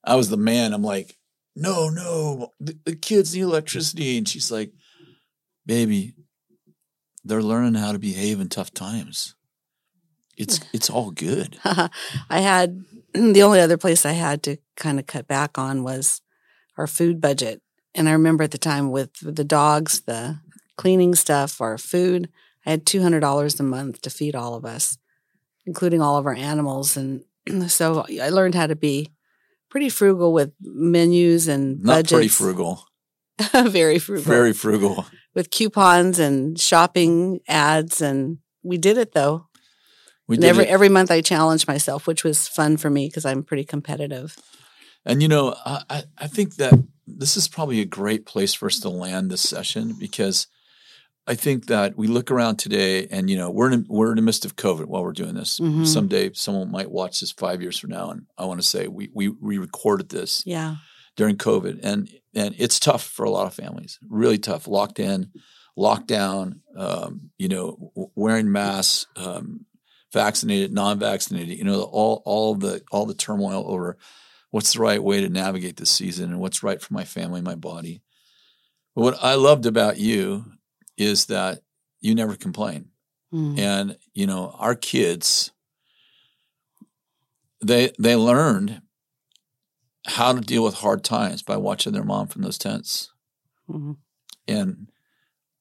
I 0.07 0.15
was 0.15 0.31
the 0.31 0.37
man. 0.37 0.73
I'm 0.73 0.83
like, 0.83 1.17
no, 1.57 1.89
no, 1.89 2.53
the, 2.61 2.79
the 2.85 2.95
kids 2.95 3.35
need 3.35 3.43
electricity. 3.43 4.19
And 4.19 4.29
she's 4.29 4.51
like, 4.51 4.73
baby, 5.65 6.15
they're 7.25 7.43
learning 7.43 7.75
how 7.75 7.93
to 7.93 7.99
behave 7.99 8.41
in 8.41 8.49
tough 8.49 8.73
times. 8.73 9.35
It's 10.37 10.61
it's 10.73 10.91
all 10.91 11.11
good. 11.11 11.59
I 11.65 11.91
had 12.31 12.85
the 13.15 13.43
only 13.43 13.61
other 13.61 13.77
place 13.77 14.07
I 14.07 14.13
had 14.13 14.43
to 14.45 14.59
kind 14.77 14.99
of 14.99 15.07
cut 15.07 15.27
back 15.27 15.59
on 15.59 15.83
was 15.83 16.21
our 16.77 16.87
food 16.87 17.21
budget. 17.21 17.63
And 17.95 18.09
I 18.09 18.13
remember 18.13 18.45
at 18.45 18.51
the 18.51 18.59
time 18.59 18.91
with 18.91 19.15
the 19.23 19.45
dogs, 19.45 20.03
the 20.03 20.41
cleaning 20.77 21.15
stuff, 21.15 21.61
our 21.63 21.79
food, 21.79 22.29
I 22.67 22.71
had 22.71 22.85
$200 22.85 23.61
a 23.61 23.63
month 23.63 24.03
to 24.03 24.11
feed 24.11 24.35
all 24.35 24.55
of 24.55 24.67
us, 24.67 24.99
including 25.65 26.03
all 26.03 26.19
of 26.19 26.27
our 26.27 26.35
animals. 26.35 26.97
And 26.97 27.25
so 27.69 28.05
I 28.21 28.29
learned 28.29 28.55
how 28.55 28.67
to 28.67 28.77
be 28.77 29.09
pretty 29.71 29.89
frugal 29.89 30.33
with 30.33 30.53
menus 30.61 31.49
and 31.49 31.79
Not 31.83 31.95
budgets. 31.95 32.13
pretty 32.13 32.29
frugal. 32.29 32.85
very 33.67 33.99
frugal. 33.99 34.25
Very 34.25 34.53
frugal. 34.53 35.07
with 35.35 35.51
coupons 35.51 36.19
and 36.19 36.59
shopping 36.59 37.41
ads. 37.49 38.01
And 38.01 38.39
we 38.63 38.79
did 38.79 38.97
it 38.99 39.13
though. 39.13 39.47
We 40.29 40.37
And 40.37 40.43
did 40.43 40.49
every 40.49 40.65
it. 40.65 40.69
every 40.71 40.89
month 40.89 41.11
I 41.11 41.21
challenged 41.21 41.69
myself, 41.69 42.07
which 42.07 42.25
was 42.25 42.49
fun 42.49 42.77
for 42.77 42.91
me 42.91 43.07
because 43.09 43.25
I'm 43.25 43.43
pretty 43.45 43.65
competitive. 43.65 44.37
And 45.05 45.23
you 45.23 45.29
know, 45.29 45.55
I, 45.65 45.83
I- 45.91 46.05
I 46.19 46.27
think 46.27 46.57
that 46.57 46.73
this 47.07 47.37
is 47.37 47.47
probably 47.47 47.81
a 47.81 47.85
great 47.85 48.27
place 48.27 48.53
for 48.55 48.67
us 48.67 48.81
to 48.81 48.89
land 48.89 49.31
this 49.31 49.43
session 49.43 49.95
because 49.99 50.49
I 51.27 51.35
think 51.35 51.67
that 51.67 51.97
we 51.97 52.07
look 52.07 52.31
around 52.31 52.57
today 52.57 53.07
and 53.09 53.29
you 53.29 53.37
know 53.37 53.51
we're 53.51 53.73
in 53.73 53.85
we're 53.89 54.11
in 54.11 54.17
the 54.17 54.23
midst 54.23 54.45
of 54.45 54.57
COVID 54.57 54.87
while 54.87 55.03
we're 55.03 55.13
doing 55.13 55.35
this. 55.35 55.59
Mhm. 55.59 55.87
Someday 55.87 56.31
someone 56.35 56.71
might 56.71 56.91
watch 56.91 57.21
this 57.21 57.33
five 57.33 57.61
years 57.61 57.79
from 57.79 57.91
now, 57.91 58.11
and 58.11 58.27
I 58.39 58.45
want 58.45 58.61
to 58.61 58.67
say 58.67 58.87
we 58.87 59.11
we 59.13 59.29
we 59.29 59.59
recorded 59.59 60.09
this 60.09 60.43
Yeah. 60.47 60.77
during 61.17 61.37
COVID, 61.37 61.81
and 61.83 62.09
and 62.35 62.55
it's 62.59 62.79
tough 62.79 63.03
for 63.03 63.25
a 63.25 63.31
lot 63.31 63.47
of 63.47 63.55
families, 63.55 63.99
really 64.09 64.39
tough, 64.39 64.69
locked 64.69 65.01
in, 65.01 65.33
locked 65.77 66.07
down, 66.07 66.61
um, 66.77 67.31
you 67.39 67.49
know, 67.49 67.91
wearing 68.15 68.53
masks, 68.53 69.07
um, 69.17 69.65
vaccinated, 70.13 70.73
non-vaccinated, 70.73 71.59
you 71.59 71.65
know, 71.65 71.83
all 71.83 72.23
all 72.25 72.55
the 72.55 72.83
all 72.93 73.05
the 73.07 73.15
turmoil 73.15 73.65
over 73.67 73.97
what's 74.53 74.75
the 74.75 74.81
right 74.81 75.03
way 75.03 75.21
to 75.21 75.29
navigate 75.29 75.77
this 75.77 75.91
season 75.91 76.31
and 76.31 76.39
what's 76.41 76.63
right 76.63 76.81
for 76.81 76.95
my 76.95 77.05
family, 77.05 77.41
my 77.41 77.57
body. 77.57 78.01
But 78.95 79.03
what 79.03 79.19
I 79.25 79.35
loved 79.35 79.67
about 79.67 79.99
you 79.99 80.45
is 80.97 81.27
that 81.27 81.61
you 82.01 82.15
never 82.15 82.37
complain, 82.37 82.91
Mm. 83.33 83.59
and 83.59 83.99
you 84.15 84.27
know, 84.27 84.51
our 84.59 84.75
kids 84.77 85.51
they 87.65 87.91
they 87.99 88.15
learned 88.17 88.83
how 90.07 90.33
to 90.33 90.41
deal 90.41 90.63
with 90.63 90.75
hard 90.75 91.03
times 91.03 91.43
by 91.43 91.57
watching 91.57 91.93
their 91.93 92.05
mom 92.05 92.29
from 92.29 92.43
those 92.43 92.59
tents. 92.59 93.11
Mhm. 93.69 93.97
And 94.47 94.93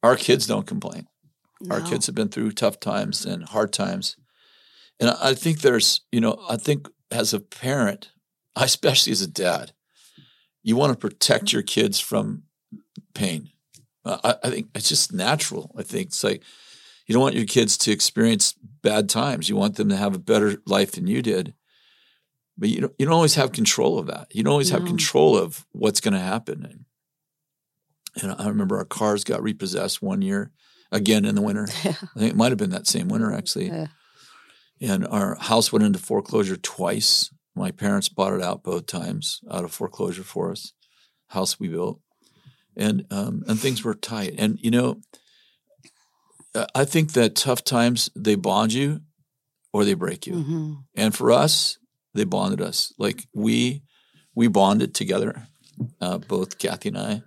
our 0.04 0.15
kids 0.15 0.45
don't 0.45 0.67
complain. 0.67 1.08
Our 1.71 1.82
kids 1.82 2.06
have 2.06 2.13
been 2.13 2.30
through 2.30 2.52
tough 2.52 2.80
times 2.80 3.26
and 3.26 3.43
hard 3.50 3.74
times. 3.74 4.17
And 5.00 5.10
I 5.10 5.30
I 5.30 5.34
think 5.34 5.62
there's, 5.62 6.02
you 6.12 6.21
know, 6.21 6.45
I 6.48 6.58
think 6.58 6.88
as 7.10 7.34
a 7.34 7.39
parent, 7.39 8.12
especially 8.56 9.12
as 9.13 9.21
a 9.21 9.28
dad, 9.28 9.74
you 10.62 10.76
want 10.76 10.93
to 10.93 11.00
protect 11.00 11.52
your 11.52 11.63
kids 11.63 12.00
from 12.00 12.43
pain. 13.15 13.50
Uh, 14.06 14.18
I, 14.24 14.48
I 14.48 14.50
think 14.52 14.68
it's 14.76 14.89
just 14.89 15.13
natural. 15.13 15.72
I 15.78 15.84
think 15.84 16.08
it's 16.08 16.24
like 16.24 16.44
you 17.08 17.13
don't 17.13 17.22
want 17.22 17.36
your 17.36 17.46
kids 17.46 17.78
to 17.80 17.91
experience 17.91 18.54
bad 18.82 19.10
times. 19.10 19.50
You 19.50 19.56
want 19.56 19.76
them 19.76 19.89
to 19.89 19.98
have 19.98 20.15
a 20.15 20.20
better 20.20 20.62
life 20.65 20.94
than 20.94 21.08
you 21.08 21.22
did. 21.22 21.54
But 22.58 22.70
you 22.70 22.82
don't, 22.82 22.94
you 22.98 23.06
don't 23.06 23.15
always 23.15 23.36
have 23.36 23.52
control 23.52 24.00
of 24.00 24.08
that. 24.08 24.34
You 24.34 24.44
don't 24.44 24.52
always 24.52 24.70
have 24.70 24.86
control 24.86 25.38
of 25.38 25.65
what's 25.74 26.00
going 26.00 26.13
to 26.13 26.22
happen. 26.22 26.65
And, 26.65 26.86
and 28.24 28.41
I 28.41 28.48
remember 28.48 28.78
our 28.78 28.86
cars 28.86 29.26
got 29.26 29.44
repossessed 29.44 30.02
one 30.02 30.22
year, 30.22 30.52
again 30.91 31.26
in 31.26 31.36
the 31.36 31.41
winter. 31.41 31.68
Yeah. 31.84 31.94
I 32.15 32.20
think 32.20 32.32
it 32.32 32.38
might 32.38 32.52
have 32.52 32.58
been 32.58 32.72
that 32.72 32.88
same 32.88 33.10
winter 33.10 33.34
actually. 33.34 33.68
Yeah. 33.68 33.88
And 34.82 35.06
our 35.08 35.36
house 35.36 35.72
went 35.72 35.86
into 35.86 36.00
foreclosure 36.00 36.58
twice. 36.58 37.30
My 37.56 37.72
parents 37.72 38.10
bought 38.10 38.34
it 38.34 38.41
out 38.41 38.63
both 38.63 38.86
times 38.86 39.41
out 39.52 39.63
of 39.63 39.72
foreclosure 39.72 40.24
for 40.24 40.52
us. 40.52 40.74
House 41.28 41.60
we 41.60 41.68
built, 41.68 42.00
and 42.78 43.06
um, 43.12 43.44
and 43.48 43.60
things 43.60 43.84
were 43.84 43.94
tight. 43.96 44.36
And 44.38 44.60
you 44.62 44.72
know, 44.72 45.02
I 46.74 46.86
think 46.86 47.14
that 47.14 47.36
tough 47.36 47.64
times 47.64 48.10
they 48.16 48.36
bond 48.36 48.74
you, 48.74 49.02
or 49.74 49.86
they 49.86 49.94
break 49.94 50.26
you. 50.28 50.34
Mhm. 50.34 50.84
And 50.96 51.16
for 51.16 51.32
us, 51.32 51.78
they 52.14 52.24
bonded 52.24 52.62
us. 52.62 52.94
Like 52.98 53.28
we 53.34 53.84
we 54.36 54.48
bonded 54.48 54.94
together, 54.94 55.48
uh, 56.02 56.18
both 56.18 56.58
Kathy 56.58 56.90
and 56.90 56.98
I. 56.98 57.24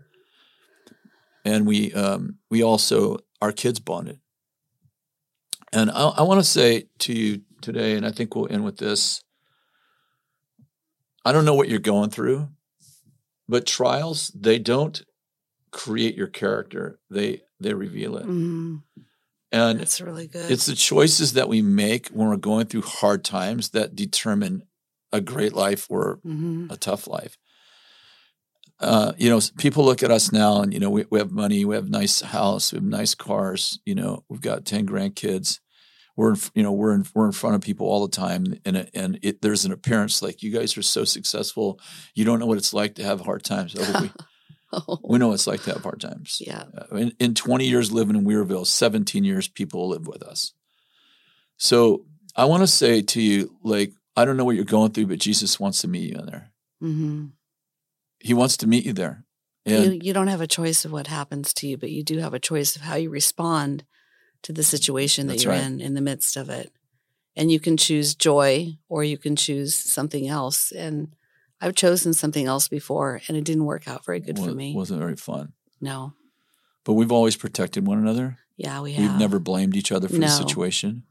And 1.44 1.66
we 1.66 1.92
um, 1.92 2.38
we 2.50 2.62
also 2.62 3.18
our 3.40 3.52
kids 3.52 3.80
bonded. 3.80 4.20
And 5.72 5.90
I, 5.90 6.08
I 6.08 6.22
want 6.22 6.40
to 6.40 6.44
say 6.44 6.88
to 7.00 7.12
you 7.12 7.42
today, 7.60 7.94
and 7.94 8.06
I 8.06 8.10
think 8.10 8.34
we'll 8.34 8.50
end 8.50 8.64
with 8.64 8.78
this. 8.78 9.22
I 11.24 11.32
don't 11.32 11.44
know 11.44 11.54
what 11.54 11.68
you're 11.68 11.78
going 11.78 12.10
through, 12.10 12.48
but 13.48 13.66
trials 13.66 14.32
they 14.34 14.58
don't 14.58 15.02
create 15.84 16.14
your 16.16 16.26
character; 16.26 16.98
they 17.10 17.42
they 17.60 17.72
reveal 17.74 18.16
it. 18.16 18.26
Mhm. 18.26 18.82
And 19.52 19.80
it's 19.80 20.00
really 20.00 20.26
good. 20.26 20.50
it's 20.50 20.66
the 20.66 20.74
choices 20.74 21.32
that 21.34 21.48
we 21.48 21.62
make 21.62 22.08
when 22.08 22.28
we're 22.28 22.36
going 22.52 22.66
through 22.66 22.82
hard 22.82 23.24
times 23.24 23.70
that 23.70 23.94
determine 23.96 24.64
a 25.12 25.20
great 25.22 25.54
life 25.54 25.86
or 25.88 26.20
Mhm. 26.26 26.70
a 26.70 26.76
tough 26.76 27.06
life. 27.06 27.38
Uh, 28.80 29.12
you 29.18 29.28
know, 29.30 29.40
people 29.58 29.84
look 29.84 30.02
at 30.02 30.10
us 30.10 30.30
now 30.30 30.60
and, 30.62 30.72
you 30.72 30.78
know, 30.78 30.90
we, 30.90 31.04
we 31.10 31.18
have 31.18 31.32
money, 31.32 31.64
we 31.64 31.74
have 31.74 31.88
nice 31.88 32.20
house, 32.20 32.72
we 32.72 32.76
have 32.76 32.84
nice 32.84 33.14
cars, 33.14 33.80
you 33.84 33.94
know, 33.94 34.22
we've 34.28 34.40
got 34.42 34.64
10 34.64 34.86
grandkids. 34.86 35.58
We're, 36.16 36.34
in, 36.34 36.40
you 36.54 36.62
know, 36.62 36.72
we're 36.72 36.94
in, 36.94 37.04
we're 37.14 37.26
in 37.26 37.32
front 37.32 37.56
of 37.56 37.60
people 37.62 37.88
all 37.88 38.06
the 38.06 38.16
time. 38.16 38.44
And, 38.64 38.76
it- 38.76 38.90
and 38.94 39.18
it, 39.22 39.40
there's 39.42 39.64
an 39.64 39.72
appearance 39.72 40.22
like 40.22 40.42
you 40.42 40.52
guys 40.52 40.76
are 40.76 40.82
so 40.82 41.04
successful. 41.04 41.80
You 42.14 42.24
don't 42.24 42.38
know 42.38 42.46
what 42.46 42.58
it's 42.58 42.74
like 42.74 42.94
to 42.96 43.02
have 43.04 43.20
hard 43.22 43.42
times. 43.44 43.74
Oh, 43.76 44.00
we, 44.02 44.10
Oh, 44.72 44.98
we 45.08 45.18
know 45.18 45.32
it's 45.32 45.46
like 45.46 45.62
to 45.62 45.72
have 45.72 45.82
hard 45.82 46.00
times. 46.00 46.42
yeah. 46.44 46.64
Uh, 46.76 46.96
In, 46.96 47.12
in 47.18 47.34
20 47.34 47.66
years 47.66 47.90
living 47.92 48.16
in 48.16 48.24
Weaverville, 48.24 48.66
17 48.66 49.24
years 49.24 49.48
people 49.48 49.88
live 49.88 50.06
with 50.06 50.22
us. 50.22 50.52
So 51.56 52.04
I 52.36 52.44
want 52.44 52.62
to 52.62 52.66
say 52.66 53.02
to 53.02 53.22
you, 53.22 53.56
like, 53.62 53.92
I 54.16 54.24
don't 54.24 54.36
know 54.36 54.44
what 54.44 54.56
you're 54.56 54.64
going 54.64 54.92
through, 54.92 55.06
but 55.06 55.18
Jesus 55.18 55.58
wants 55.58 55.80
to 55.82 55.88
meet 55.88 56.10
you 56.10 56.18
in 56.18 56.26
there. 56.26 56.52
hmm 56.80 57.26
He 58.20 58.34
wants 58.34 58.56
to 58.58 58.66
meet 58.66 58.84
you 58.84 58.92
there. 58.92 59.24
You, 59.64 59.76
And 59.76 60.02
you 60.02 60.12
don't 60.12 60.28
have 60.28 60.40
a 60.40 60.46
choice 60.46 60.84
of 60.84 60.92
what 60.92 61.06
happens 61.08 61.52
to 61.54 61.66
you, 61.68 61.76
but 61.76 61.90
you 61.90 62.02
do 62.02 62.18
have 62.18 62.34
a 62.34 62.38
choice 62.38 62.76
of 62.76 62.82
how 62.82 62.96
you 62.96 63.10
respond 63.10 63.84
to 64.42 64.52
the 64.52 64.62
situation 64.62 65.26
that 65.26 65.42
you're 65.42 65.52
right. 65.52 65.62
in 65.62 65.80
in 65.80 65.94
the 65.94 66.00
midst 66.00 66.36
of 66.36 66.48
it. 66.48 66.72
And 67.36 67.50
you 67.52 67.60
can 67.60 67.76
choose 67.76 68.14
joy 68.14 68.78
or 68.88 69.04
you 69.04 69.18
can 69.18 69.36
choose 69.36 69.74
something 69.76 70.26
else. 70.28 70.72
And 70.72 71.14
I've 71.60 71.74
chosen 71.74 72.14
something 72.14 72.46
else 72.46 72.68
before 72.68 73.20
and 73.28 73.36
it 73.36 73.44
didn't 73.44 73.64
work 73.64 73.88
out 73.88 74.04
very 74.04 74.20
good 74.20 74.38
for 74.38 74.46
wa- 74.46 74.54
me. 74.54 74.74
wasn't 74.74 75.00
very 75.00 75.16
fun. 75.16 75.52
no. 75.80 76.12
But 76.84 76.94
we've 76.94 77.12
always 77.12 77.36
protected 77.36 77.86
one 77.86 77.98
another. 77.98 78.38
Yeah, 78.56 78.80
we 78.80 78.92
have. 78.94 79.10
We've 79.10 79.20
never 79.20 79.38
blamed 79.38 79.76
each 79.76 79.92
other 79.92 80.08
for 80.08 80.16
the 80.16 80.28
situation. 80.28 81.02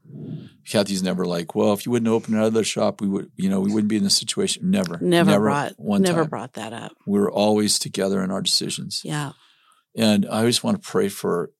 Kathy's 0.68 1.04
never 1.04 1.24
like, 1.24 1.54
well, 1.54 1.72
if 1.72 1.86
you 1.86 1.92
wouldn't 1.92 2.08
open 2.10 2.34
another 2.34 2.64
shop, 2.64 3.00
we 3.00 3.06
would, 3.06 3.30
you 3.36 3.48
know, 3.48 3.60
we 3.60 3.72
wouldn't 3.72 3.88
be 3.88 3.96
in 3.96 4.02
this 4.02 4.16
situation. 4.16 4.70
Never, 4.70 4.98
never, 5.00 5.38
brought 5.38 5.74
one 5.78 6.02
never 6.02 6.22
time. 6.22 6.30
brought 6.30 6.54
that 6.54 6.72
up. 6.72 6.92
We 7.06 7.20
were 7.20 7.30
always 7.30 7.78
together 7.78 8.24
in 8.24 8.32
our 8.32 8.42
decisions. 8.42 9.02
Yeah. 9.04 9.32
And 9.96 10.26
I 10.26 10.44
just 10.46 10.64
want 10.64 10.82
to 10.82 10.88
pray 10.88 11.08
for 11.08 11.52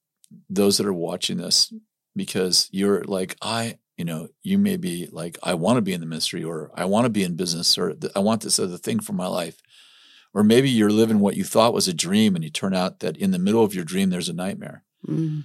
those 0.51 0.79
that 0.79 0.87
are 0.87 0.93
watching 0.93 1.37
this 1.37 1.73
because 2.17 2.69
you're 2.73 3.05
like, 3.05 3.37
I, 3.41 3.79
you 3.99 4.05
know, 4.05 4.29
you 4.43 4.57
may 4.59 4.77
be 4.77 5.09
like, 5.11 5.37
I 5.43 5.55
want 5.55 5.77
to 5.77 5.83
be 5.83 5.93
in 5.93 6.01
the 6.01 6.07
ministry 6.07 6.45
or 6.45 6.71
I 6.75 6.85
want 6.85 7.05
to 7.05 7.11
be 7.11 7.25
in 7.25 7.35
business 7.37 7.77
or 7.77 7.95
I 8.15 8.21
want 8.21 8.43
this 8.43 8.59
other 8.59 8.79
thing 8.79 9.01
for 9.01 9.13
my 9.13 9.27
life. 9.27 9.61
Or 10.33 10.45
maybe 10.45 10.71
you're 10.71 10.91
living 10.91 11.19
what 11.19 11.37
you 11.37 11.43
thought 11.45 11.75
was 11.75 11.89
a 11.89 11.95
dream 11.95 12.35
and 12.37 12.45
you 12.45 12.51
turn 12.51 12.75
out 12.75 13.01
that 13.01 13.17
in 13.17 13.33
the 13.33 13.39
middle 13.39 13.65
of 13.65 13.75
your 13.75 13.85
dream, 13.85 14.11
there's 14.11 14.29
a 14.29 14.33
nightmare. 14.35 14.85
Mm. 15.07 15.43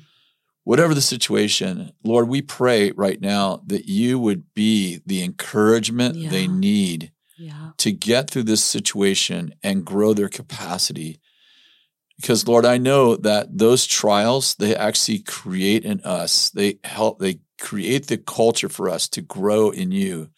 Whatever 0.65 0.93
the 0.93 1.01
situation, 1.01 1.91
Lord, 2.03 2.27
we 2.29 2.41
pray 2.41 2.91
right 2.91 3.19
now 3.19 3.63
that 3.65 3.85
you 3.85 4.19
would 4.19 4.53
be 4.53 5.01
the 5.05 5.23
encouragement 5.23 6.29
they 6.29 6.47
need 6.47 7.11
Yeah. 7.37 7.71
to 7.77 7.91
get 7.91 8.29
through 8.29 8.43
this 8.43 8.63
situation 8.63 9.55
and 9.63 9.83
grow 9.83 10.13
their 10.13 10.29
capacity. 10.29 11.19
Because 12.21 12.47
Lord, 12.47 12.65
I 12.65 12.77
know 12.77 13.15
that 13.15 13.57
those 13.57 13.87
trials, 13.87 14.55
they 14.55 14.75
actually 14.75 15.19
create 15.19 15.83
in 15.83 15.99
us, 16.01 16.51
they 16.51 16.77
help, 16.83 17.19
they 17.19 17.39
create 17.63 18.07
the 18.07 18.17
culture 18.17 18.69
for 18.69 18.87
us 18.89 19.07
to 19.07 19.21
grow 19.21 19.71
in 19.71 19.91
you. 19.91 20.29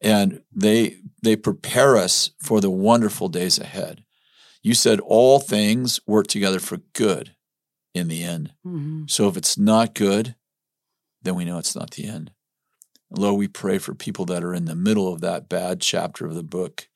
And 0.00 0.42
they 0.52 0.98
they 1.22 1.34
prepare 1.36 1.96
us 1.96 2.30
for 2.38 2.60
the 2.60 2.70
wonderful 2.70 3.28
days 3.28 3.58
ahead. 3.58 4.04
You 4.62 4.74
said 4.74 5.00
all 5.00 5.40
things 5.40 6.00
work 6.06 6.26
together 6.26 6.60
for 6.60 6.78
good 6.92 7.34
in 7.94 8.08
the 8.08 8.22
end. 8.22 8.52
hmm 8.62 9.04
So 9.06 9.28
if 9.28 9.36
it's 9.36 9.56
not 9.58 9.94
good, 9.94 10.36
then 11.22 11.34
we 11.34 11.44
know 11.44 11.58
it's 11.58 11.74
not 11.76 11.92
the 11.92 12.06
end. 12.06 12.32
Lord, 13.10 13.38
we 13.38 13.48
pray 13.48 13.78
for 13.78 13.94
people 13.94 14.24
that 14.26 14.44
are 14.44 14.54
in 14.54 14.64
the 14.66 14.74
middle 14.74 15.12
of 15.12 15.20
that 15.20 15.48
bad 15.48 15.80
chapter 15.80 16.26
of 16.26 16.34
the 16.34 16.42
book 16.42 16.88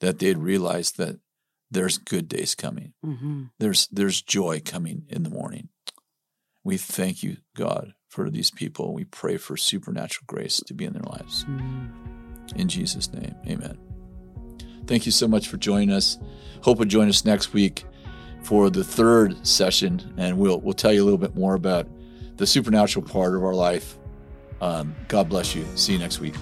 that 0.00 0.18
they'd 0.18 0.38
realize 0.38 0.92
that 0.92 1.20
there's 1.70 1.98
good 1.98 2.28
days 2.28 2.54
coming. 2.54 2.92
hmm 3.02 3.44
There's 3.58 3.86
there's 3.88 4.20
joy 4.22 4.60
coming 4.64 5.04
in 5.08 5.22
the 5.22 5.30
morning. 5.30 5.68
We 6.64 6.76
thank 6.76 7.22
you, 7.22 7.38
God, 7.56 7.94
for 8.10 8.28
these 8.28 8.50
people. 8.50 8.92
We 8.92 9.04
pray 9.04 9.38
for 9.38 9.56
supernatural 9.56 10.24
grace 10.26 10.60
to 10.66 10.74
be 10.74 10.84
in 10.84 10.92
their 10.92 11.02
lives. 11.02 11.46
In 12.56 12.68
Jesus' 12.68 13.10
name, 13.12 13.34
amen. 13.46 13.78
Thank 14.86 15.06
you 15.06 15.12
so 15.12 15.28
much 15.28 15.48
for 15.48 15.56
joining 15.56 15.90
us. 15.90 16.18
Hope 16.62 16.78
you'll 16.78 16.88
join 16.88 17.08
us 17.08 17.24
next 17.24 17.52
week 17.52 17.84
for 18.42 18.68
the 18.68 18.82
third 18.84 19.46
session, 19.46 20.14
and 20.18 20.36
we'll 20.36 20.60
we'll 20.60 20.74
tell 20.74 20.92
you 20.92 21.02
a 21.02 21.06
little 21.06 21.18
bit 21.18 21.36
more 21.36 21.54
about 21.54 21.86
the 22.36 22.46
supernatural 22.46 23.06
part 23.06 23.34
of 23.36 23.44
our 23.44 23.54
life. 23.54 23.96
Um, 24.60 24.94
God 25.08 25.28
bless 25.28 25.54
you. 25.54 25.64
See 25.76 25.92
you 25.92 25.98
next 25.98 26.20
week. 26.20 26.34